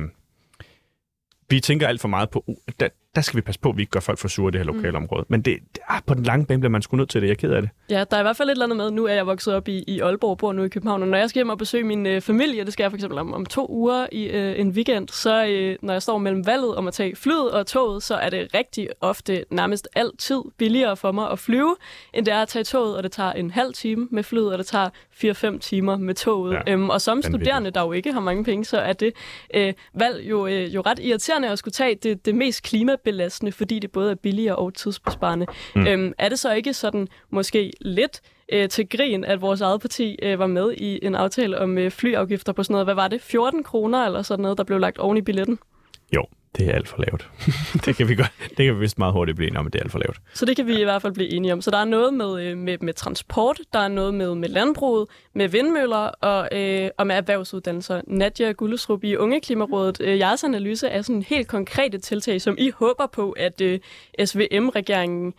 vi 1.50 1.60
tænker 1.60 1.88
alt 1.88 2.00
for 2.00 2.08
meget 2.08 2.30
på, 2.30 2.44
der, 2.80 2.88
der 3.16 3.22
skal 3.22 3.36
vi 3.36 3.40
passe 3.40 3.60
på, 3.60 3.68
at 3.68 3.76
vi 3.76 3.82
ikke 3.82 3.90
gør 3.90 4.00
folk 4.00 4.18
for 4.18 4.28
sure 4.28 4.48
i 4.48 4.52
det 4.52 4.60
her 4.60 4.66
lokale 4.66 4.96
område. 4.96 5.24
Men 5.28 5.42
det, 5.42 5.58
det 5.74 5.82
ah, 5.88 6.00
på 6.06 6.14
den 6.14 6.22
lange 6.22 6.46
bane 6.46 6.60
bliver 6.60 6.70
man 6.70 6.82
sgu 6.82 6.96
nødt 6.96 7.10
til 7.10 7.20
det. 7.20 7.26
Jeg 7.26 7.32
er 7.32 7.36
ked 7.36 7.50
af 7.50 7.62
det. 7.62 7.70
Ja, 7.90 8.04
der 8.10 8.16
er 8.16 8.20
i 8.20 8.22
hvert 8.22 8.36
fald 8.36 8.48
et 8.48 8.52
eller 8.52 8.64
andet 8.64 8.76
med. 8.76 8.90
Nu 8.90 9.04
er 9.04 9.12
jeg 9.12 9.26
vokset 9.26 9.54
op 9.54 9.68
i, 9.68 9.84
i 9.86 10.00
Aalborg, 10.00 10.38
bor 10.38 10.52
nu 10.52 10.64
i 10.64 10.68
København, 10.68 11.02
og 11.02 11.08
når 11.08 11.18
jeg 11.18 11.30
skal 11.30 11.38
hjem 11.38 11.48
og 11.48 11.58
besøge 11.58 11.84
min 11.84 12.06
øh, 12.06 12.20
familie, 12.20 12.64
det 12.64 12.72
skal 12.72 12.84
jeg 12.84 12.90
for 12.90 12.96
eksempel 12.96 13.18
om, 13.18 13.34
om 13.34 13.46
to 13.46 13.66
uger 13.70 14.06
i 14.12 14.24
øh, 14.24 14.60
en 14.60 14.70
weekend, 14.70 15.08
så 15.08 15.46
øh, 15.46 15.76
når 15.82 15.92
jeg 15.92 16.02
står 16.02 16.18
mellem 16.18 16.46
valget 16.46 16.74
om 16.74 16.86
at 16.88 16.94
tage 16.94 17.16
flyet 17.16 17.50
og 17.50 17.66
toget, 17.66 18.02
så 18.02 18.14
er 18.14 18.30
det 18.30 18.48
rigtig 18.54 18.88
ofte 19.00 19.44
nærmest 19.50 19.88
altid 19.94 20.40
billigere 20.58 20.96
for 20.96 21.12
mig 21.12 21.30
at 21.30 21.38
flyve, 21.38 21.76
end 22.14 22.26
det 22.26 22.34
er 22.34 22.42
at 22.42 22.48
tage 22.48 22.64
toget, 22.64 22.96
og 22.96 23.02
det 23.02 23.12
tager 23.12 23.32
en 23.32 23.50
halv 23.50 23.74
time 23.74 24.08
med 24.10 24.22
flyet, 24.22 24.52
og 24.52 24.58
det 24.58 24.66
tager 24.66 24.88
4-5 25.24 25.58
timer 25.58 25.96
med 25.96 26.14
toget. 26.14 26.54
Ja, 26.66 26.72
øhm, 26.72 26.90
og 26.90 27.00
som 27.00 27.22
studerende, 27.22 27.70
der 27.70 27.82
jo 27.82 27.92
ikke 27.92 28.12
har 28.12 28.20
mange 28.20 28.44
penge, 28.44 28.64
så 28.64 28.78
er 28.78 28.92
det 28.92 29.12
øh, 29.54 29.74
valg 29.94 30.30
jo, 30.30 30.46
øh, 30.46 30.74
jo 30.74 30.80
ret 30.80 30.98
irriterende 30.98 31.48
at 31.48 31.58
skulle 31.58 31.72
tage 31.72 31.94
det, 31.94 32.26
det 32.26 32.34
mest 32.34 32.62
klimabelastende, 33.06 33.52
fordi 33.52 33.78
det 33.78 33.92
både 33.92 34.10
er 34.10 34.14
billigere 34.14 34.56
og 34.56 34.74
tidsbesparende. 34.74 35.46
Mm. 35.74 35.86
Øhm, 35.86 36.12
er 36.18 36.28
det 36.28 36.38
så 36.38 36.52
ikke 36.52 36.72
sådan 36.72 37.08
måske 37.30 37.72
lidt 37.80 38.20
øh, 38.52 38.68
til 38.68 38.88
grin, 38.88 39.24
at 39.24 39.40
vores 39.40 39.60
eget 39.60 39.80
parti 39.80 40.16
øh, 40.22 40.38
var 40.38 40.46
med 40.46 40.72
i 40.72 40.98
en 41.06 41.14
aftale 41.14 41.58
om 41.58 41.78
øh, 41.78 41.90
flyafgifter 41.90 42.52
på 42.52 42.62
sådan 42.62 42.74
noget, 42.74 42.86
hvad 42.86 42.94
var 42.94 43.08
det, 43.08 43.20
14 43.22 43.62
kroner 43.62 44.06
eller 44.06 44.22
sådan 44.22 44.42
noget, 44.42 44.58
der 44.58 44.64
blev 44.64 44.78
lagt 44.78 44.98
oven 44.98 45.16
i 45.16 45.22
billetten? 45.22 45.58
Jo, 46.16 46.24
det 46.56 46.68
er 46.68 46.72
alt 46.72 46.88
for 46.88 46.98
lavt. 46.98 47.30
det 47.84 47.96
kan 47.96 48.08
vi 48.08 48.14
godt, 48.14 48.32
det 48.48 48.66
kan 48.66 48.74
vi 48.74 48.80
vist 48.80 48.98
meget 48.98 49.12
hurtigt 49.12 49.36
blive 49.36 49.48
enige 49.48 49.60
om, 49.60 49.66
at 49.66 49.72
det 49.72 49.78
er 49.78 49.82
alt 49.82 49.92
for 49.92 49.98
lavt. 49.98 50.20
Så 50.34 50.44
det 50.44 50.56
kan 50.56 50.66
vi 50.66 50.80
i 50.80 50.84
hvert 50.84 51.02
fald 51.02 51.12
blive 51.12 51.28
enige 51.28 51.52
om. 51.52 51.60
Så 51.60 51.70
der 51.70 51.78
er 51.78 51.84
noget 51.84 52.14
med, 52.14 52.42
øh, 52.42 52.58
med, 52.58 52.78
med 52.80 52.94
transport, 52.94 53.60
der 53.72 53.78
er 53.78 53.88
noget 53.88 54.14
med, 54.14 54.34
med 54.34 54.48
landbruget, 54.48 55.08
med 55.34 55.48
vindmøller 55.48 55.96
og, 55.96 56.48
øh, 56.52 56.90
og 56.98 57.06
med 57.06 57.16
erhvervsuddannelser. 57.16 58.00
Nadia 58.06 58.52
Gullesrup 58.52 59.04
i 59.04 59.16
Unge 59.16 59.40
Klimarådet, 59.40 60.00
øh, 60.00 60.18
jeres 60.18 60.44
analyse 60.44 60.88
er 60.88 61.02
sådan 61.02 61.22
helt 61.22 61.48
konkrete 61.48 61.98
tiltag, 61.98 62.40
som 62.40 62.54
I 62.58 62.70
håber 62.70 63.06
på, 63.06 63.30
at 63.30 63.60
øh, 63.60 63.80
SVM-regeringen 64.24 65.34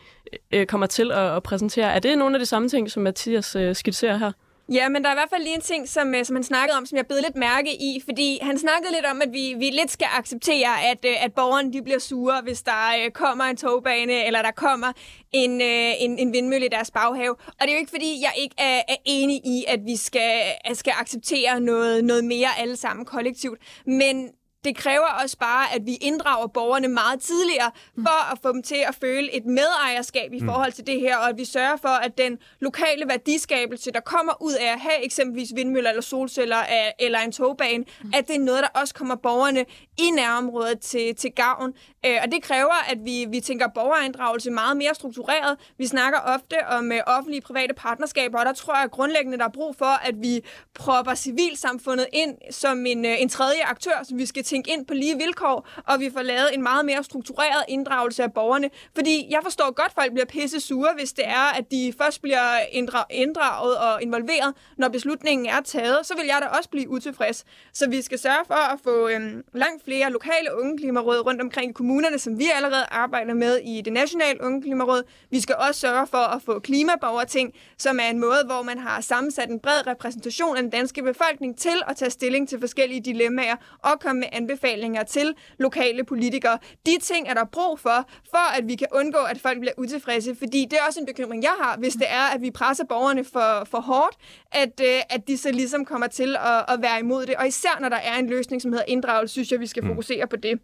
øh, 0.52 0.66
kommer 0.66 0.88
til 0.88 1.12
at, 1.12 1.36
at 1.36 1.44
præsentere. 1.44 1.94
Er 1.94 2.00
det 2.00 2.18
nogle 2.18 2.36
af 2.36 2.40
de 2.40 2.46
samme 2.46 2.70
ting, 2.70 2.92
som 2.92 3.04
Mathias 3.04 3.56
øh, 3.56 3.76
skitserer 3.76 4.18
her? 4.18 4.32
Ja, 4.74 4.90
men 4.90 5.04
der 5.04 5.10
er 5.10 5.14
i 5.14 5.16
hvert 5.16 5.30
fald 5.30 5.44
lige 5.44 5.56
en 5.56 5.62
ting, 5.62 5.90
som, 5.90 6.16
øh, 6.16 6.26
som 6.26 6.36
han 6.36 6.44
snakkede 6.44 6.78
om, 6.78 6.86
som 6.86 6.98
jeg 6.98 7.08
bed 7.08 7.22
lidt 7.22 7.36
mærke 7.36 7.74
i, 7.74 8.02
fordi 8.06 8.40
han 8.42 8.58
snakkede 8.58 8.92
lidt 8.94 9.06
om, 9.06 9.22
at 9.22 9.30
vi, 9.34 9.54
vi 9.58 9.70
lidt 9.70 9.92
skal 9.92 10.08
acceptere, 10.18 10.84
at, 10.92 11.06
øh, 11.06 11.24
at 11.26 11.34
borgerne 11.34 11.74
de 11.74 11.82
bliver 11.82 12.00
sure, 12.00 12.42
hvis 12.42 12.62
der 12.62 13.06
øh, 13.06 13.12
kommer 13.12 13.44
en 13.44 13.58
togbane, 13.58 14.26
eller 14.26 14.42
der 14.42 14.52
kommer 14.52 14.92
en, 15.32 15.62
en, 15.62 16.20
en 16.20 16.34
vindmølle 16.34 16.66
i 16.66 16.70
deres 16.70 16.92
baghave. 16.92 17.36
Og 17.48 17.62
det 17.62 17.70
er 17.70 17.74
jo 17.74 17.80
ikke, 17.80 17.92
fordi 17.92 18.22
jeg 18.22 18.34
ikke 18.38 18.56
er, 18.58 18.82
er 18.88 18.96
enig 19.06 19.36
i, 19.46 19.66
at 19.68 19.80
vi 19.86 19.96
skal, 19.96 20.42
at 20.66 20.78
skal 20.78 20.94
acceptere 21.00 21.60
noget, 21.60 22.04
noget 22.04 22.26
mere 22.26 22.50
alle 22.60 22.76
sammen 22.76 23.06
kollektivt, 23.06 23.60
men 23.86 24.30
det 24.68 24.76
kræver 24.76 25.08
også 25.24 25.38
bare, 25.38 25.76
at 25.76 25.86
vi 25.86 25.96
inddrager 25.96 26.48
borgerne 26.48 26.88
meget 26.88 27.22
tidligere, 27.22 27.72
for 27.96 28.32
at 28.32 28.40
få 28.42 28.52
dem 28.54 28.64
til 28.64 28.84
at 28.88 28.96
føle 28.96 29.34
et 29.36 29.46
medejerskab 29.46 30.34
i 30.34 30.40
forhold 30.46 30.72
til 30.72 30.88
det 30.88 31.00
her, 31.00 31.18
og 31.18 31.30
at 31.30 31.38
vi 31.38 31.46
sørger 31.46 31.78
for, 31.78 31.90
at 32.06 32.18
den 32.18 32.38
lokale 32.60 33.08
værdiskabelse, 33.08 33.92
der 33.92 34.00
kommer 34.00 34.34
ud 34.42 34.54
af 34.54 34.72
at 34.74 34.80
have 34.80 35.06
eksempelvis 35.06 35.50
vindmøller 35.56 35.90
eller 35.90 36.02
solceller 36.02 36.58
eller 37.00 37.20
en 37.20 37.32
togbane, 37.32 37.86
at 38.14 38.28
det 38.28 38.36
er 38.36 38.40
noget, 38.40 38.62
der 38.64 38.80
også 38.82 38.94
kommer 38.94 39.16
borgerne 39.16 39.66
i 39.98 40.10
nærområdet 40.16 40.80
til, 40.80 41.16
til 41.16 41.32
gavn. 41.32 41.74
Øh, 42.06 42.18
Og 42.24 42.32
det 42.32 42.44
kræver, 42.44 42.90
at 42.92 42.98
vi, 43.06 43.26
vi 43.30 43.40
tænker 43.40 43.68
borgerinddragelse 43.76 44.52
meget 44.52 44.78
mere 44.78 44.96
struktureret. 44.96 45.58
Vi 45.78 45.88
snakker 45.88 46.20
ofte 46.20 46.56
om 46.68 46.92
øh, 46.92 47.00
offentlige 47.08 47.42
private 47.42 47.74
partnerskaber, 47.74 48.40
og 48.40 48.46
der 48.46 48.54
tror 48.54 48.80
jeg 48.80 48.90
grundlæggende, 48.92 49.38
der 49.38 49.46
er 49.46 49.50
brug 49.50 49.76
for, 49.78 50.08
at 50.08 50.16
vi 50.22 50.42
propper 50.76 51.16
civilsamfundet 51.16 52.08
ind 52.14 52.36
som 52.52 52.86
en, 52.86 53.06
øh, 53.06 53.22
en 53.22 53.30
tredje 53.30 53.64
aktør, 53.64 54.04
som 54.04 54.18
vi 54.18 54.26
skal 54.26 54.44
tænke 54.58 54.72
ind 54.72 54.86
på 54.86 54.94
lige 54.94 55.18
vilkår, 55.18 55.68
og 55.88 56.00
vi 56.00 56.10
får 56.14 56.22
lavet 56.22 56.50
en 56.54 56.64
meget 56.64 56.86
mere 56.86 57.04
struktureret 57.04 57.64
inddragelse 57.68 58.24
af 58.24 58.34
borgerne. 58.34 58.70
Fordi 58.96 59.28
jeg 59.30 59.40
forstår 59.44 59.72
godt, 59.72 59.88
at 59.88 59.94
folk 59.94 60.12
bliver 60.12 60.26
pisse 60.26 60.60
sure, 60.60 60.90
hvis 60.98 61.14
det 61.14 61.28
er, 61.28 61.58
at 61.58 61.72
de 61.72 61.94
først 61.98 62.22
bliver 62.22 62.60
inddraget 63.12 63.78
og 63.78 64.04
involveret, 64.04 64.54
når 64.78 64.88
beslutningen 64.88 65.48
er 65.48 65.62
taget, 65.62 66.06
så 66.06 66.16
vil 66.16 66.26
jeg 66.26 66.40
da 66.42 66.48
også 66.58 66.70
blive 66.70 66.90
utilfreds. 66.90 67.46
Så 67.74 67.90
vi 67.90 68.02
skal 68.02 68.20
sørge 68.20 68.46
for 68.48 68.74
at 68.74 68.80
få 68.84 69.08
øhm, 69.08 69.44
langt 69.54 69.84
flere 69.84 70.12
lokale 70.12 70.50
unge 70.60 70.78
klimaråd 70.78 71.26
rundt 71.26 71.42
omkring 71.42 71.70
i 71.70 71.74
kommunerne, 71.74 72.20
som 72.20 72.40
vi 72.40 72.46
allerede 72.56 72.86
arbejder 72.92 73.34
med 73.34 73.58
i 73.58 73.82
det 73.82 73.94
nationale 73.94 74.44
unge 74.44 74.62
klimaråd. 74.62 75.04
Vi 75.32 75.40
skal 75.40 75.56
også 75.68 75.80
sørge 75.80 76.08
for 76.08 76.18
at 76.36 76.42
få 76.42 76.60
klimaborgerting, 76.60 77.54
som 77.78 78.00
er 78.00 78.10
en 78.10 78.20
måde, 78.20 78.42
hvor 78.46 78.62
man 78.62 78.78
har 78.78 79.02
sammensat 79.02 79.50
en 79.50 79.60
bred 79.60 79.88
repræsentation 79.88 80.58
af 80.58 80.64
den 80.64 80.72
danske 80.72 81.04
befolkning 81.04 81.58
til 81.58 81.78
at 81.88 81.96
tage 81.96 82.12
stilling 82.12 82.50
til 82.50 82.60
forskellige 82.60 83.02
dilemmaer 83.02 83.56
og 83.84 84.00
komme 84.00 84.20
med 84.20 84.28
anbefalinger 84.38 85.04
til 85.04 85.34
lokale 85.60 86.04
politikere. 86.04 86.58
De 86.86 86.98
ting 87.02 87.28
er 87.28 87.34
der 87.34 87.46
brug 87.46 87.80
for, 87.80 88.10
for 88.30 88.58
at 88.58 88.68
vi 88.68 88.76
kan 88.76 88.88
undgå, 88.92 89.20
at 89.20 89.40
folk 89.40 89.60
bliver 89.60 89.74
utilfredse, 89.78 90.36
fordi 90.36 90.68
det 90.72 90.74
er 90.80 90.84
også 90.88 91.00
en 91.00 91.06
bekymring, 91.06 91.44
jeg 91.44 91.56
har, 91.62 91.78
hvis 91.78 91.94
det 91.94 92.10
er, 92.10 92.26
at 92.36 92.42
vi 92.42 92.52
presser 92.52 92.86
borgerne 92.86 93.24
for, 93.24 93.68
for 93.72 93.82
hårdt, 93.82 94.16
at, 94.52 94.82
øh, 94.84 95.00
at 95.10 95.28
de 95.28 95.38
så 95.38 95.52
ligesom 95.52 95.86
kommer 95.86 96.08
til 96.08 96.36
at, 96.36 96.74
at 96.74 96.82
være 96.82 97.00
imod 97.00 97.26
det. 97.26 97.36
Og 97.36 97.48
især 97.48 97.78
når 97.82 97.90
der 97.90 97.98
er 97.98 98.18
en 98.20 98.30
løsning, 98.30 98.62
som 98.62 98.72
hedder 98.72 98.86
inddragelse, 98.88 99.34
synes 99.34 99.52
jeg, 99.52 99.60
vi 99.60 99.68
skal 99.68 99.86
fokusere 99.86 100.28
på 100.28 100.36
det. 100.36 100.60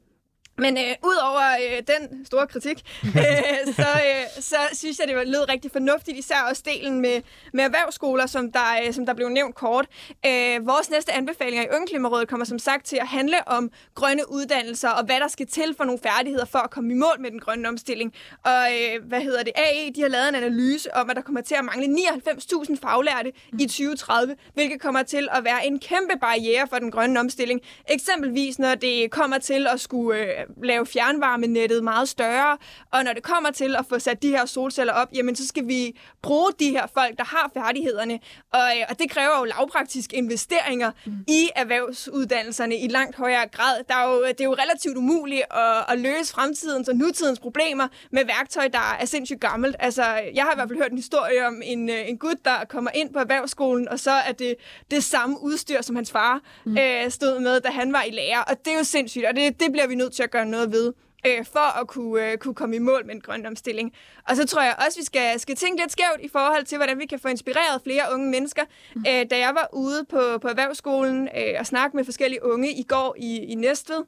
Men 0.58 0.78
øh, 0.78 0.84
udover 1.04 1.42
øh, 1.64 1.78
den 1.88 2.26
store 2.26 2.48
kritik, 2.48 2.82
øh, 3.06 3.74
så, 3.76 3.82
øh, 3.82 4.44
så 4.44 4.56
synes 4.74 5.00
jeg, 5.00 5.08
det 5.08 5.16
var- 5.16 5.24
lød 5.24 5.50
rigtig 5.50 5.72
fornuftigt, 5.72 6.18
især 6.18 6.36
også 6.50 6.64
delen 6.66 7.00
med, 7.02 7.22
med 7.54 7.64
erhvervsskoler, 7.64 8.26
som 8.26 8.52
der, 8.52 8.80
øh, 8.88 8.94
som 8.94 9.06
der 9.06 9.14
blev 9.14 9.30
nævnt 9.30 9.56
kort. 9.56 9.86
Øh, 10.26 10.68
vores 10.68 10.90
næste 10.90 11.12
anbefalinger 11.14 11.64
i 11.64 11.68
Ungeklimarådet 11.76 12.28
kommer 12.28 12.46
som 12.46 12.60
sagt 12.60 12.86
til 12.86 12.98
at 12.98 13.08
handle 13.08 13.48
om 13.48 13.72
grønne 13.96 14.32
uddannelser, 14.32 14.90
og 14.90 15.06
hvad 15.06 15.20
der 15.20 15.28
skal 15.28 15.48
til 15.48 15.74
for 15.78 15.84
nogle 15.84 16.00
færdigheder 16.04 16.46
for 16.46 16.60
at 16.60 16.70
komme 16.72 16.92
i 16.94 16.96
mål 16.98 17.16
med 17.20 17.32
den 17.32 17.40
grønne 17.40 17.70
omstilling. 17.70 18.14
Og 18.44 18.66
øh, 18.74 19.08
hvad 19.08 19.22
hedder 19.22 19.44
det? 19.44 19.52
AE, 19.56 19.92
de 19.96 20.02
har 20.02 20.08
lavet 20.10 20.30
en 20.30 20.36
analyse 20.36 20.96
om, 20.96 21.10
at 21.10 21.16
der 21.16 21.22
kommer 21.22 21.42
til 21.42 21.56
at 21.56 21.66
mangle 21.66 21.86
99.000 21.98 22.76
faglærte 22.82 23.32
i 23.60 23.66
2030, 23.66 24.36
hvilket 24.54 24.82
kommer 24.82 25.04
til 25.04 25.28
at 25.32 25.44
være 25.44 25.68
en 25.68 25.80
kæmpe 25.80 26.14
barriere 26.22 26.68
for 26.68 26.78
den 26.80 26.92
grønne 26.92 27.20
omstilling. 27.20 27.62
Eksempelvis 27.90 28.60
når 28.60 28.76
det 28.76 29.12
kommer 29.12 29.38
til 29.38 29.68
at 29.68 29.80
skulle 29.80 30.20
øh, 30.22 30.43
lave 30.64 30.86
fjernvarmenettet 30.86 31.84
meget 31.84 32.10
større, 32.10 32.58
og 32.92 33.04
når 33.04 33.14
det 33.14 33.24
kommer 33.24 33.52
til 33.52 33.76
at 33.76 33.86
få 33.90 34.00
sat 34.00 34.24
de 34.24 34.30
her 34.30 34.46
solceller 34.46 34.94
op, 34.94 35.08
jamen 35.14 35.36
så 35.36 35.48
skal 35.48 35.68
vi 35.68 36.00
bruge 36.22 36.52
de 36.60 36.70
her 36.70 36.88
folk, 36.94 37.18
der 37.18 37.24
har 37.24 37.52
færdighederne. 37.54 38.20
Og, 38.54 38.60
øh, 38.60 38.86
og 38.90 39.00
det 39.00 39.10
kræver 39.10 39.40
jo 39.40 39.44
lavpraktiske 39.44 40.16
investeringer 40.16 40.92
mm. 41.06 41.14
i 41.28 41.50
erhvervsuddannelserne 41.56 42.78
i 42.78 42.88
langt 42.88 43.16
højere 43.16 43.48
grad. 43.48 43.84
Der 43.88 43.96
er 43.96 44.12
jo, 44.12 44.26
det 44.28 44.42
er 44.42 44.46
jo 44.46 44.54
relativt 44.54 44.98
umuligt 44.98 45.44
at, 45.52 45.86
at 45.90 46.00
løse 46.00 46.34
fremtidens 46.34 46.90
og 46.90 46.96
nutidens 46.96 47.40
problemer 47.40 47.88
med 48.12 48.26
værktøj, 48.26 48.68
der 48.68 48.98
er 49.00 49.06
sindssygt 49.06 49.42
gammelt. 49.42 49.76
Altså, 49.80 50.04
jeg 50.36 50.44
har 50.44 50.52
i 50.52 50.56
hvert 50.56 50.70
fald 50.70 50.80
hørt 50.80 50.92
en 50.92 50.98
historie 50.98 51.48
om 51.48 51.62
en, 51.64 51.90
øh, 51.90 52.10
en 52.10 52.18
gut, 52.18 52.38
der 52.46 52.66
kommer 52.70 52.92
ind 52.96 53.14
på 53.14 53.20
erhvervsskolen, 53.20 53.90
og 53.90 54.00
så 54.00 54.12
er 54.12 54.32
det 54.32 54.56
det 54.92 55.04
samme 55.04 55.42
udstyr, 55.42 55.82
som 55.82 55.96
hans 55.96 56.12
far 56.12 56.42
mm. 56.66 56.78
øh, 56.78 57.12
stod 57.12 57.40
med, 57.40 57.60
da 57.62 57.70
han 57.70 57.94
var 57.94 58.04
i 58.04 58.12
lære. 58.12 58.44
Og 58.44 58.66
det 58.66 58.74
er 58.74 58.78
jo 58.78 58.84
sindssygt, 58.84 59.26
og 59.26 59.36
det, 59.36 59.60
det 59.60 59.72
bliver 59.72 59.88
vi 59.88 59.96
nødt 59.96 60.14
til 60.14 60.24
at 60.24 60.32
gøre 60.34 60.46
noget 60.46 60.72
ved 60.72 60.94
øh, 61.28 61.46
for 61.46 61.80
at 61.82 61.88
kunne, 61.88 62.32
øh, 62.32 62.38
kunne 62.38 62.56
komme 62.56 62.76
i 62.76 62.80
mål 62.80 63.06
med 63.06 63.16
en 63.16 63.22
grøn 63.22 63.46
omstilling. 63.46 63.94
Og 64.30 64.36
så 64.36 64.48
tror 64.48 64.62
jeg 64.62 64.76
også, 64.86 65.00
vi 65.00 65.06
skal, 65.06 65.40
skal 65.40 65.56
tænke 65.56 65.82
lidt 65.82 65.92
skævt 65.92 66.22
i 66.22 66.28
forhold 66.28 66.66
til, 66.66 66.78
hvordan 66.78 67.00
vi 67.00 67.06
kan 67.06 67.20
få 67.20 67.28
inspireret 67.28 67.82
flere 67.84 68.04
unge 68.14 68.32
mennesker. 68.32 68.64
Mm. 68.96 69.06
Øh, 69.08 69.26
da 69.32 69.38
jeg 69.40 69.52
var 69.56 69.70
ude 69.74 70.06
på, 70.10 70.38
på 70.42 70.48
erhvervsskolen 70.48 71.30
øh, 71.38 71.56
og 71.60 71.66
snakke 71.66 71.98
med 71.98 72.06
forskellige 72.06 72.46
unge 72.46 72.74
i 72.74 72.84
går 72.84 73.16
i, 73.20 73.38
i 73.38 73.56
Næstved, 73.56 74.04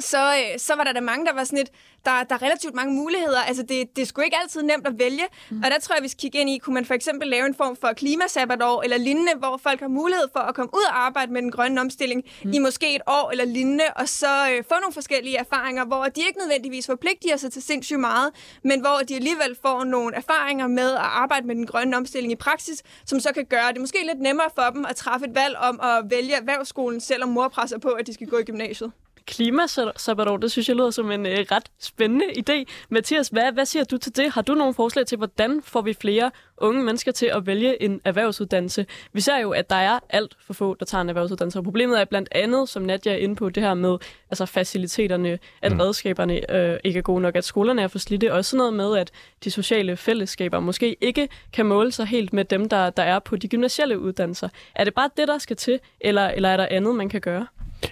så, 0.00 0.34
øh, 0.34 0.58
så 0.58 0.74
var 0.74 0.84
der 0.84 0.92
da 0.92 1.00
mange, 1.00 1.26
der 1.26 1.32
var 1.32 1.44
sådan 1.44 1.58
lidt, 1.58 1.70
der, 2.04 2.22
der 2.22 2.34
er 2.34 2.42
relativt 2.42 2.74
mange 2.74 2.94
muligheder. 2.94 3.40
Altså, 3.40 3.62
det, 3.62 3.96
det 3.96 4.02
er 4.02 4.06
sgu 4.06 4.20
ikke 4.20 4.36
altid 4.42 4.62
nemt 4.62 4.86
at 4.86 4.98
vælge. 4.98 5.24
Mm. 5.50 5.62
Og 5.64 5.70
der 5.70 5.78
tror 5.78 5.94
jeg, 5.94 6.02
vi 6.02 6.08
skal 6.08 6.20
kigge 6.20 6.38
ind 6.38 6.50
i, 6.50 6.58
kunne 6.58 6.74
man 6.74 6.84
for 6.84 6.94
eksempel 6.94 7.28
lave 7.28 7.46
en 7.46 7.54
form 7.54 7.76
for 7.76 7.92
klimasabbatår 7.92 8.82
eller 8.82 8.96
lignende, 8.96 9.32
hvor 9.38 9.56
folk 9.62 9.80
har 9.80 9.88
mulighed 9.88 10.24
for 10.32 10.40
at 10.40 10.54
komme 10.54 10.74
ud 10.74 10.82
og 10.88 11.06
arbejde 11.06 11.32
med 11.32 11.42
den 11.42 11.50
grønne 11.50 11.80
omstilling 11.80 12.22
mm. 12.44 12.52
i 12.52 12.58
måske 12.58 12.94
et 12.94 13.02
år 13.06 13.30
eller 13.30 13.44
lignende, 13.44 13.84
og 13.96 14.08
så 14.08 14.50
øh, 14.50 14.64
få 14.68 14.74
nogle 14.80 14.92
forskellige 14.92 15.36
erfaringer, 15.36 15.84
hvor 15.84 16.04
de 16.04 16.20
ikke 16.20 16.38
nødvendigvis 16.38 16.86
forpligtiger 16.86 17.36
sig 17.36 17.52
til 17.52 17.62
sindssygt 17.62 18.00
meget, 18.00 18.30
men 18.64 18.80
hvor 18.80 18.98
de 19.08 19.14
alligevel 19.14 19.56
får 19.62 19.84
nogle 19.84 20.14
erfaringer 20.16 20.66
med 20.66 20.90
at 20.92 20.98
arbejde 21.00 21.46
med 21.46 21.54
den 21.54 21.66
grønne 21.66 21.96
omstilling 21.96 22.32
i 22.32 22.36
praksis, 22.36 22.82
som 23.06 23.20
så 23.20 23.32
kan 23.34 23.44
gøre 23.44 23.72
det 23.72 23.80
måske 23.80 23.98
lidt 24.06 24.20
nemmere 24.20 24.48
for 24.54 24.70
dem 24.74 24.84
at 24.84 24.96
træffe 24.96 25.26
et 25.26 25.34
valg 25.34 25.56
om 25.56 25.80
at 25.82 26.10
vælge 26.10 26.34
erhvervsskolen, 26.34 27.00
selvom 27.00 27.28
mor 27.28 27.48
presser 27.48 27.78
på, 27.78 27.88
at 27.88 28.06
de 28.06 28.14
skal 28.14 28.26
gå 28.26 28.38
i 28.38 28.44
gymnasiet. 28.44 28.92
Klimasabbatår, 29.26 30.36
det 30.36 30.52
synes 30.52 30.68
jeg 30.68 30.76
lyder 30.76 30.90
som 30.90 31.10
en 31.10 31.26
øh, 31.26 31.38
ret 31.50 31.70
spændende 31.78 32.24
idé. 32.24 32.64
Mathias, 32.88 33.28
hvad, 33.28 33.52
hvad 33.52 33.66
siger 33.66 33.84
du 33.84 33.96
til 33.96 34.16
det? 34.16 34.30
Har 34.30 34.42
du 34.42 34.54
nogle 34.54 34.74
forslag 34.74 35.06
til, 35.06 35.18
hvordan 35.18 35.62
får 35.62 35.82
vi 35.82 35.94
flere 35.94 36.30
unge 36.58 36.82
mennesker 36.82 37.12
til 37.12 37.26
at 37.26 37.46
vælge 37.46 37.82
en 37.82 38.00
erhvervsuddannelse? 38.04 38.86
Vi 39.12 39.20
ser 39.20 39.38
jo, 39.38 39.50
at 39.50 39.70
der 39.70 39.76
er 39.76 39.98
alt 40.10 40.36
for 40.46 40.52
få, 40.52 40.74
der 40.74 40.86
tager 40.86 41.02
en 41.02 41.08
erhvervsuddannelse, 41.08 41.58
og 41.58 41.64
problemet 41.64 42.00
er 42.00 42.04
blandt 42.04 42.28
andet, 42.32 42.68
som 42.68 42.82
Nadia 42.82 43.12
er 43.12 43.16
inde 43.16 43.36
på, 43.36 43.50
det 43.50 43.62
her 43.62 43.74
med 43.74 43.98
altså 44.30 44.46
faciliteterne, 44.46 45.38
at 45.62 45.72
mm. 45.72 45.80
redskaberne 45.80 46.54
øh, 46.54 46.78
ikke 46.84 46.98
er 46.98 47.02
gode 47.02 47.20
nok, 47.20 47.36
at 47.36 47.44
skolerne 47.44 47.82
er 47.82 47.88
for 47.88 47.98
slidte, 47.98 48.32
og 48.32 48.36
også 48.36 48.50
sådan 48.50 48.58
noget 48.58 48.74
med, 48.74 48.98
at 48.98 49.10
de 49.44 49.50
sociale 49.50 49.96
fællesskaber 49.96 50.60
måske 50.60 50.96
ikke 51.00 51.28
kan 51.52 51.66
måle 51.66 51.92
sig 51.92 52.06
helt 52.06 52.32
med 52.32 52.44
dem, 52.44 52.68
der, 52.68 52.90
der 52.90 53.02
er 53.02 53.18
på 53.18 53.36
de 53.36 53.48
gymnasielle 53.48 53.98
uddannelser. 53.98 54.48
Er 54.74 54.84
det 54.84 54.94
bare 54.94 55.10
det, 55.16 55.28
der 55.28 55.38
skal 55.38 55.56
til, 55.56 55.80
eller, 56.00 56.28
eller 56.28 56.48
er 56.48 56.56
der 56.56 56.66
andet, 56.70 56.94
man 56.94 57.08
kan 57.08 57.20
gøre? 57.20 57.46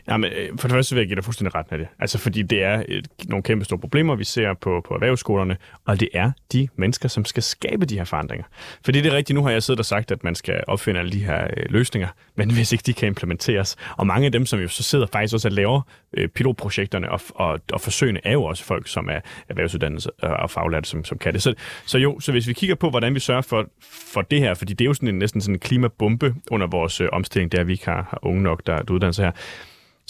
Ja, 0.09 0.17
men 0.17 0.33
øh, 0.33 0.59
for 0.59 0.69
det 0.69 0.75
første 0.75 0.95
vil 0.95 1.01
jeg 1.01 1.09
give 1.09 1.17
dig 1.17 1.25
fuldstændig 1.25 1.55
ret 1.55 1.71
med 1.71 1.79
det. 1.79 1.89
Altså, 1.99 2.19
fordi 2.19 2.43
det 2.43 2.63
er 2.63 2.83
et, 2.89 3.09
nogle 3.29 3.43
kæmpe 3.43 3.65
store 3.65 3.79
problemer, 3.79 4.15
vi 4.15 4.25
ser 4.25 4.55
på, 4.55 4.85
på 4.89 4.95
erhvervsskolerne, 4.95 5.57
og 5.85 6.01
det 6.01 6.09
er 6.15 6.31
de 6.53 6.69
mennesker, 6.77 7.09
som 7.09 7.25
skal 7.25 7.43
skabe 7.43 7.87
de 7.87 7.97
her 7.97 8.05
forandringer. 8.05 8.47
Fordi 8.85 9.01
det 9.01 9.13
er 9.13 9.17
rigtigt, 9.17 9.35
nu 9.35 9.43
har 9.43 9.51
jeg 9.51 9.63
siddet 9.63 9.79
og 9.79 9.87
sagt, 9.87 10.11
at 10.11 10.25
man 10.25 10.35
skal 10.35 10.65
opfinde 10.67 11.01
alle 11.01 11.13
de 11.13 11.25
her 11.25 11.45
øh, 11.57 11.65
løsninger, 11.71 12.09
men 12.37 12.51
hvis 12.55 12.73
ikke 12.73 12.83
de 12.83 12.93
kan 12.93 13.07
implementeres, 13.07 13.77
og 13.97 14.07
mange 14.07 14.27
af 14.27 14.33
dem, 14.33 14.47
som 14.47 14.61
jo 14.61 14.69
så 14.69 14.83
sidder 14.83 15.07
faktisk 15.13 15.35
også 15.35 15.49
og 15.49 15.53
laver 15.53 15.81
øh, 16.17 16.29
pilotprojekterne 16.29 17.13
og, 17.13 17.21
og, 17.35 17.61
og 17.73 17.81
forsøgene, 17.81 18.21
er 18.25 18.33
jo 18.33 18.45
også 18.45 18.65
folk, 18.65 18.89
som 18.89 19.09
er 19.09 19.21
erhvervsuddannelse 19.49 20.11
øh, 20.25 20.31
og 20.31 20.51
faglærte, 20.51 20.89
som, 20.89 21.05
som 21.05 21.19
kan 21.19 21.33
det. 21.33 21.43
Så, 21.43 21.55
så 21.87 21.99
jo, 21.99 22.21
så 22.21 22.33
hvis 22.33 22.49
vi 22.49 22.53
kigger 22.53 22.75
på, 22.75 22.91
hvordan 22.91 23.15
vi 23.15 23.21
sørger 23.21 23.43
for, 23.43 23.67
for 24.13 24.23
det 24.23 24.41
her, 24.41 24.55
fordi 24.55 24.73
det 24.73 24.85
er 24.85 24.87
jo 24.87 24.95
sådan 24.95 25.09
en, 25.09 25.19
næsten 25.19 25.41
sådan 25.41 25.55
en 25.55 25.59
klimabombe 25.59 26.35
under 26.51 26.67
vores 26.67 27.01
øh, 27.01 27.09
omstilling, 27.13 27.53
der 27.53 27.65
vi 27.65 27.73
ikke 27.73 27.85
har, 27.85 28.07
har 28.11 28.19
unge 28.23 28.43
nok, 28.43 28.67
der, 28.67 28.83
der 28.83 28.95
uddanner 28.95 29.13
sig 29.13 29.25
her, 29.25 29.33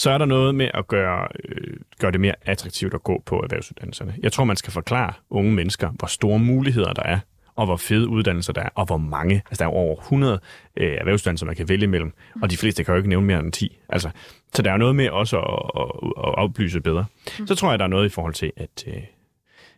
så 0.01 0.11
er 0.11 0.18
der 0.18 0.24
noget 0.24 0.55
med 0.55 0.70
at 0.74 0.88
gøre, 0.88 1.28
øh, 1.48 1.76
gøre 1.98 2.12
det 2.12 2.20
mere 2.20 2.34
attraktivt 2.42 2.94
at 2.94 3.03
gå 3.03 3.22
på 3.26 3.36
erhvervsuddannelserne. 3.36 4.14
Jeg 4.22 4.32
tror, 4.32 4.44
man 4.44 4.57
skal 4.57 4.72
forklare 4.72 5.12
unge 5.30 5.53
mennesker, 5.53 5.90
hvor 5.90 6.07
store 6.09 6.38
muligheder 6.38 6.92
der 6.92 7.03
er, 7.03 7.18
og 7.55 7.66
hvor 7.66 7.76
fede 7.76 8.09
uddannelser 8.09 8.53
der 8.53 8.62
er, 8.62 8.68
og 8.74 8.86
hvor 8.86 8.96
mange. 8.96 9.34
Altså, 9.34 9.64
der 9.64 9.70
er 9.70 9.74
over 9.74 9.96
100 9.96 10.40
øh, 10.76 10.92
erhvervsuddannelser, 10.92 11.46
man 11.46 11.57
kan 11.57 11.68
vælge 11.68 11.84
imellem, 11.84 12.12
og 12.42 12.51
de 12.51 12.57
fleste 12.57 12.84
kan 12.84 12.92
jo 12.92 12.96
ikke 12.96 13.09
nævne 13.09 13.26
mere 13.26 13.38
end 13.38 13.53
10. 13.53 13.78
Altså, 13.88 14.11
så 14.55 14.62
der 14.62 14.72
er 14.72 14.76
noget 14.76 14.96
med 14.96 15.11
også 15.11 15.40
at, 15.40 15.82
at, 15.82 16.12
at 16.16 16.34
oplyse 16.38 16.80
bedre. 16.80 17.05
Mm. 17.38 17.46
Så 17.46 17.55
tror 17.55 17.70
jeg, 17.70 17.78
der 17.78 17.84
er 17.84 17.88
noget 17.88 18.07
i 18.07 18.12
forhold 18.12 18.34
til, 18.34 18.53
at... 18.57 18.84
Øh, 18.86 19.03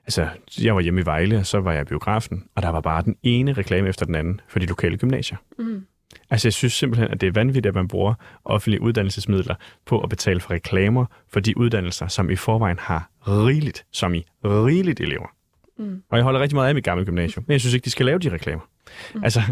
altså, 0.04 0.28
jeg 0.62 0.74
var 0.74 0.80
hjemme 0.80 1.00
i 1.00 1.04
Vejle, 1.04 1.38
og 1.38 1.46
så 1.46 1.60
var 1.60 1.72
jeg 1.72 1.82
i 1.82 1.84
biografen, 1.84 2.44
og 2.54 2.62
der 2.62 2.68
var 2.68 2.80
bare 2.80 3.02
den 3.02 3.16
ene 3.22 3.52
reklame 3.52 3.88
efter 3.88 4.06
den 4.06 4.14
anden 4.14 4.40
for 4.48 4.58
de 4.58 4.66
lokale 4.66 4.96
gymnasier. 4.96 5.38
Mm. 5.58 5.86
Altså, 6.30 6.48
jeg 6.48 6.52
synes 6.52 6.72
simpelthen, 6.72 7.10
at 7.10 7.20
det 7.20 7.26
er 7.26 7.32
vanvittigt, 7.32 7.66
at 7.66 7.74
man 7.74 7.88
bruger 7.88 8.14
offentlige 8.44 8.82
uddannelsesmidler 8.82 9.54
på 9.86 10.00
at 10.00 10.08
betale 10.08 10.40
for 10.40 10.50
reklamer 10.50 11.06
for 11.32 11.40
de 11.40 11.58
uddannelser, 11.58 12.08
som 12.08 12.30
i 12.30 12.36
forvejen 12.36 12.78
har 12.80 13.10
rigeligt, 13.28 13.84
som 13.92 14.14
i 14.14 14.24
rigeligt 14.44 15.00
elever. 15.00 15.26
Mm. 15.78 16.02
Og 16.10 16.16
jeg 16.16 16.24
holder 16.24 16.40
rigtig 16.40 16.56
meget 16.56 16.68
af 16.68 16.74
mit 16.74 16.84
gamle 16.84 17.04
gymnasium, 17.04 17.44
men 17.48 17.52
jeg 17.52 17.60
synes 17.60 17.74
ikke, 17.74 17.84
de 17.84 17.90
skal 17.90 18.06
lave 18.06 18.18
de 18.18 18.32
reklamer. 18.32 18.62
Mm. 19.14 19.24
Altså, 19.24 19.42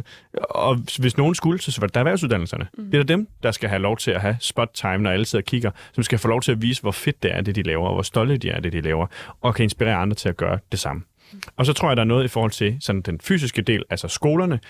og 0.51 0.79
hvis 0.99 1.17
nogen 1.17 1.35
skulle, 1.35 1.61
så 1.61 1.81
var 1.81 1.87
det 1.87 1.95
der 1.95 2.01
erhvervsuddannelserne. 2.01 2.67
Mm. 2.79 2.91
Det 2.91 3.01
er 3.01 3.05
dem, 3.05 3.29
der 3.43 3.51
skal 3.51 3.69
have 3.69 3.83
lov 3.83 3.97
til 3.97 4.11
at 4.11 4.21
have 4.21 4.37
spot 4.41 4.71
time, 4.75 4.99
når 4.99 5.11
alle 5.11 5.25
sidder 5.25 5.43
og 5.43 5.47
kigger, 5.47 5.71
som 5.93 6.03
skal 6.03 6.19
få 6.19 6.29
lov 6.29 6.41
til 6.41 6.53
at 6.53 6.63
vise, 6.63 6.83
hvor 6.83 6.91
fedt 6.91 7.23
det 7.23 7.37
er, 7.37 7.41
det 7.41 7.57
de 7.57 7.63
laver, 7.63 7.87
og 7.87 7.95
hvor 7.95 8.03
stolte 8.03 8.37
de 8.37 8.51
er, 8.51 8.61
det 8.61 8.73
de 8.73 8.81
laver, 8.81 9.07
og 9.41 9.55
kan 9.55 9.63
inspirere 9.63 9.95
andre 9.95 10.15
til 10.15 10.29
at 10.29 10.37
gøre 10.37 10.59
det 10.73 10.81
samme. 10.81 11.03
Og 11.57 11.67
så 11.67 11.73
tror 11.73 11.89
jeg, 11.89 11.97
der 11.97 12.03
er 12.03 12.07
noget 12.07 12.25
i 12.25 12.29
forhold 12.29 12.51
til 12.51 12.77
sådan 12.81 13.03
den 13.03 13.21
fysiske 13.21 13.63
del, 13.63 13.85
altså 13.91 14.09
skolerne. 14.09 14.61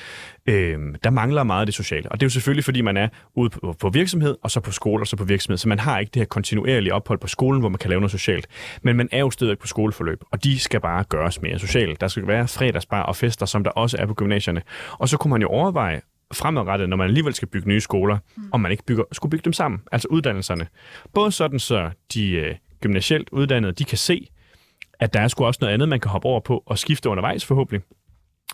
Øh, 0.46 0.78
der 1.04 1.10
mangler 1.10 1.42
meget 1.42 1.60
af 1.60 1.66
det 1.66 1.74
sociale. 1.74 2.12
Og 2.12 2.20
det 2.20 2.24
er 2.24 2.26
jo 2.26 2.30
selvfølgelig, 2.30 2.64
fordi 2.64 2.80
man 2.80 2.96
er 2.96 3.08
ude 3.34 3.50
på, 3.50 3.76
på 3.80 3.90
virksomhed, 3.90 4.36
og 4.42 4.50
så 4.50 4.60
på 4.60 4.72
skole, 4.72 5.02
og 5.02 5.06
så 5.06 5.16
på 5.16 5.24
virksomhed. 5.24 5.58
Så 5.58 5.68
man 5.68 5.78
har 5.78 5.98
ikke 5.98 6.10
det 6.10 6.20
her 6.20 6.26
kontinuerlige 6.26 6.94
ophold 6.94 7.18
på 7.18 7.26
skolen, 7.26 7.60
hvor 7.60 7.68
man 7.68 7.78
kan 7.78 7.90
lave 7.90 8.00
noget 8.00 8.10
socialt. 8.10 8.46
Men 8.82 8.96
man 8.96 9.08
er 9.12 9.18
jo 9.18 9.30
stadig 9.30 9.58
på 9.58 9.66
skoleforløb, 9.66 10.20
og 10.30 10.44
de 10.44 10.58
skal 10.58 10.80
bare 10.80 11.04
gøres 11.04 11.42
mere 11.42 11.58
sociale. 11.58 11.96
Der 12.00 12.08
skal 12.08 12.26
være 12.26 12.48
fredagsbar 12.48 13.02
og 13.02 13.16
fester, 13.16 13.46
som 13.46 13.64
der 13.64 13.70
også 13.70 13.96
er 14.00 14.06
på 14.06 14.14
gymnasierne. 14.14 14.62
Og 14.92 15.08
så 15.08 15.16
kunne 15.16 15.30
man 15.30 15.42
jo 15.42 15.48
overveje, 15.48 16.00
fremadrettet, 16.32 16.88
når 16.88 16.96
man 16.96 17.06
alligevel 17.06 17.34
skal 17.34 17.48
bygge 17.48 17.68
nye 17.68 17.80
skoler, 17.80 18.18
mm. 18.36 18.42
om 18.52 18.60
man 18.60 18.70
ikke 18.70 18.84
bygger, 18.84 19.04
skulle 19.12 19.30
bygge 19.30 19.44
dem 19.44 19.52
sammen, 19.52 19.80
altså 19.92 20.08
uddannelserne. 20.08 20.66
Både 21.14 21.32
sådan, 21.32 21.58
så 21.58 21.90
de 22.14 22.30
øh, 22.30 22.54
gymnasielt 22.80 23.28
uddannede, 23.32 23.72
de 23.72 23.84
kan 23.84 23.98
se, 23.98 24.28
at 25.00 25.14
der 25.14 25.20
er 25.20 25.28
sgu 25.28 25.44
også 25.44 25.58
noget 25.60 25.74
andet, 25.74 25.88
man 25.88 26.00
kan 26.00 26.10
hoppe 26.10 26.28
over 26.28 26.40
på 26.40 26.62
og 26.66 26.78
skifte 26.78 27.08
undervejs 27.08 27.44
forhåbentlig. 27.44 27.82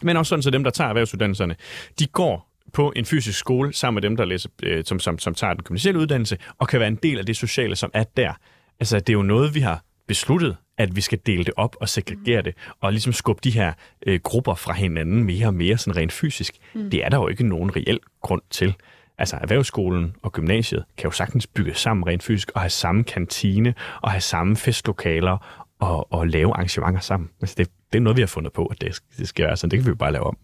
Men 0.03 0.17
også 0.17 0.29
sådan, 0.29 0.43
så 0.43 0.51
dem, 0.51 0.65
der 0.65 0.71
tager 0.71 0.89
erhvervsuddannelserne, 0.89 1.57
de 1.99 2.07
går 2.07 2.53
på 2.73 2.93
en 2.97 3.05
fysisk 3.05 3.39
skole 3.39 3.73
sammen 3.73 3.95
med 3.95 4.03
dem, 4.03 4.17
der 4.17 4.25
læser, 4.25 4.49
øh, 4.63 4.85
som, 4.85 5.01
som, 5.01 5.19
som 5.19 5.35
tager 5.35 5.53
den 5.55 5.63
kommersielle 5.63 6.01
uddannelse, 6.01 6.39
og 6.59 6.69
kan 6.69 6.81
være 6.81 6.89
en 6.89 6.99
del 7.03 7.19
af 7.19 7.27
det 7.27 7.37
sociale, 7.37 7.77
som 7.77 7.91
er 7.95 8.05
der. 8.17 8.33
Altså, 8.81 9.01
det 9.01 9.09
er 9.09 9.13
jo 9.13 9.23
noget, 9.23 9.55
vi 9.55 9.61
har 9.61 9.85
besluttet, 10.09 10.57
at 10.79 10.97
vi 10.97 11.01
skal 11.01 11.19
dele 11.27 11.45
det 11.45 11.55
op 11.57 11.77
og 11.81 11.89
segregere 11.89 12.43
det, 12.43 12.55
og 12.81 12.93
ligesom 12.93 13.13
skubbe 13.13 13.41
de 13.45 13.51
her 13.51 13.73
øh, 14.07 14.21
grupper 14.23 14.55
fra 14.55 14.73
hinanden 14.73 15.25
mere 15.25 15.47
og 15.47 15.55
mere 15.55 15.79
sådan 15.79 15.97
rent 15.97 16.13
fysisk. 16.13 16.55
Mm. 16.75 16.91
Det 16.91 17.05
er 17.05 17.09
der 17.09 17.17
jo 17.17 17.29
ikke 17.29 17.49
nogen 17.49 17.77
reel 17.77 17.99
grund 18.23 18.43
til. 18.51 18.75
Altså 19.19 19.37
erhvervsskolen 19.37 20.17
og 20.23 20.33
gymnasiet 20.33 20.85
kan 20.97 21.05
jo 21.05 21.11
sagtens 21.11 21.47
bygge 21.47 21.75
sammen 21.75 22.07
rent 22.07 22.23
fysisk 22.23 22.51
og 22.55 22.61
have 22.61 22.71
samme 22.71 23.05
kantine 23.05 23.75
og 24.03 24.11
have 24.11 24.21
samme 24.21 24.57
festlokaler 24.57 25.65
og, 25.79 26.13
og 26.13 26.27
lave 26.27 26.53
arrangementer 26.53 27.01
sammen. 27.01 27.31
Altså 27.41 27.55
det, 27.59 27.71
det 27.93 27.99
er 27.99 28.03
noget, 28.03 28.17
vi 28.17 28.23
har 28.23 28.27
fundet 28.27 28.53
på, 28.53 28.67
at 28.67 28.81
det, 28.81 29.01
det 29.19 29.29
skal 29.29 29.47
være 29.47 29.57
sådan. 29.57 29.71
Det 29.71 29.79
kan 29.79 29.87
vi 29.87 29.91
jo 29.91 29.95
bare 29.95 30.13
lave 30.13 30.25
om. 30.25 30.37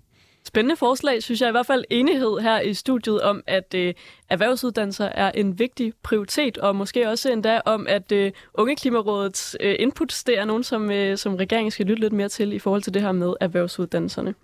Spændende 0.45 0.77
forslag, 0.77 1.23
synes 1.23 1.41
jeg 1.41 1.49
i 1.49 1.51
hvert 1.51 1.67
fald 1.67 1.85
enighed 1.91 2.39
her 2.39 2.61
i 2.61 2.75
studiet 2.75 3.23
om, 3.23 3.43
at 3.47 3.75
øh, 3.75 3.95
erhvervsuddannelser 4.29 5.05
er 5.05 5.31
en 5.31 5.59
vigtig 5.59 5.93
prioritet, 6.03 6.59
og 6.59 6.77
måske 6.77 7.09
også 7.09 7.33
endda 7.33 7.61
om, 7.65 7.87
at 7.89 8.13
øh, 8.13 8.33
Ungeklimarådets 8.55 9.57
øh, 9.61 9.77
inputs, 9.79 10.25
det 10.25 10.39
er 10.39 10.45
nogen, 10.45 10.63
som, 10.63 10.91
øh, 10.91 11.19
som 11.19 11.35
regeringen 11.35 11.71
skal 11.71 11.87
lytte 11.87 12.01
lidt 12.01 12.13
mere 12.13 12.29
til 12.29 12.53
i 12.53 12.59
forhold 12.59 12.83
til 12.83 12.95
det 12.95 13.03
her 13.03 13.13
med 13.13 13.35
erhvervsuddannelserne. 13.41 14.35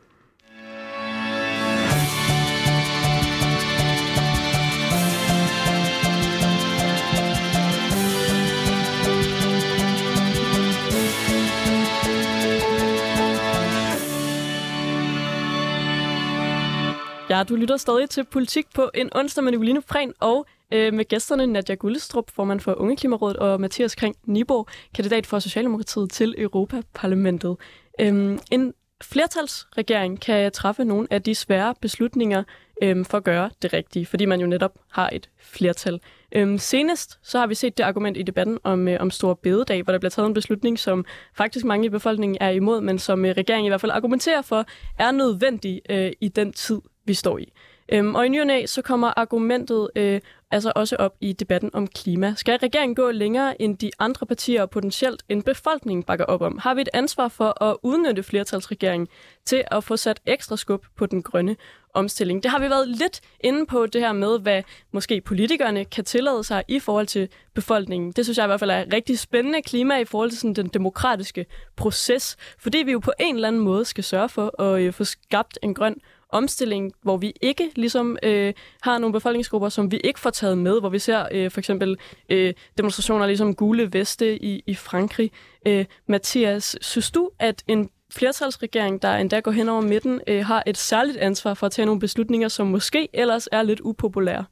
Ja, 17.30 17.42
du 17.42 17.56
lytter 17.56 17.76
stadig 17.76 18.10
til 18.10 18.24
Politik 18.24 18.66
på 18.74 18.90
en 18.94 19.10
onsdag 19.14 19.44
med 19.44 19.52
Nicoline 19.52 19.82
Prehn 19.82 20.12
og 20.20 20.46
øh, 20.72 20.94
med 20.94 21.04
gæsterne 21.04 21.46
Nadja 21.46 21.74
Gullestrup, 21.74 22.30
formand 22.30 22.60
for 22.60 22.74
Unge 22.80 22.96
Klimarådet, 22.96 23.36
og 23.36 23.60
Mathias 23.60 23.94
Kring 23.94 24.16
Nibo, 24.24 24.64
kandidat 24.94 25.26
for 25.26 25.38
Socialdemokratiet 25.38 26.10
til 26.10 26.34
Europaparlamentet. 26.38 27.56
Øhm, 28.00 28.38
en 28.50 28.74
flertalsregering 29.02 30.20
kan 30.20 30.52
træffe 30.52 30.84
nogle 30.84 31.08
af 31.10 31.22
de 31.22 31.34
svære 31.34 31.74
beslutninger 31.80 32.44
øhm, 32.82 33.04
for 33.04 33.18
at 33.18 33.24
gøre 33.24 33.50
det 33.62 33.72
rigtige, 33.72 34.06
fordi 34.06 34.24
man 34.24 34.40
jo 34.40 34.46
netop 34.46 34.72
har 34.90 35.10
et 35.12 35.30
flertal. 35.40 36.00
Øhm, 36.32 36.58
senest 36.58 37.18
så 37.22 37.38
har 37.38 37.46
vi 37.46 37.54
set 37.54 37.78
det 37.78 37.84
argument 37.84 38.16
i 38.16 38.22
debatten 38.22 38.58
om, 38.64 38.88
øh, 38.88 38.96
om 39.00 39.10
Stor 39.10 39.34
Bededag, 39.34 39.82
hvor 39.82 39.92
der 39.92 39.98
bliver 39.98 40.10
taget 40.10 40.26
en 40.26 40.34
beslutning, 40.34 40.78
som 40.78 41.04
faktisk 41.34 41.64
mange 41.64 41.86
i 41.86 41.88
befolkningen 41.88 42.38
er 42.40 42.50
imod, 42.50 42.80
men 42.80 42.98
som 42.98 43.24
øh, 43.24 43.30
regeringen 43.36 43.66
i 43.66 43.68
hvert 43.68 43.80
fald 43.80 43.92
argumenterer 43.92 44.42
for, 44.42 44.64
er 44.98 45.10
nødvendig 45.10 45.80
øh, 45.90 46.12
i 46.20 46.28
den 46.28 46.52
tid, 46.52 46.80
vi 47.08 47.14
står 47.14 47.38
i. 47.38 47.52
Øhm, 47.92 48.14
og 48.14 48.26
i 48.26 48.28
ny 48.28 48.40
og 48.40 48.68
så 48.68 48.82
kommer 48.82 49.12
argumentet 49.16 49.90
øh, 49.96 50.20
altså 50.50 50.72
også 50.76 50.96
op 50.96 51.16
i 51.20 51.32
debatten 51.32 51.70
om 51.72 51.86
klima. 51.86 52.34
Skal 52.36 52.58
regeringen 52.58 52.94
gå 52.94 53.10
længere 53.10 53.62
end 53.62 53.78
de 53.78 53.90
andre 53.98 54.26
partier 54.26 54.62
og 54.62 54.70
potentielt 54.70 55.22
en 55.28 55.42
befolkning 55.42 56.06
bakker 56.06 56.24
op 56.24 56.42
om? 56.42 56.58
Har 56.58 56.74
vi 56.74 56.80
et 56.80 56.88
ansvar 56.92 57.28
for 57.28 57.62
at 57.62 57.76
udnytte 57.82 58.22
flertalsregeringen 58.22 59.08
til 59.44 59.64
at 59.70 59.84
få 59.84 59.96
sat 59.96 60.20
ekstra 60.26 60.56
skub 60.56 60.86
på 60.96 61.06
den 61.06 61.22
grønne 61.22 61.56
omstilling? 61.94 62.42
Det 62.42 62.50
har 62.50 62.58
vi 62.58 62.70
været 62.70 62.88
lidt 62.88 63.20
inde 63.40 63.66
på 63.66 63.86
det 63.86 64.00
her 64.00 64.12
med, 64.12 64.40
hvad 64.40 64.62
måske 64.92 65.20
politikerne 65.20 65.84
kan 65.84 66.04
tillade 66.04 66.44
sig 66.44 66.64
i 66.68 66.78
forhold 66.78 67.06
til 67.06 67.28
befolkningen. 67.54 68.12
Det 68.12 68.24
synes 68.24 68.38
jeg 68.38 68.44
i 68.44 68.46
hvert 68.46 68.60
fald 68.60 68.70
er 68.70 68.84
rigtig 68.92 69.18
spændende 69.18 69.62
klima 69.62 69.98
i 69.98 70.04
forhold 70.04 70.30
til 70.30 70.38
sådan 70.38 70.54
den 70.54 70.68
demokratiske 70.68 71.46
proces, 71.76 72.36
fordi 72.58 72.78
vi 72.78 72.92
jo 72.92 72.98
på 72.98 73.12
en 73.20 73.34
eller 73.34 73.48
anden 73.48 73.62
måde 73.62 73.84
skal 73.84 74.04
sørge 74.04 74.28
for 74.28 74.62
at 74.62 74.80
øh, 74.80 74.92
få 74.92 75.04
skabt 75.04 75.58
en 75.62 75.74
grøn 75.74 76.00
omstilling, 76.30 76.92
hvor 77.02 77.16
vi 77.16 77.32
ikke 77.42 77.70
ligesom 77.76 78.18
øh, 78.22 78.54
har 78.82 78.98
nogle 78.98 79.12
befolkningsgrupper, 79.12 79.68
som 79.68 79.90
vi 79.90 80.00
ikke 80.04 80.20
får 80.20 80.30
taget 80.30 80.58
med, 80.58 80.80
hvor 80.80 80.88
vi 80.88 80.98
ser 80.98 81.26
øh, 81.32 81.50
for 81.50 81.60
eksempel 81.60 81.96
øh, 82.28 82.54
demonstrationer 82.78 83.26
ligesom 83.26 83.54
gule 83.54 83.92
veste 83.92 84.44
i, 84.44 84.62
i 84.66 84.74
Frankrig. 84.74 85.30
Øh, 85.66 85.84
Mathias, 86.06 86.76
synes 86.80 87.10
du, 87.10 87.30
at 87.38 87.62
en 87.66 87.90
flertalsregering, 88.12 89.02
der 89.02 89.16
endda 89.16 89.40
går 89.40 89.50
hen 89.50 89.68
over 89.68 89.80
midten, 89.80 90.20
øh, 90.26 90.46
har 90.46 90.62
et 90.66 90.76
særligt 90.76 91.16
ansvar 91.16 91.54
for 91.54 91.66
at 91.66 91.72
tage 91.72 91.86
nogle 91.86 92.00
beslutninger, 92.00 92.48
som 92.48 92.66
måske 92.66 93.08
ellers 93.12 93.48
er 93.52 93.62
lidt 93.62 93.80
upopulære? 93.80 94.44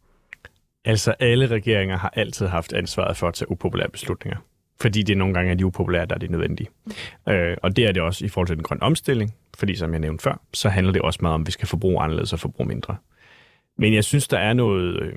Altså, 0.84 1.14
alle 1.20 1.46
regeringer 1.46 1.96
har 1.96 2.12
altid 2.16 2.46
haft 2.46 2.72
ansvaret 2.72 3.16
for 3.16 3.28
at 3.28 3.34
tage 3.34 3.50
upopulære 3.50 3.88
beslutninger. 3.88 4.38
Fordi 4.80 5.02
det 5.02 5.18
nogle 5.18 5.34
gange 5.34 5.50
er 5.50 5.54
de 5.54 5.66
upopulære, 5.66 6.06
der 6.06 6.14
er 6.14 6.18
det 6.18 6.30
nødvendige. 6.30 6.68
Øh, 7.28 7.56
og 7.62 7.76
det 7.76 7.84
er 7.86 7.92
det 7.92 8.02
også 8.02 8.24
i 8.24 8.28
forhold 8.28 8.46
til 8.46 8.56
den 8.56 8.62
grønne 8.62 8.82
omstilling. 8.82 9.34
Fordi 9.58 9.74
som 9.76 9.92
jeg 9.92 10.00
nævnte 10.00 10.22
før, 10.22 10.40
så 10.54 10.68
handler 10.68 10.92
det 10.92 11.02
også 11.02 11.18
meget 11.22 11.34
om, 11.34 11.40
at 11.40 11.46
vi 11.46 11.52
skal 11.52 11.68
forbruge 11.68 12.02
anderledes 12.02 12.32
og 12.32 12.40
forbruge 12.40 12.68
mindre. 12.68 12.96
Men 13.78 13.94
jeg 13.94 14.04
synes, 14.04 14.28
der 14.28 14.38
er 14.38 14.52
noget 14.52 15.02
øh, 15.02 15.12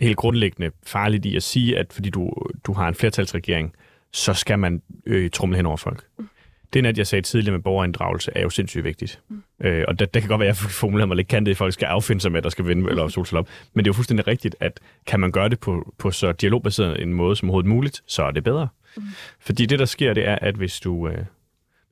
helt 0.00 0.16
grundlæggende 0.16 0.70
farligt 0.86 1.26
i 1.26 1.36
at 1.36 1.42
sige, 1.42 1.78
at 1.78 1.92
fordi 1.92 2.10
du, 2.10 2.32
du 2.66 2.72
har 2.72 2.88
en 2.88 2.94
flertalsregering, 2.94 3.74
så 4.12 4.34
skal 4.34 4.58
man 4.58 4.82
øh, 5.06 5.30
trumle 5.30 5.56
hen 5.56 5.66
over 5.66 5.76
folk. 5.76 6.04
Mm. 6.18 6.28
Det, 6.72 6.86
at 6.86 6.98
jeg 6.98 7.06
sagde 7.06 7.22
tidligere 7.22 7.52
med 7.52 7.62
borgerinddragelse, 7.62 8.30
er 8.34 8.42
jo 8.42 8.50
sindssygt 8.50 8.84
vigtigt. 8.84 9.20
Mm. 9.28 9.42
Øh, 9.60 9.84
og 9.88 9.98
det, 9.98 10.14
det 10.14 10.22
kan 10.22 10.28
godt 10.28 10.40
være, 10.40 10.48
at 10.48 10.62
jeg 10.62 10.70
formulerer 10.70 11.06
mig 11.06 11.16
lidt 11.16 11.28
kan 11.28 11.46
det, 11.46 11.50
at 11.50 11.56
folk 11.56 11.72
skal 11.72 11.86
affinde 11.86 12.20
sig 12.20 12.32
med, 12.32 12.38
at 12.38 12.44
der 12.44 12.50
skal 12.50 12.66
vinde 12.66 12.90
eller 12.90 13.04
mm. 13.04 13.10
solceller 13.10 13.40
op. 13.40 13.48
Men 13.74 13.84
det 13.84 13.88
er 13.88 13.92
jo 13.92 13.94
fuldstændig 13.94 14.26
rigtigt, 14.26 14.56
at 14.60 14.80
kan 15.06 15.20
man 15.20 15.32
gøre 15.32 15.48
det 15.48 15.60
på, 15.60 15.94
på 15.98 16.10
så 16.10 16.32
dialogbaseret 16.32 17.02
en 17.02 17.12
måde 17.12 17.36
som 17.36 17.48
overhovedet 17.48 17.68
muligt, 17.68 18.02
så 18.06 18.22
er 18.22 18.30
det 18.30 18.44
bedre. 18.44 18.68
Mm. 18.96 19.02
Fordi 19.40 19.66
det, 19.66 19.78
der 19.78 19.84
sker, 19.84 20.14
det 20.14 20.28
er, 20.28 20.38
at 20.42 20.54
hvis 20.54 20.80
du, 20.80 21.08
øh, 21.08 21.18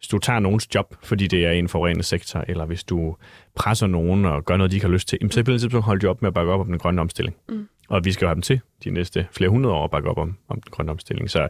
hvis 0.05 0.09
du 0.09 0.18
tager 0.18 0.38
nogens 0.38 0.74
job, 0.74 0.94
fordi 1.02 1.26
det 1.26 1.46
er 1.46 1.50
en 1.50 1.68
forurenende 1.68 2.02
sektor, 2.02 2.44
eller 2.48 2.64
hvis 2.64 2.84
du 2.84 3.16
presser 3.57 3.86
nogen 3.86 4.24
og 4.24 4.44
gør 4.44 4.57
noget, 4.57 4.70
de 4.70 4.76
ikke 4.76 4.86
har 4.86 4.92
lyst 4.92 5.09
til, 5.09 5.18
så 5.30 5.42
bliver 5.44 5.98
de 6.02 6.07
op 6.07 6.22
med 6.22 6.28
at 6.28 6.34
bakke 6.34 6.52
op 6.52 6.61
om 6.61 6.66
den 6.66 6.78
grønne 6.78 7.00
omstilling. 7.00 7.36
Mm. 7.48 7.68
Og 7.88 8.05
vi 8.05 8.12
skal 8.12 8.24
jo 8.24 8.28
have 8.28 8.34
dem 8.34 8.42
til 8.42 8.61
de 8.84 8.90
næste 8.90 9.26
flere 9.32 9.50
hundrede 9.50 9.74
år 9.74 9.84
at 9.84 9.90
bakke 9.90 10.11
op 10.11 10.18
om, 10.18 10.36
om 10.48 10.61
den 10.61 10.70
grønne 10.70 10.92
omstilling. 10.92 11.30
Så 11.30 11.48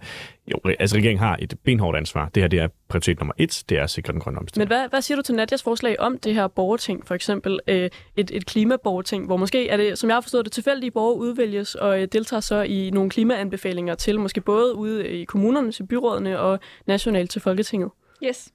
jo, 0.53 0.71
altså 0.79 0.97
regeringen 0.97 1.19
har 1.19 1.39
et 1.41 1.55
benhårdt 1.65 1.97
ansvar. 1.97 2.29
Det 2.29 2.43
her 2.43 2.49
det 2.49 2.59
er 2.59 2.69
prioritet 2.89 3.21
nummer 3.21 3.35
et, 3.39 3.65
det 3.69 3.79
er 3.79 3.83
at 3.83 3.91
sikre 3.91 4.13
den 4.13 4.21
grønne 4.21 4.39
omstilling. 4.39 4.69
Men 4.69 4.77
hvad, 4.79 4.89
hvad 4.89 5.03
siger 5.03 5.17
du 5.17 5.23
til 5.23 5.35
Nadjas 5.35 5.63
forslag 5.63 6.01
om 6.01 6.19
det 6.19 6.35
her 6.35 6.49
borgerting, 6.49 7.07
for 7.07 7.15
eksempel 7.15 7.61
øh, 7.69 7.91
et, 8.17 8.31
et 8.31 8.47
klimaborgerting, 8.47 9.27
hvor 9.27 9.37
måske 9.37 9.69
er 9.69 9.77
det, 9.77 9.99
som 9.99 10.09
jeg 10.09 10.17
har 10.17 10.21
forstået 10.21 10.45
det, 10.45 10.53
tilfældige 10.53 10.91
borgere 10.91 11.17
udvælges 11.17 11.75
og 11.75 12.03
øh, 12.03 12.09
deltager 12.13 12.41
så 12.41 12.63
i 12.63 12.91
nogle 12.91 13.11
klimaanbefalinger 13.11 13.95
til, 13.95 14.21
måske 14.21 14.41
både 14.41 14.75
ude 14.75 15.09
i 15.09 15.25
kommunerne, 15.25 15.73
til 15.73 15.87
byrådene 15.87 16.41
og 16.41 16.61
nationalt 16.87 17.31
til 17.31 17.41
Folketinget? 17.41 17.91
Yes. 18.23 18.53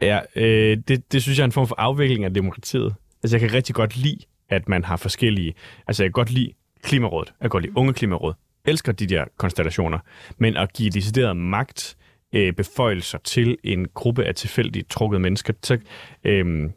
Ja, 0.00 0.20
øh, 0.36 0.76
det, 0.88 1.12
det 1.12 1.22
synes 1.22 1.38
jeg 1.38 1.42
er 1.42 1.46
en 1.46 1.52
form 1.52 1.66
for 1.66 1.74
afvikling 1.78 2.24
af 2.24 2.34
demokratiet. 2.34 2.94
Altså 3.22 3.36
jeg 3.36 3.40
kan 3.48 3.56
rigtig 3.56 3.74
godt 3.74 3.96
lide, 3.96 4.18
at 4.48 4.68
man 4.68 4.84
har 4.84 4.96
forskellige... 4.96 5.54
Altså 5.86 6.02
jeg 6.02 6.08
kan 6.08 6.12
godt 6.12 6.30
lide 6.30 6.52
Klimarådet, 6.82 7.28
jeg 7.28 7.44
kan 7.44 7.50
godt 7.50 7.64
lide 7.64 7.76
Unge 7.76 7.92
Klimaråd, 7.92 8.34
elsker 8.64 8.92
de 8.92 9.06
der 9.06 9.24
konstellationer, 9.36 9.98
men 10.38 10.56
at 10.56 10.72
give 10.72 10.90
decideret 10.90 11.36
magt, 11.36 11.96
øh, 12.32 12.52
beføjelser 12.52 13.18
til 13.18 13.58
en 13.64 13.88
gruppe 13.94 14.24
af 14.24 14.34
tilfældigt 14.34 14.90
trukket 14.90 15.20
mennesker, 15.20 15.52
så, 15.62 15.78
øh, 16.24 16.70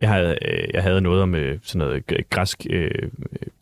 jeg 0.00 0.08
havde, 0.08 0.38
øh, 0.42 0.68
jeg 0.74 0.82
havde 0.82 1.00
noget 1.00 1.22
om 1.22 1.34
øh, 1.34 1.58
sådan 1.62 1.78
noget 1.78 2.04
græsk 2.30 2.66
øh, 2.70 3.10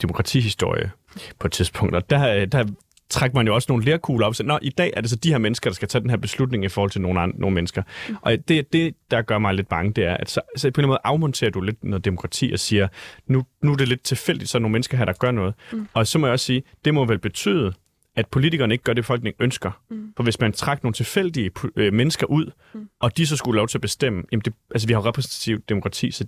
demokratihistorie 0.02 0.90
på 1.38 1.46
et 1.46 1.52
tidspunkt, 1.52 1.94
og 1.94 2.10
der, 2.10 2.44
der 2.44 2.64
trækker 3.12 3.38
man 3.38 3.46
jo 3.46 3.54
også 3.54 3.66
nogle 3.68 3.84
lærkugler 3.84 4.26
op 4.26 4.34
siger, 4.34 4.48
Nå, 4.48 4.58
i 4.62 4.68
dag 4.68 4.92
er 4.96 5.00
det 5.00 5.10
så 5.10 5.16
de 5.16 5.30
her 5.30 5.38
mennesker, 5.38 5.70
der 5.70 5.74
skal 5.74 5.88
tage 5.88 6.02
den 6.02 6.10
her 6.10 6.16
beslutning 6.16 6.64
i 6.64 6.68
forhold 6.68 6.90
til 6.90 7.00
nogle, 7.00 7.20
andre, 7.20 7.38
nogle 7.38 7.54
mennesker. 7.54 7.82
Mm. 8.08 8.16
Og 8.22 8.48
det, 8.48 8.72
det, 8.72 8.94
der 9.10 9.22
gør 9.22 9.38
mig 9.38 9.54
lidt 9.54 9.68
bange, 9.68 9.92
det 9.92 10.04
er, 10.04 10.16
at 10.16 10.30
så, 10.30 10.40
så 10.56 10.70
på 10.70 10.80
en 10.80 10.86
måde 10.86 10.98
afmonterer 11.04 11.50
du 11.50 11.60
lidt 11.60 11.84
noget 11.84 12.04
demokrati 12.04 12.50
og 12.52 12.58
siger, 12.58 12.88
nu, 13.26 13.44
nu 13.62 13.72
er 13.72 13.76
det 13.76 13.88
lidt 13.88 14.02
tilfældigt, 14.02 14.50
så 14.50 14.58
nogle 14.58 14.72
mennesker 14.72 14.96
her, 14.96 15.04
der 15.04 15.12
gør 15.12 15.30
noget. 15.30 15.54
Mm. 15.72 15.88
Og 15.94 16.06
så 16.06 16.18
må 16.18 16.26
jeg 16.26 16.32
også 16.32 16.46
sige, 16.46 16.62
det 16.84 16.94
må 16.94 17.04
vel 17.04 17.18
betyde, 17.18 17.72
at 18.16 18.26
politikerne 18.26 18.74
ikke 18.74 18.84
gør 18.84 18.92
det, 18.92 19.04
folk 19.04 19.22
ønsker. 19.40 19.70
Mm. 19.90 20.12
For 20.16 20.22
hvis 20.22 20.40
man 20.40 20.52
trækker 20.52 20.84
nogle 20.84 20.94
tilfældige 20.94 21.50
øh, 21.76 21.92
mennesker 21.92 22.26
ud, 22.26 22.50
mm. 22.74 22.88
og 23.00 23.16
de 23.16 23.26
så 23.26 23.36
skulle 23.36 23.56
lov 23.56 23.68
til 23.68 23.78
at 23.78 23.82
bestemme, 23.82 24.22
jamen 24.32 24.42
det, 24.44 24.54
altså 24.70 24.88
vi 24.88 24.92
har 24.92 25.06
repræsentativt 25.06 25.68
demokrati, 25.68 26.10
så 26.10 26.24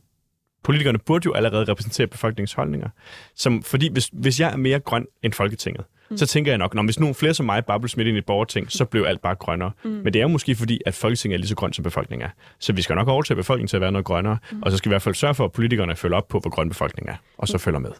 politikerne 0.64 0.98
burde 0.98 1.22
jo 1.26 1.32
allerede 1.32 1.64
repræsentere 1.64 2.06
befolkningens 2.06 2.52
holdninger. 2.52 2.88
Som, 3.34 3.62
fordi 3.62 3.92
hvis, 3.92 4.10
hvis 4.12 4.40
jeg 4.40 4.52
er 4.52 4.56
mere 4.56 4.80
grøn 4.80 5.06
end 5.22 5.32
Folketinget, 5.32 5.84
mm. 6.10 6.16
så 6.16 6.26
tænker 6.26 6.52
jeg 6.52 6.58
nok, 6.58 6.74
når 6.74 6.82
hvis 6.82 7.00
nogle 7.00 7.14
flere 7.14 7.34
som 7.34 7.46
mig 7.46 7.64
bare 7.64 7.80
blev 7.80 7.88
smidt 7.88 8.08
ind 8.08 8.16
i 8.16 8.18
et 8.18 8.26
borgerting, 8.26 8.72
så 8.72 8.84
blev 8.84 9.04
alt 9.08 9.22
bare 9.22 9.34
grønnere. 9.34 9.70
Mm. 9.84 9.90
Men 9.90 10.12
det 10.12 10.16
er 10.16 10.22
jo 10.22 10.28
måske 10.28 10.54
fordi, 10.54 10.80
at 10.86 10.94
Folketinget 10.94 11.36
er 11.36 11.38
lige 11.38 11.48
så 11.48 11.56
grønt 11.56 11.76
som 11.76 11.82
befolkningen 11.82 12.26
er. 12.26 12.30
Så 12.58 12.72
vi 12.72 12.82
skal 12.82 12.96
nok 12.96 13.08
overtage 13.08 13.36
befolkningen 13.36 13.68
til 13.68 13.76
at 13.76 13.80
være 13.80 13.92
noget 13.92 14.04
grønnere, 14.04 14.38
mm. 14.52 14.62
og 14.62 14.70
så 14.70 14.76
skal 14.76 14.90
vi 14.90 14.92
i 14.92 14.94
hvert 14.94 15.02
fald 15.02 15.14
sørge 15.14 15.34
for, 15.34 15.44
at 15.44 15.52
politikerne 15.52 15.96
følger 15.96 16.16
op 16.16 16.28
på, 16.28 16.38
hvor 16.38 16.50
grøn 16.50 16.68
befolkningen 16.68 17.12
er, 17.12 17.16
og 17.38 17.48
så 17.48 17.54
mm. 17.54 17.60
følger 17.60 17.80
med. 17.80 17.90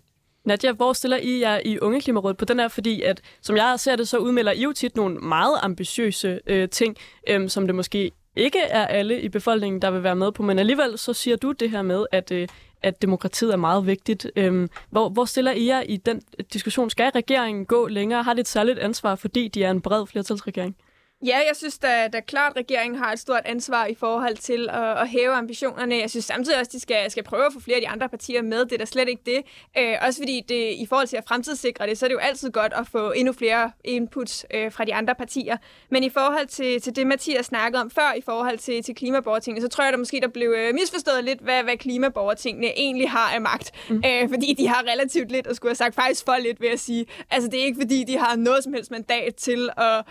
Nadia, 0.45 0.73
hvor 0.73 0.93
stiller 0.93 1.17
I 1.23 1.41
jer 1.41 1.61
i 1.65 1.79
Unge 1.79 2.01
Klimarådet 2.01 2.37
på 2.37 2.45
den 2.45 2.59
her? 2.59 2.69
Fordi 2.69 3.03
at, 3.03 3.21
som 3.43 3.57
jeg 3.57 3.75
ser 3.77 3.97
det, 3.97 4.09
så 4.09 4.19
udmelder 4.19 4.53
I 4.53 4.62
jo 4.62 4.73
tit 4.73 4.97
nogle 4.97 5.19
meget 5.19 5.59
ambitiøse 5.62 6.41
øh, 6.47 6.69
ting, 6.69 6.97
øh, 7.29 7.49
som 7.49 7.67
det 7.67 7.75
måske 7.75 8.11
ikke 8.37 8.59
er 8.59 8.87
alle 8.87 9.20
i 9.20 9.28
befolkningen, 9.28 9.82
der 9.82 9.91
vil 9.91 10.03
være 10.03 10.16
med 10.16 10.32
på. 10.32 10.43
Men 10.43 10.59
alligevel 10.59 10.99
så 10.99 11.12
siger 11.12 11.37
du 11.37 11.53
det 11.53 11.70
her 11.70 11.82
med, 11.82 12.07
at, 12.12 12.30
øh, 12.30 12.49
at 12.82 13.03
demokratiet 13.03 13.53
er 13.53 13.57
meget 13.57 13.87
vigtigt. 13.87 14.30
Øhm, 14.37 14.68
hvor, 14.91 15.09
hvor 15.09 15.24
stiller 15.24 15.53
I 15.53 15.66
jer 15.66 15.80
i 15.80 15.97
den 15.97 16.22
diskussion? 16.53 16.91
Skal 16.91 17.11
regeringen 17.14 17.66
gå 17.66 17.87
længere? 17.87 18.22
Har 18.22 18.35
det 18.35 18.41
et 18.41 18.49
særligt 18.49 18.78
ansvar, 18.78 19.14
fordi 19.14 19.49
de 19.49 19.64
er 19.64 19.70
en 19.70 19.80
bred 19.80 20.07
flertalsregering? 20.07 20.76
Ja, 21.25 21.37
jeg 21.37 21.57
synes 21.57 21.79
da, 21.79 22.09
da 22.12 22.20
klart, 22.20 22.51
at 22.51 22.57
regeringen 22.57 22.99
har 22.99 23.12
et 23.12 23.18
stort 23.18 23.43
ansvar 23.45 23.87
i 23.87 23.95
forhold 23.95 24.37
til 24.37 24.68
at, 24.72 24.99
at 24.99 25.09
hæve 25.09 25.33
ambitionerne. 25.33 25.99
Jeg 25.99 26.11
synes 26.11 26.25
samtidig 26.25 26.59
også, 26.59 26.68
at 26.68 26.72
de 26.72 26.81
skal, 26.81 27.11
skal 27.11 27.25
prøve 27.25 27.47
at 27.47 27.53
få 27.53 27.61
flere 27.61 27.77
af 27.77 27.81
de 27.83 27.89
andre 27.89 28.09
partier 28.09 28.43
med. 28.43 28.64
Det 28.64 28.72
er 28.72 28.79
da 28.79 28.85
slet 28.85 29.09
ikke 29.09 29.22
det. 29.27 29.43
Øh, 29.79 29.95
også 30.07 30.20
fordi 30.20 30.45
det, 30.49 30.72
i 30.72 30.87
forhold 30.89 31.07
til 31.07 31.16
at 31.16 31.25
fremtidssikre 31.29 31.87
det, 31.87 31.99
så 31.99 32.07
er 32.07 32.09
det 32.09 32.14
jo 32.14 32.18
altid 32.18 32.51
godt 32.51 32.72
at 32.77 32.87
få 32.93 33.12
endnu 33.12 33.33
flere 33.33 33.72
inputs 33.85 34.47
øh, 34.55 34.72
fra 34.72 34.85
de 34.85 34.95
andre 34.95 35.14
partier. 35.14 35.57
Men 35.91 36.05
i 36.05 36.09
forhold 36.09 36.47
til, 36.47 36.81
til 36.81 36.97
det, 36.97 37.07
Mathias 37.07 37.47
snakkede 37.47 37.83
om 37.83 37.91
før, 37.91 38.14
i 38.16 38.20
forhold 38.20 38.59
til, 38.59 38.83
til 38.83 38.95
klimaborgertingene, 38.95 39.61
så 39.61 39.68
tror 39.68 39.85
jeg, 39.85 39.93
at 39.93 39.99
måske 39.99 40.20
der 40.20 40.29
blev 40.29 40.55
øh, 40.59 40.75
misforstået 40.75 41.25
lidt, 41.25 41.41
hvad, 41.41 41.62
hvad 41.62 41.77
klimaborgertingene 41.77 42.79
egentlig 42.79 43.11
har 43.11 43.35
af 43.35 43.41
magt. 43.41 43.70
Mm. 43.91 44.03
Øh, 44.07 44.29
fordi 44.29 44.55
de 44.59 44.68
har 44.68 44.83
relativt 44.93 45.31
lidt, 45.31 45.47
og 45.47 45.57
skulle 45.57 45.70
have 45.70 45.77
sagt 45.77 45.95
faktisk 45.95 46.25
for 46.25 46.37
lidt, 46.43 46.61
ved 46.61 46.68
at 46.68 46.81
sige. 46.81 47.07
Altså, 47.31 47.49
det 47.49 47.61
er 47.61 47.64
ikke 47.64 47.81
fordi, 47.81 48.05
de 48.05 48.18
har 48.18 48.37
noget 48.37 48.64
som 48.64 48.72
helst 48.72 48.91
mandat 48.91 49.35
til 49.35 49.70
at, 49.77 50.05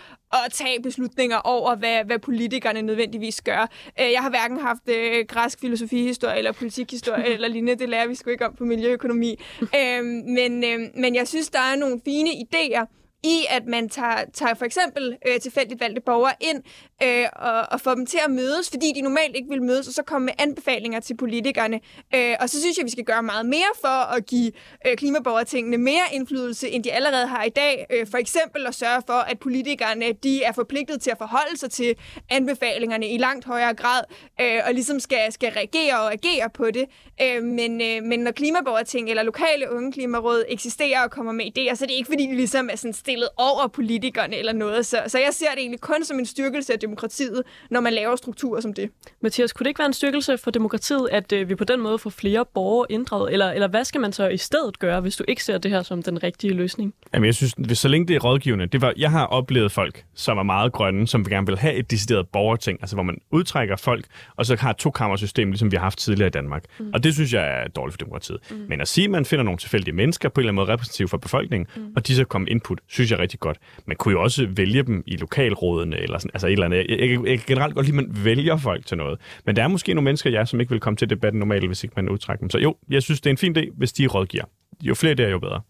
at 0.46 0.52
tage 0.52 0.82
beslutninger 0.82 1.36
over, 1.36 1.76
hvad, 1.76 2.04
hvad 2.04 2.18
politikerne 2.18 2.82
nødvendigvis 2.82 3.42
gør. 3.42 3.70
Øh, 4.00 4.12
jeg 4.12 4.20
har 4.20 4.30
hverken 4.30 4.60
haft 4.60 4.88
øh, 4.88 5.24
græsk 5.28 5.60
filosofihistorie 5.60 6.38
eller 6.38 6.52
politikhistorie 6.52 7.32
eller 7.34 7.48
lignende. 7.48 7.78
Det 7.78 7.88
lærer 7.88 8.06
vi 8.06 8.14
sgu 8.14 8.30
ikke 8.30 8.46
om 8.46 8.54
på 8.54 8.64
miljøøkonomi. 8.64 9.40
øh, 9.80 10.04
men, 10.04 10.64
øh, 10.64 10.80
men 10.96 11.14
jeg 11.14 11.28
synes, 11.28 11.48
der 11.48 11.58
er 11.58 11.76
nogle 11.76 12.00
fine 12.04 12.30
idéer 12.30 12.86
i, 13.24 13.46
at 13.48 13.66
man 13.66 13.88
tager, 13.88 14.24
tager 14.34 14.54
for 14.54 14.64
eksempel 14.64 15.16
øh, 15.28 15.40
tilfældigt 15.40 15.80
valgte 15.80 16.00
borgere 16.00 16.34
ind 16.40 16.62
øh, 17.02 17.26
og, 17.32 17.60
og 17.70 17.80
få 17.80 17.94
dem 17.94 18.06
til 18.06 18.18
at 18.24 18.30
mødes, 18.30 18.70
fordi 18.70 18.92
de 18.94 19.00
normalt 19.00 19.36
ikke 19.36 19.48
vil 19.48 19.62
mødes, 19.62 19.88
og 19.88 19.94
så 19.94 20.02
komme 20.02 20.24
med 20.24 20.32
anbefalinger 20.38 21.00
til 21.00 21.16
politikerne. 21.16 21.80
Øh, 22.14 22.34
og 22.40 22.50
så 22.50 22.60
synes 22.60 22.78
jeg, 22.78 22.84
vi 22.84 22.90
skal 22.90 23.04
gøre 23.04 23.22
meget 23.22 23.46
mere 23.46 23.72
for 23.80 24.14
at 24.16 24.26
give 24.26 24.52
øh, 24.86 24.96
klimaborgertingene 24.96 25.78
mere 25.78 26.02
indflydelse, 26.12 26.68
end 26.68 26.84
de 26.84 26.92
allerede 26.92 27.26
har 27.26 27.44
i 27.44 27.48
dag. 27.48 27.86
Øh, 27.90 28.06
for 28.06 28.18
eksempel 28.18 28.66
at 28.66 28.74
sørge 28.74 29.02
for, 29.06 29.12
at 29.12 29.38
politikerne 29.38 30.12
de 30.12 30.42
er 30.42 30.52
forpligtet 30.52 31.00
til 31.00 31.10
at 31.10 31.18
forholde 31.18 31.58
sig 31.58 31.70
til 31.70 31.96
anbefalingerne 32.30 33.08
i 33.08 33.18
langt 33.18 33.44
højere 33.44 33.74
grad, 33.74 34.04
øh, 34.40 34.60
og 34.66 34.74
ligesom 34.74 35.00
skal, 35.00 35.32
skal 35.32 35.52
reagere 35.52 36.00
og 36.00 36.12
agere 36.12 36.50
på 36.54 36.70
det. 36.70 36.84
Øh, 37.22 37.42
men, 37.42 37.80
øh, 37.80 38.02
men 38.02 38.20
når 38.20 38.32
klimaborgerting 38.32 39.10
eller 39.10 39.22
lokale 39.22 39.70
unge 39.70 39.92
klimaråd 39.92 40.44
eksisterer 40.48 41.02
og 41.02 41.10
kommer 41.10 41.32
med 41.32 41.44
idéer, 41.44 41.74
så 41.74 41.84
er 41.84 41.86
det 41.86 41.94
ikke, 41.94 42.08
fordi 42.08 42.26
de 42.26 42.36
ligesom 42.36 42.70
er 42.72 42.76
sådan 42.76 42.92
stillet 42.92 43.28
over 43.36 43.66
politikerne 43.68 44.36
eller 44.36 44.52
noget. 44.52 44.86
Så, 44.86 45.02
så 45.06 45.18
jeg 45.18 45.34
ser 45.34 45.50
det 45.50 45.58
egentlig 45.58 45.80
kun 45.80 46.04
som 46.04 46.18
en 46.18 46.26
styrkelse 46.26 46.72
af 46.72 46.78
demokratiet, 46.84 47.42
når 47.70 47.80
man 47.80 47.92
laver 47.92 48.16
strukturer 48.16 48.60
som 48.60 48.74
det. 48.74 48.90
Mathias, 49.22 49.52
kunne 49.52 49.64
det 49.64 49.68
ikke 49.68 49.78
være 49.78 49.86
en 49.86 49.92
styrkelse 49.92 50.38
for 50.38 50.50
demokratiet, 50.50 51.08
at 51.12 51.32
øh, 51.32 51.48
vi 51.48 51.54
på 51.54 51.64
den 51.64 51.80
måde 51.80 51.98
får 51.98 52.10
flere 52.10 52.44
borgere 52.54 52.86
inddraget? 52.90 53.32
Eller, 53.32 53.50
eller 53.52 53.68
hvad 53.68 53.84
skal 53.84 54.00
man 54.00 54.12
så 54.12 54.28
i 54.28 54.36
stedet 54.36 54.78
gøre, 54.78 55.00
hvis 55.00 55.16
du 55.16 55.24
ikke 55.28 55.44
ser 55.44 55.58
det 55.58 55.70
her 55.70 55.82
som 55.82 56.02
den 56.02 56.22
rigtige 56.22 56.52
løsning? 56.52 56.94
Jamen, 57.14 57.26
jeg 57.26 57.34
synes, 57.34 57.54
hvis 57.58 57.78
så 57.78 57.88
længe 57.88 58.08
det 58.08 58.16
er 58.16 58.20
rådgivende, 58.20 58.66
det 58.66 58.80
var, 58.80 58.92
jeg 58.96 59.10
har 59.10 59.26
oplevet 59.26 59.72
folk, 59.72 60.04
som 60.14 60.38
er 60.38 60.42
meget 60.42 60.72
grønne, 60.72 61.08
som 61.08 61.24
gerne 61.24 61.46
vil 61.46 61.58
have 61.58 61.74
et 61.74 61.90
decideret 61.90 62.28
borgerting, 62.28 62.78
altså 62.80 62.96
hvor 62.96 63.02
man 63.02 63.18
udtrækker 63.30 63.76
folk, 63.76 64.04
og 64.36 64.46
så 64.46 64.56
har 64.56 64.70
et 64.70 64.76
to-kammersystem, 64.76 65.50
ligesom 65.50 65.70
vi 65.70 65.76
har 65.76 65.82
haft 65.82 65.98
tidligere 65.98 66.26
i 66.26 66.30
Danmark. 66.30 66.64
Mm. 66.78 66.90
Og 66.94 67.04
det 67.04 67.14
synes 67.14 67.32
jeg 67.32 67.62
er 67.62 67.68
dårligt 67.68 67.92
for 67.92 67.98
demokratiet. 67.98 68.38
Mm. 68.50 68.56
Men 68.68 68.80
at 68.80 68.88
sige, 68.88 69.04
at 69.04 69.10
man 69.10 69.24
finder 69.24 69.44
nogle 69.44 69.58
tilfældige 69.58 69.94
mennesker, 69.94 70.28
på 70.28 70.40
en 70.40 70.42
eller 70.42 70.52
anden 70.52 70.56
måde 70.56 70.72
repræsentative 70.72 71.08
for 71.08 71.16
befolkningen, 71.16 71.66
mm. 71.76 71.92
og 71.96 72.06
de 72.06 72.14
så 72.14 72.24
kommer 72.24 72.48
input, 72.48 72.78
synes 72.86 73.10
jeg 73.10 73.16
er 73.16 73.22
rigtig 73.22 73.40
godt. 73.40 73.58
Man 73.86 73.96
kunne 73.96 74.12
jo 74.12 74.22
også 74.22 74.46
vælge 74.50 74.82
dem 74.82 75.02
i 75.06 75.16
lokalrådene, 75.16 75.96
eller 76.00 76.18
sådan, 76.18 76.30
altså 76.34 76.46
et 76.46 76.52
eller 76.52 76.66
andet. 76.66 76.73
Jeg, 76.76 76.88
jeg, 76.88 77.26
jeg 77.26 77.38
kan 77.38 77.44
generelt 77.46 77.74
godt 77.74 77.86
lide, 77.86 77.98
at 77.98 78.04
man 78.04 78.24
vælger 78.24 78.56
folk 78.56 78.86
til 78.86 78.96
noget. 78.96 79.20
Men 79.46 79.56
der 79.56 79.62
er 79.62 79.68
måske 79.68 79.94
nogle 79.94 80.04
mennesker, 80.04 80.30
ja, 80.30 80.44
som 80.44 80.60
ikke 80.60 80.70
vil 80.70 80.80
komme 80.80 80.96
til 80.96 81.10
debatten 81.10 81.38
normalt, 81.38 81.66
hvis 81.66 81.84
ikke 81.84 81.92
man 81.96 82.08
udtrækker 82.08 82.40
dem. 82.40 82.50
Så 82.50 82.58
jo, 82.58 82.76
jeg 82.90 83.02
synes, 83.02 83.20
det 83.20 83.30
er 83.30 83.34
en 83.34 83.38
fin 83.38 83.58
idé, 83.58 83.70
hvis 83.76 83.92
de 83.92 84.06
rådgiver. 84.06 84.44
Jo 84.82 84.94
flere 84.94 85.14
det 85.14 85.26
er, 85.26 85.30
jo 85.30 85.38
bedre. 85.38 85.60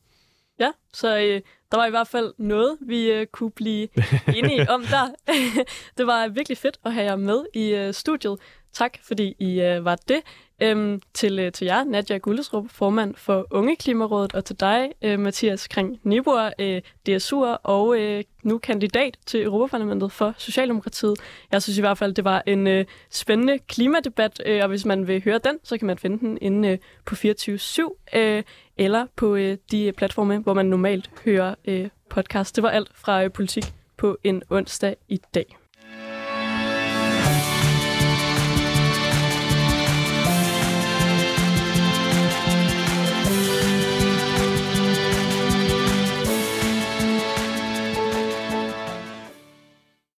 Ja, 0.61 0.70
så 0.92 1.18
øh, 1.18 1.40
der 1.70 1.76
var 1.76 1.86
i 1.86 1.90
hvert 1.90 2.09
fald 2.09 2.32
noget, 2.38 2.76
vi 2.86 3.11
øh, 3.11 3.26
kunne 3.26 3.50
blive 3.50 3.88
enige 4.38 4.70
om 4.70 4.82
der. 4.82 5.32
det 5.98 6.07
var 6.07 6.28
virkelig 6.28 6.59
fedt 6.59 6.78
at 6.84 6.92
have 6.92 7.07
jer 7.07 7.16
med 7.16 7.44
i 7.55 7.74
øh, 7.74 7.94
studiet. 7.94 8.36
Tak, 8.72 8.98
fordi 9.02 9.34
I 9.38 9.61
øh, 9.61 9.84
var 9.84 9.98
det. 10.09 10.20
Øhm, 10.62 11.00
til, 11.14 11.38
øh, 11.38 11.52
til 11.52 11.64
jer, 11.64 11.84
Nadja 11.84 12.16
Gullesrup, 12.16 12.64
formand 12.70 13.14
for 13.16 13.46
Unge 13.50 13.76
Klimarådet, 13.76 14.34
og 14.34 14.44
til 14.44 14.61
dig, 14.61 14.92
øh, 15.02 15.18
Mathias 15.18 15.68
Kring 15.68 16.00
Nibor, 16.02 16.50
øh, 16.59 16.82
DSU'er 17.09 17.57
og 17.62 18.00
øh, 18.00 18.24
nu 18.42 18.59
kandidat 18.59 19.18
til 19.26 19.42
Europaparlamentet 19.42 20.12
for 20.12 20.34
Socialdemokratiet. 20.38 21.18
Jeg 21.52 21.62
synes 21.62 21.78
i 21.78 21.80
hvert 21.80 21.98
fald, 21.98 22.14
det 22.14 22.24
var 22.24 22.42
en 22.46 22.66
øh, 22.66 22.84
spændende 23.11 23.59
klimadebat, 23.59 24.42
øh, 24.46 24.62
og 24.62 24.68
hvis 24.68 24.84
man 24.84 25.07
vil 25.09 25.24
høre 25.24 25.40
den, 25.44 25.59
så 25.62 25.78
kan 25.78 25.86
man 25.86 25.98
finde 25.98 26.18
den 26.18 26.38
inde 26.40 26.68
øh, 26.68 26.78
på 27.05 27.14
24-7 27.14 28.18
øh, 28.18 28.42
eller 28.76 29.07
på 29.16 29.34
øh, 29.34 29.57
de 29.70 29.92
platforme, 29.96 30.38
hvor 30.38 30.55
man 30.55 30.66
normalt 30.66 31.11
hører 31.24 31.55
øh, 31.64 31.88
podcast. 32.11 32.57
Det 32.57 32.62
var 32.62 32.70
alt 32.70 32.90
fra 32.94 33.24
øh, 33.24 33.32
politik 33.32 33.64
på 33.96 34.16
en 34.24 34.42
onsdag 34.50 34.96
i 35.09 35.20
dag. 35.34 35.63